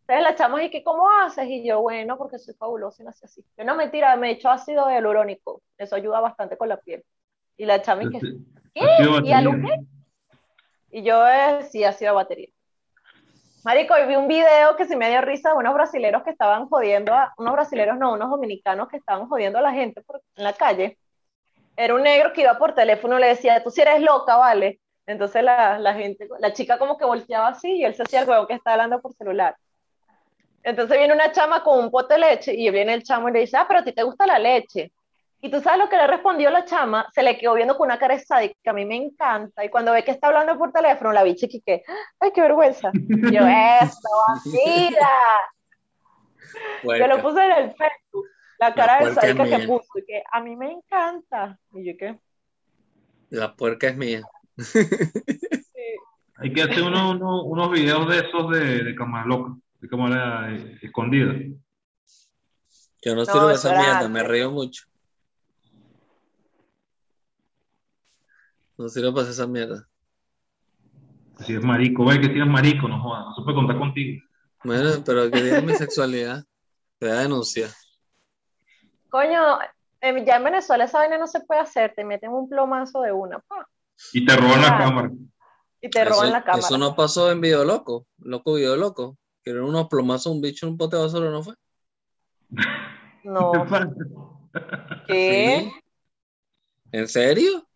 Entonces 0.00 0.22
la 0.22 0.34
chama 0.36 0.62
y 0.62 0.70
que, 0.70 0.84
¿cómo 0.84 1.08
haces? 1.10 1.46
Y 1.48 1.66
yo, 1.66 1.80
bueno, 1.80 2.18
porque 2.18 2.38
soy 2.38 2.54
fabulosa 2.54 3.02
y 3.02 3.06
nací 3.06 3.24
así. 3.24 3.42
Yo 3.56 3.64
no, 3.64 3.74
mentira, 3.74 4.14
me 4.16 4.32
echo 4.32 4.50
ácido 4.50 4.90
hialurónico. 4.90 5.62
Eso 5.78 5.96
ayuda 5.96 6.20
bastante 6.20 6.58
con 6.58 6.68
la 6.68 6.76
piel. 6.76 7.02
Y 7.56 7.64
la 7.64 7.80
chama 7.80 8.04
y 8.04 8.10
que, 8.10 8.20
¿qué? 8.74 8.86
¿Y 9.24 9.32
a? 9.32 9.42
Y 10.90 11.02
yo, 11.02 11.26
eh, 11.26 11.62
sí, 11.70 11.82
ha 11.82 11.92
sido 11.92 12.14
batería. 12.14 12.48
Marico, 13.64 13.94
y 13.98 14.06
vi 14.06 14.16
un 14.16 14.28
video 14.28 14.76
que 14.76 14.84
se 14.84 14.94
me 14.96 15.08
dio 15.08 15.22
risa 15.22 15.50
de 15.50 15.56
unos 15.56 15.72
brasileros 15.74 16.22
que 16.22 16.30
estaban 16.30 16.68
jodiendo 16.68 17.14
a, 17.14 17.32
unos 17.38 17.54
brasileros 17.54 17.96
no, 17.98 18.12
unos 18.12 18.30
dominicanos 18.30 18.88
que 18.88 18.98
estaban 18.98 19.26
jodiendo 19.28 19.58
a 19.58 19.62
la 19.62 19.72
gente 19.72 20.02
por- 20.02 20.20
en 20.36 20.44
la 20.44 20.52
calle. 20.52 20.98
Era 21.76 21.94
un 21.94 22.02
negro 22.02 22.32
que 22.32 22.42
iba 22.42 22.58
por 22.58 22.74
teléfono 22.74 23.18
y 23.18 23.22
le 23.22 23.28
decía, 23.28 23.62
tú 23.64 23.70
si 23.70 23.82
eres 23.82 24.02
loca, 24.02 24.36
¿vale? 24.36 24.80
Entonces 25.06 25.42
la, 25.44 25.78
la 25.78 25.94
gente, 25.94 26.28
la 26.40 26.52
chica 26.52 26.78
como 26.78 26.98
que 26.98 27.06
volteaba 27.06 27.48
así 27.48 27.72
y 27.78 27.84
él 27.84 27.94
se 27.94 28.02
hacía 28.04 28.20
el 28.20 28.26
juego 28.26 28.46
que 28.46 28.54
estaba 28.54 28.74
hablando 28.74 29.00
por 29.00 29.14
celular. 29.14 29.56
Entonces 30.62 30.98
viene 30.98 31.14
una 31.14 31.32
chama 31.32 31.62
con 31.62 31.78
un 31.78 31.90
pote 31.90 32.14
de 32.14 32.20
leche 32.20 32.54
y 32.54 32.70
viene 32.70 32.94
el 32.94 33.02
chamo 33.04 33.28
y 33.28 33.32
le 33.32 33.40
dice, 33.40 33.56
ah, 33.56 33.66
pero 33.68 33.80
a 33.80 33.84
ti 33.84 33.92
te 33.92 34.02
gusta 34.02 34.26
la 34.26 34.38
leche. 34.38 34.92
Y 35.44 35.50
tú 35.50 35.60
sabes 35.60 35.78
lo 35.78 35.90
que 35.90 35.98
le 35.98 36.06
respondió 36.06 36.48
la 36.48 36.64
chama, 36.64 37.06
se 37.12 37.22
le 37.22 37.36
quedó 37.36 37.52
viendo 37.52 37.76
con 37.76 37.84
una 37.88 37.98
cara 37.98 38.14
de 38.16 38.24
sádica, 38.24 38.54
que 38.62 38.70
a 38.70 38.72
mí 38.72 38.86
me 38.86 38.96
encanta. 38.96 39.62
Y 39.62 39.68
cuando 39.68 39.92
ve 39.92 40.02
que 40.02 40.10
está 40.10 40.28
hablando 40.28 40.56
por 40.56 40.72
teléfono, 40.72 41.12
la 41.12 41.22
bicha 41.22 41.46
que, 41.48 41.60
que, 41.60 41.82
ay, 42.18 42.30
qué 42.34 42.40
vergüenza. 42.40 42.90
Y 42.94 43.30
yo, 43.30 43.42
eso, 43.46 44.08
mira. 44.46 45.10
Yo 46.54 46.60
Puerca. 46.82 47.06
lo 47.08 47.20
puse 47.22 47.44
en 47.44 47.52
el 47.52 47.70
Facebook, 47.74 48.26
la 48.58 48.74
cara 48.74 48.94
de 48.94 49.00
puerca 49.00 49.20
es 49.20 49.36
sádica 49.36 49.58
que 49.58 49.66
puso, 49.66 49.88
y 49.96 50.04
que 50.06 50.22
a 50.32 50.40
mí 50.40 50.56
me 50.56 50.72
encanta. 50.72 51.58
Y 51.74 51.84
yo, 51.84 51.92
¿qué? 51.98 52.18
La 53.28 53.54
puerca 53.54 53.88
es 53.88 53.96
mía. 53.98 54.22
Sí. 54.56 54.78
Hay 56.38 56.54
que 56.54 56.62
hacer 56.62 56.82
uno- 56.84 57.10
uno- 57.10 57.42
unos 57.42 57.70
videos 57.70 58.08
de 58.08 58.18
esos 58.20 58.50
de, 58.50 58.82
de 58.82 58.94
cámara 58.94 59.26
loca, 59.26 59.54
de 59.78 59.88
cámara 59.90 60.50
eh, 60.54 60.78
escondida. 60.80 61.34
Yo 63.02 63.14
no 63.14 63.24
No, 63.24 63.48
de 63.48 63.54
eso 63.56 63.68
esa 63.68 63.78
mierda, 63.78 64.08
me 64.08 64.22
río 64.22 64.50
mucho. 64.50 64.84
No 68.76 68.88
sirvo 68.88 69.12
para 69.12 69.22
hacer 69.22 69.32
esa 69.32 69.46
mierda. 69.46 69.88
Si 71.40 71.54
es 71.54 71.62
marico, 71.62 72.04
ve 72.04 72.20
que 72.20 72.26
si 72.26 72.32
eres 72.32 72.46
marico, 72.46 72.88
no 72.88 73.00
jodas, 73.00 73.24
no 73.26 73.34
se 73.34 73.42
puede 73.42 73.56
contar 73.56 73.78
contigo. 73.78 74.22
Bueno, 74.64 74.90
pero 75.04 75.30
que 75.30 75.42
diga 75.42 75.60
mi 75.60 75.74
sexualidad. 75.74 76.44
Te 76.98 77.06
da 77.06 77.20
denuncia. 77.22 77.68
Coño, 79.10 79.58
ya 80.00 80.36
en 80.36 80.44
Venezuela 80.44 80.84
esa 80.84 80.98
vaina 80.98 81.18
no 81.18 81.26
se 81.26 81.40
puede 81.40 81.60
hacer, 81.60 81.92
te 81.94 82.04
meten 82.04 82.30
un 82.32 82.48
plomazo 82.48 83.02
de 83.02 83.12
una, 83.12 83.38
pa, 83.40 83.66
Y 84.12 84.24
te 84.24 84.36
roban 84.36 84.60
la 84.60 84.68
Ah. 84.76 84.78
cámara. 84.78 85.10
y 85.80 85.90
te 85.90 86.04
roban 86.04 86.24
eso, 86.26 86.32
la 86.32 86.44
cámara. 86.44 86.64
eso 86.66 86.78
no 86.78 86.96
pasó 86.96 87.30
en 87.30 87.40
Video 87.40 87.64
Loco. 87.64 88.06
Loco 88.18 88.54
Video 88.54 88.74
Loco. 88.76 89.18
Que 89.42 89.50
eran 89.50 89.64
unos 89.64 89.88
plomazos, 89.88 90.32
un 90.32 90.40
bicho 90.40 90.64
en 90.66 90.72
un 90.72 90.78
pote 90.78 90.96
de 90.96 91.02
basura, 91.02 91.30
¿no 91.30 91.42
fue? 91.42 91.54
No, 93.24 93.52
¿qué? 95.06 95.70
Sí. 95.70 95.80
¿En 96.92 97.08
serio? 97.08 97.66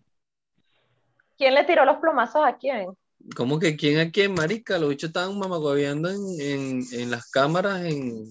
¿Quién 1.38 1.54
le 1.54 1.64
tiró 1.64 1.84
los 1.84 1.96
plomazos 1.98 2.44
a 2.44 2.56
quién? 2.58 2.88
¿Cómo 3.36 3.58
que 3.58 3.76
quién 3.76 3.98
a 4.00 4.10
quién, 4.10 4.34
marica? 4.34 4.78
Los 4.78 4.90
bichos 4.90 5.08
estaban 5.08 5.38
mamagobeando 5.38 6.08
en, 6.10 6.20
en, 6.40 6.82
en 6.92 7.10
las 7.10 7.30
cámaras 7.30 7.84
en, 7.84 8.28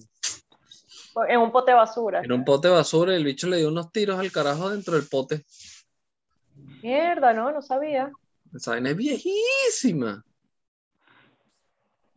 En 1.28 1.40
un 1.40 1.50
pote 1.50 1.70
de 1.72 1.76
basura. 1.76 2.20
en 2.22 2.32
un 2.32 2.44
pote 2.44 2.68
de 2.68 2.74
basura 2.74 3.12
y 3.12 3.16
el 3.16 3.24
bicho 3.24 3.48
le 3.48 3.58
dio 3.58 3.68
unos 3.68 3.90
tiros 3.92 4.18
al 4.18 4.30
carajo 4.30 4.70
dentro 4.70 4.94
del 4.94 5.08
pote. 5.08 5.44
Mierda, 6.82 7.32
no, 7.32 7.50
no 7.50 7.62
sabía. 7.62 8.10
Esa 8.54 8.72
vaina 8.72 8.90
es 8.90 8.96
viejísima. 8.96 10.24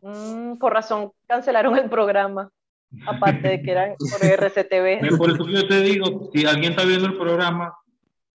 Mm, 0.00 0.56
por 0.58 0.72
razón 0.72 1.12
cancelaron 1.26 1.76
el 1.78 1.88
programa. 1.88 2.50
Aparte 3.06 3.48
de 3.48 3.62
que 3.62 3.70
eran 3.70 3.94
por 3.96 4.22
RCTV. 4.24 5.16
Por 5.16 5.30
eso 5.30 5.44
que 5.46 5.52
yo 5.52 5.66
te 5.68 5.80
digo, 5.80 6.30
si 6.34 6.44
alguien 6.44 6.72
está 6.72 6.84
viendo 6.84 7.06
el 7.06 7.16
programa, 7.16 7.74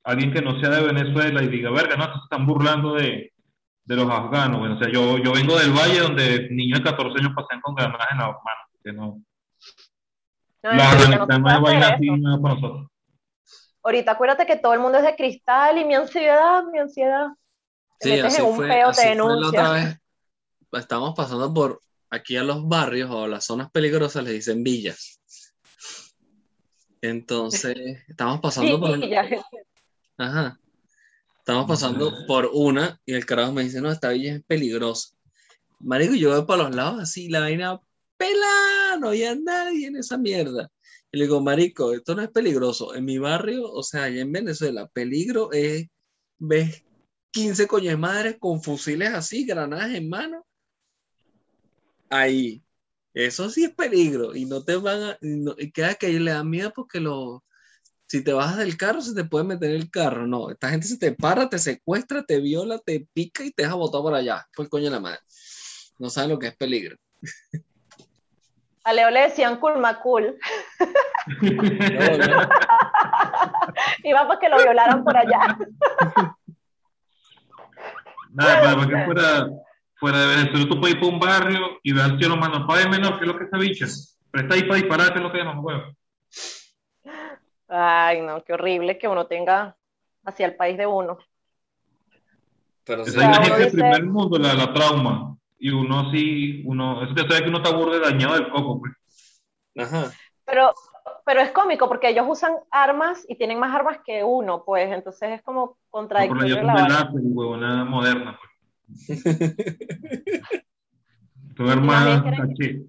alguien 0.08 0.32
que 0.32 0.42
no 0.42 0.60
sea 0.60 0.70
de 0.70 0.82
Venezuela 0.94 1.44
y 1.44 1.48
diga, 1.48 1.70
verga, 1.70 1.96
no, 1.98 2.06
se 2.06 2.20
están 2.24 2.46
burlando 2.46 2.94
de, 2.96 3.34
de 3.84 3.96
los 3.96 4.10
afganos. 4.10 4.60
Bueno, 4.60 4.76
o 4.76 4.80
sea, 4.80 4.90
yo, 4.92 5.18
yo 5.18 5.34
vengo 5.34 5.58
del 5.58 5.72
valle 5.72 6.00
donde 6.00 6.50
niños 6.50 6.80
de 6.80 6.86
14 6.86 7.20
años 7.20 7.34
pasan 7.36 7.62
con 7.62 7.76
granadas 7.76 8.08
en 8.12 8.18
las 8.18 8.28
manos. 8.28 8.68
Que 8.84 8.94
no, 8.94 9.22
No, 10.64 10.72
la 10.72 10.76
no 10.76 10.82
Afganistán 10.84 11.48
es 11.48 11.62
vaina 11.62 11.88
hacer 11.88 11.94
así, 11.96 12.06
eso. 12.08 12.18
nada 12.18 12.42
para 12.42 12.56
nosotros. 12.56 12.88
Ahorita 13.84 14.12
acuérdate 14.12 14.46
que 14.46 14.56
todo 14.58 14.74
el 14.74 14.80
mundo 14.80 14.98
es 14.98 15.04
de 15.06 15.16
cristal 15.16 15.78
y 15.78 15.86
mi 15.86 15.96
ansiedad, 15.96 16.64
mi 16.72 16.80
ansiedad. 16.80 17.28
Te 18.00 18.10
Sí, 18.10 18.16
metes 18.16 18.26
así 18.26 18.42
en 18.42 18.48
un 18.48 18.56
fue, 18.56 18.68
peo, 18.68 18.90
así 18.90 19.02
te 19.02 19.16
fue 19.18 19.36
la 19.42 19.48
otra 19.48 19.70
vez. 19.72 20.00
Estamos 20.74 21.14
pasando 21.16 21.54
por 21.54 21.82
aquí 22.10 22.38
a 22.38 22.44
los 22.44 22.68
barrios 22.68 23.10
o 23.12 23.24
a 23.24 23.28
las 23.28 23.46
zonas 23.46 23.70
peligrosas, 23.72 24.24
les 24.24 24.34
dicen 24.34 24.64
villas. 24.64 25.22
Entonces, 27.02 28.04
estamos 28.08 28.40
pasando 28.40 28.80
por... 28.80 29.00
Ya. 29.08 29.26
Ajá. 30.18 30.60
Estamos 31.40 31.68
pasando 31.68 32.14
por 32.28 32.50
una 32.52 33.00
y 33.06 33.14
el 33.14 33.26
carajo 33.26 33.54
me 33.54 33.64
dice, 33.64 33.80
no, 33.80 33.92
esta 33.92 34.10
villa 34.10 34.36
es 34.36 34.44
peligrosa. 34.44 35.16
Marico, 35.80 36.16
yo 36.16 36.36
voy 36.36 36.46
para 36.46 36.64
los 36.64 36.76
lados 36.76 37.02
así, 37.02 37.30
la 37.30 37.40
vaina 37.42 37.80
pela, 38.18 38.98
no 39.00 39.10
había 39.10 39.36
nadie 39.36 39.88
en 39.88 39.96
esa 39.96 40.18
mierda. 40.18 40.70
Y 41.12 41.20
le 41.20 41.26
digo, 41.26 41.40
marico, 41.40 41.94
esto 41.94 42.16
no 42.16 42.22
es 42.22 42.30
peligroso. 42.30 42.96
En 42.96 43.06
mi 43.06 43.18
barrio, 43.18 43.72
o 43.72 43.84
sea, 43.84 44.04
allá 44.04 44.22
en 44.22 44.32
Venezuela, 44.32 44.88
peligro 44.88 45.52
es, 45.54 45.88
ves 46.38 46.84
15 47.32 47.68
coños 47.68 47.98
madres 47.98 48.38
con 48.40 48.62
fusiles 48.62 49.14
así, 49.14 49.46
granadas 49.46 49.94
en 49.94 50.10
mano. 50.10 50.46
Ahí. 52.10 52.62
Eso 53.14 53.50
sí 53.50 53.64
es 53.64 53.74
peligro. 53.74 54.36
Y 54.36 54.46
no 54.46 54.64
te 54.64 54.76
van 54.76 55.02
a. 55.02 55.18
Y, 55.22 55.38
no- 55.38 55.56
y 55.58 55.72
queda 55.72 55.96
que 55.96 56.08
ellos 56.08 56.22
le 56.22 56.32
da 56.32 56.44
miedo 56.44 56.72
porque 56.76 57.00
lo, 57.00 57.44
si 58.08 58.24
te 58.24 58.34
bajas 58.34 58.58
del 58.58 58.78
carro, 58.78 59.02
se 59.02 59.14
te 59.14 59.26
puede 59.26 59.44
meter 59.44 59.72
el 59.72 59.92
carro. 59.92 60.26
No, 60.26 60.50
esta 60.50 60.70
gente 60.70 60.88
se 60.88 60.98
te 60.98 61.12
para, 61.12 61.50
te 61.50 61.60
secuestra, 61.60 62.24
te 62.24 62.40
viola, 62.40 62.80
te 62.80 63.06
pica 63.14 63.44
y 63.44 63.52
te 63.52 63.64
deja 63.64 63.76
botado 63.76 64.04
por 64.04 64.14
allá. 64.16 64.48
Por 64.56 64.66
el 64.66 64.70
coño 64.70 64.86
de 64.86 64.92
la 64.92 65.00
madre. 65.02 65.20
No 66.00 66.10
saben 66.10 66.30
lo 66.32 66.40
que 66.40 66.48
es 66.48 66.56
peligro. 66.56 66.96
A 68.86 68.94
Leo 68.94 69.10
le 69.12 69.22
decían 69.22 69.60
culmacul. 69.60 70.38
No, 71.42 72.18
no. 72.18 72.50
Iba 74.04 74.28
para 74.28 74.40
que 74.40 74.48
lo 74.48 74.58
violaran 74.58 75.04
por 75.04 75.18
allá. 75.18 75.58
Nada, 78.30 78.62
para, 78.62 78.76
para 78.76 78.88
que 78.88 79.06
fuera, 79.06 79.50
fuera 79.96 80.20
de 80.20 80.28
Venezuela, 80.28 80.70
tú 80.70 80.80
puedes 80.80 80.96
ir 80.96 81.02
para 81.02 81.14
un 81.14 81.20
barrio 81.20 81.80
y 81.84 81.92
ver 81.92 82.04
al 82.04 82.18
cielo 82.18 82.38
mano, 82.38 82.66
pague 82.66 82.88
menor 82.88 83.20
que 83.20 83.26
lo 83.26 83.38
que 83.38 83.44
esa 83.44 83.58
bicha. 83.58 83.86
Pero 84.32 84.44
está 84.44 84.56
ahí 84.56 84.64
para 84.64 84.76
disparar, 84.76 85.12
que 85.12 85.20
es 85.20 85.24
lo 85.24 85.32
que 85.34 85.40
llaman 85.40 85.60
huevo. 85.60 85.98
Ay, 87.68 88.22
no, 88.22 88.44
qué 88.44 88.54
horrible 88.54 88.98
que 88.98 89.08
uno 89.08 89.28
tenga 89.28 89.76
hacia 90.24 90.46
el 90.46 90.56
país 90.56 90.78
de 90.78 90.86
uno. 90.86 91.18
Pero 92.84 93.04
es 93.04 93.16
la 93.16 93.28
uno 93.28 93.42
gente 93.42 93.60
del 93.60 93.72
primer 93.72 94.06
mundo, 94.06 94.38
la, 94.38 94.54
la 94.54 94.74
trauma. 94.74 95.38
Y 95.60 95.72
uno 95.72 96.12
sí, 96.12 96.64
uno, 96.66 97.04
es 97.04 97.14
que 97.14 97.22
sabe 97.28 97.44
que 97.44 97.50
uno 97.50 97.58
está 97.58 97.76
burde 97.76 98.00
dañado 98.00 98.36
del 98.36 98.50
coco, 98.50 98.80
pues. 98.80 98.94
Ajá. 99.78 100.12
Pero, 100.46 100.74
pero 101.26 101.42
es 101.42 101.52
cómico 101.52 101.88
porque 101.88 102.10
ellos 102.10 102.26
usan 102.30 102.54
armas 102.72 103.26
y 103.28 103.36
tienen 103.36 103.60
más 103.60 103.76
armas 103.76 104.00
que 104.06 104.24
uno, 104.24 104.64
pues 104.64 104.92
entonces 104.92 105.32
es 105.32 105.42
como 105.42 105.68
Por 105.68 105.76
la 105.76 105.90
contradictorio 105.90 106.56
yo 106.56 106.62
la 106.62 106.88
láser, 106.88 107.10
huevona 107.14 107.84
moderna, 107.84 108.40
pues. 108.40 108.52
Caché. 111.58 112.86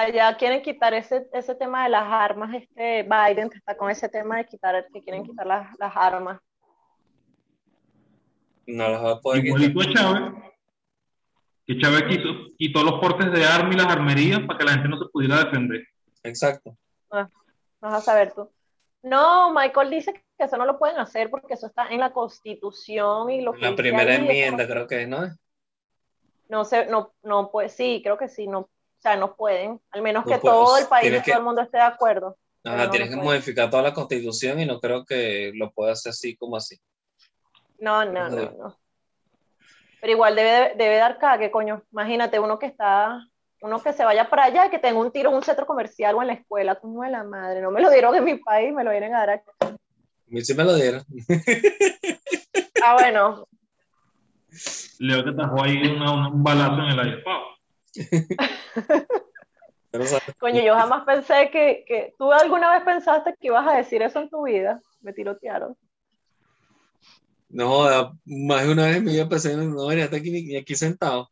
Allá 0.00 0.34
quieren 0.38 0.62
quitar 0.62 0.94
ese, 0.94 1.28
ese 1.32 1.54
tema 1.54 1.84
de 1.84 1.90
las 1.90 2.04
armas, 2.04 2.54
este 2.54 3.02
Biden 3.02 3.50
que 3.50 3.58
está 3.58 3.76
con 3.76 3.90
ese 3.90 4.08
tema 4.08 4.38
de 4.38 4.46
quitar, 4.46 4.86
que 4.90 5.02
quieren 5.02 5.24
quitar 5.24 5.46
las, 5.46 5.78
las 5.78 5.94
armas. 5.94 6.40
No 8.66 8.88
las 8.88 9.04
va 9.04 9.10
a 9.12 9.20
poder 9.20 9.42
quitar. 9.42 9.60
A 9.60 9.92
Chávez, 9.92 10.32
que 11.66 11.78
Chávez 11.78 12.04
quitó, 12.08 12.28
quitó 12.56 12.82
los 12.82 12.98
portes 12.98 13.30
de 13.30 13.44
armas 13.44 13.74
y 13.74 13.78
las 13.78 13.88
armerías 13.88 14.40
para 14.46 14.58
que 14.58 14.64
la 14.64 14.72
gente 14.72 14.88
no 14.88 14.98
se 14.98 15.10
pudiera 15.12 15.44
defender. 15.44 15.86
Exacto. 16.22 16.74
Vas 17.10 17.94
a 17.94 18.00
saber 18.00 18.32
tú. 18.32 18.50
No, 19.02 19.52
Michael 19.52 19.90
dice 19.90 20.14
que 20.14 20.22
eso 20.38 20.56
no 20.56 20.64
lo 20.64 20.78
pueden 20.78 20.98
hacer 20.98 21.28
porque 21.30 21.54
eso 21.54 21.66
está 21.66 21.88
en 21.88 22.00
la 22.00 22.12
Constitución 22.12 23.30
y 23.30 23.42
lo 23.42 23.52
que 23.52 23.60
La 23.60 23.76
primera 23.76 24.14
enmienda, 24.14 24.64
como- 24.64 24.74
creo 24.74 24.86
que 24.86 25.02
es, 25.02 25.08
¿no? 25.08 25.28
no 26.48 26.64
sé, 26.64 26.86
no, 26.86 27.12
no 27.22 27.50
puede, 27.50 27.68
sí, 27.68 28.00
creo 28.02 28.18
que 28.18 28.28
sí, 28.28 28.46
no, 28.46 28.68
o 29.00 29.02
sea, 29.02 29.16
no 29.16 29.34
pueden, 29.34 29.80
al 29.92 30.02
menos 30.02 30.26
No 30.26 30.32
que 30.32 30.38
puedes, 30.38 30.58
todo 30.58 30.76
el 30.76 30.86
país 30.86 31.04
y 31.06 31.08
tienes 31.08 31.24
que- 31.24 31.30
todo 31.30 31.40
el 31.40 31.44
mundo 31.46 31.62
esté 31.62 31.78
de 31.78 31.84
acuerdo. 31.84 32.36
Ajá, 32.62 32.76
no 32.84 32.90
tienes 32.90 33.08
que 33.08 33.16
puede. 33.16 33.28
modificar 33.28 33.70
toda 33.70 33.82
la 33.82 33.94
constitución 33.94 34.60
y 34.60 34.66
no 34.66 34.78
creo 34.78 35.06
que 35.06 35.52
lo 35.54 35.70
pueda 35.72 35.92
hacer 35.92 36.10
así 36.10 36.36
como 36.36 36.56
así. 36.58 36.78
No, 37.78 38.04
no, 38.04 38.28
no, 38.28 38.50
no. 38.50 38.78
Pero 40.02 40.12
igual 40.12 40.36
debe, 40.36 40.74
debe 40.76 40.96
dar 40.96 41.18
cague, 41.18 41.50
coño. 41.50 41.82
Imagínate 41.92 42.38
uno 42.38 42.58
que 42.58 42.66
está, 42.66 43.26
uno 43.62 43.82
que 43.82 43.94
se 43.94 44.04
vaya 44.04 44.28
para 44.28 44.44
allá 44.44 44.66
y 44.66 44.70
que 44.70 44.78
tenga 44.78 45.00
un 45.00 45.10
tiro 45.10 45.30
en 45.30 45.36
un 45.36 45.42
centro 45.42 45.64
comercial 45.66 46.14
o 46.16 46.20
en 46.20 46.26
la 46.28 46.34
escuela, 46.34 46.74
coño 46.74 47.00
de 47.00 47.10
la 47.10 47.24
madre. 47.24 47.62
No 47.62 47.70
me 47.70 47.80
lo 47.80 47.88
dieron 47.88 48.14
en 48.14 48.24
mi 48.24 48.36
país, 48.36 48.70
me 48.74 48.84
lo 48.84 48.90
vienen 48.90 49.14
a 49.14 49.20
dar 49.20 49.30
aquí. 49.30 49.50
A 49.62 49.76
mí 50.26 50.42
sí 50.44 50.52
me 50.54 50.64
lo 50.64 50.74
dieron. 50.74 51.02
Ah, 52.84 52.94
bueno, 52.94 53.46
Leo 54.98 55.24
que 55.24 55.32
tajó 55.32 55.62
ahí 55.62 55.78
una- 55.86 56.12
una- 56.12 56.28
un 56.28 56.42
balazo 56.42 56.74
en 56.82 56.88
el 56.88 57.00
aire. 57.00 57.24
Coño, 60.38 60.62
yo 60.62 60.74
jamás 60.74 61.04
pensé 61.04 61.50
que, 61.50 61.84
que, 61.86 62.14
¿tú 62.18 62.32
alguna 62.32 62.72
vez 62.72 62.82
pensaste 62.84 63.34
que 63.40 63.48
ibas 63.48 63.66
a 63.66 63.76
decir 63.76 64.02
eso 64.02 64.20
en 64.20 64.30
tu 64.30 64.44
vida? 64.44 64.80
Me 65.00 65.12
tirotearon. 65.12 65.76
No 67.48 68.14
más 68.24 68.62
de 68.64 68.72
una 68.72 68.86
vez 68.86 69.02
me 69.02 69.12
iba 69.12 69.24
a 69.24 69.28
pensar, 69.28 69.56
no 69.56 69.82
debería 69.82 70.04
estar 70.04 70.20
aquí, 70.20 70.30
ni 70.30 70.56
aquí 70.56 70.76
sentado. 70.76 71.28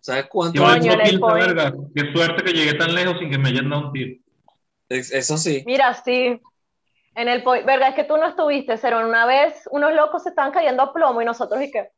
¿Sabes 0.00 0.26
cuánto? 0.28 0.62
Coño, 0.62 0.96
point. 1.20 1.46
verga, 1.46 1.74
qué 1.94 2.12
suerte 2.12 2.42
que 2.42 2.52
llegué 2.52 2.74
tan 2.74 2.94
lejos 2.94 3.18
sin 3.18 3.30
que 3.30 3.36
me 3.36 3.50
hayan 3.50 3.68
dado 3.68 3.88
un 3.88 3.92
tiro. 3.92 4.18
Es- 4.88 5.12
Eso 5.12 5.36
sí. 5.36 5.62
Mira, 5.66 5.92
sí. 5.92 6.40
En 7.14 7.28
el 7.28 7.42
point, 7.42 7.66
verga, 7.66 7.88
es 7.88 7.94
que 7.94 8.04
tú 8.04 8.16
no 8.16 8.26
estuviste, 8.26 8.78
pero 8.78 9.06
una 9.06 9.26
vez 9.26 9.68
unos 9.70 9.92
locos 9.92 10.22
se 10.22 10.30
estaban 10.30 10.52
cayendo 10.52 10.82
a 10.82 10.92
plomo 10.92 11.20
y 11.20 11.26
nosotros 11.26 11.60
y 11.62 11.70
qué. 11.70 11.90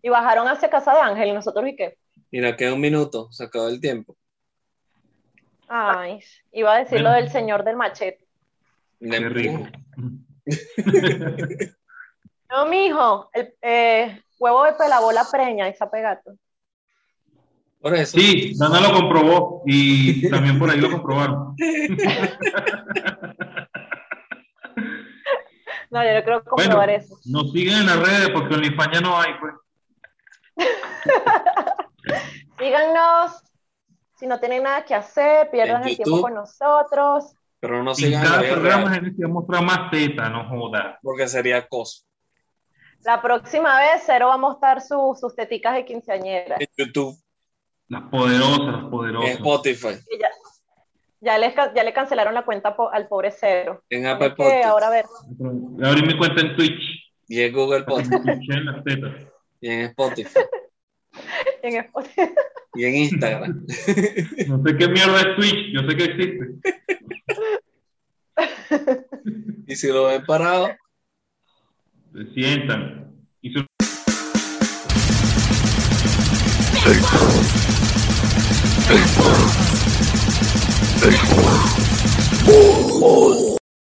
Y 0.00 0.10
bajaron 0.10 0.46
hacia 0.46 0.70
casa 0.70 0.94
de 0.94 1.00
Ángel 1.00 1.30
y 1.30 1.32
nosotros 1.32 1.66
y 1.66 1.74
qué. 1.74 1.98
Mira, 2.34 2.56
queda 2.56 2.74
un 2.74 2.80
minuto, 2.80 3.30
se 3.30 3.44
acabó 3.44 3.68
el 3.68 3.80
tiempo. 3.80 4.16
Ay, 5.68 6.18
iba 6.50 6.74
a 6.74 6.78
decir 6.78 7.00
lo 7.00 7.10
Bueno. 7.10 7.22
del 7.22 7.30
señor 7.30 7.62
del 7.62 7.76
machete. 7.76 8.26
Qué 8.98 9.28
rico. 9.28 9.68
No, 12.50 12.66
mijo, 12.66 13.30
el 13.32 13.54
eh, 13.62 14.20
huevo 14.38 14.64
de 14.64 14.72
pelabola 14.74 15.24
preña. 15.30 15.72
Por 17.80 17.94
eso. 17.94 18.18
Sí, 18.18 18.54
Dana 18.56 18.80
lo 18.80 18.92
comprobó 18.92 19.62
y 19.66 20.28
también 20.28 20.58
por 20.58 20.70
ahí 20.70 20.80
lo 20.80 20.90
comprobaron. 20.90 21.54
No, 25.90 26.02
yo 26.02 26.12
no 26.14 26.24
creo 26.24 26.42
comprobar 26.44 26.88
Bueno, 26.88 27.04
eso. 27.04 27.16
nos 27.26 27.52
siguen 27.52 27.78
en 27.78 27.86
las 27.86 28.00
redes 28.00 28.30
porque 28.30 28.54
en 28.56 28.64
España 28.64 29.00
no 29.00 29.16
hay, 29.16 29.30
pues. 29.38 29.54
Síganos. 32.58 33.32
Si 34.16 34.26
no 34.26 34.38
tienen 34.38 34.62
nada 34.62 34.84
que 34.84 34.94
hacer, 34.94 35.50
pierdan 35.50 35.82
En 35.82 35.88
el 35.88 35.96
tiempo 35.96 36.20
con 36.22 36.34
nosotros. 36.34 37.34
Pero 37.60 37.82
no 37.82 37.90
En 37.90 37.96
sigan 37.96 38.22
en 38.24 38.30
cada 38.30 38.42
programa 38.52 38.94
se 38.94 39.26
mostrar 39.26 39.62
más 39.64 39.90
teta, 39.90 40.28
no 40.28 40.48
joda. 40.48 40.98
porque 41.02 41.26
sería 41.28 41.58
acoso. 41.58 42.04
La 43.00 43.20
próxima 43.20 43.78
vez, 43.80 44.02
Cero 44.06 44.28
va 44.28 44.34
a 44.34 44.38
mostrar 44.38 44.80
su- 44.80 45.16
sus 45.20 45.34
teticas 45.34 45.74
de 45.74 45.84
quinceañera. 45.84 46.56
En 46.58 46.66
YouTube, 46.76 47.16
Las 47.88 48.02
poderosas, 48.10 48.66
las 48.66 48.82
en 48.84 48.90
poderosas. 48.90 49.30
Spotify, 49.32 49.98
Y 50.10 50.18
ya, 50.18 50.28
ya, 51.20 51.38
le, 51.38 51.52
ca- 51.52 51.74
ya 51.74 51.82
le 51.84 51.92
cancelaron 51.92 52.32
la 52.34 52.44
cuenta 52.44 52.74
po- 52.76 52.90
al 52.90 53.08
pobre 53.08 53.30
Cero. 53.30 53.82
en 53.90 54.06
Apple 54.06 54.30
Podcast 54.30 54.64
ahora 54.64 54.86
a 54.86 54.90
ver. 54.90 55.04
Voy 55.36 55.84
a 55.84 55.88
abrir 55.88 56.06
mi 56.06 56.16
cuenta 56.16 56.40
en 56.40 56.56
Twitch. 56.56 56.80
y 57.28 57.42
en 57.42 57.52
Google 57.52 57.78
En 57.78 57.84
Podcast 57.84 58.12
en 58.26 58.40
y 59.60 59.68
en 59.70 59.80
Spotify 59.80 60.40
En 61.66 61.76
Spotify. 61.76 62.22
y 62.74 62.84
en 62.84 62.94
Instagram. 62.96 63.66
No 64.48 64.62
sé 64.64 64.76
qué 64.76 64.88
mierda 64.88 65.20
es 65.20 65.36
Twitch, 65.36 65.72
yo 65.72 65.80
sé 65.88 65.96
que 65.96 66.04
existe. 66.04 66.44
Y 69.66 69.76
si 69.76 69.88
lo 69.88 70.06
ven 70.06 70.24
parado, 70.26 70.68
Se 72.12 72.32
sientan. 72.34 73.12
Y 73.40 73.52
su- 73.52 73.64
Oh, 82.46 83.56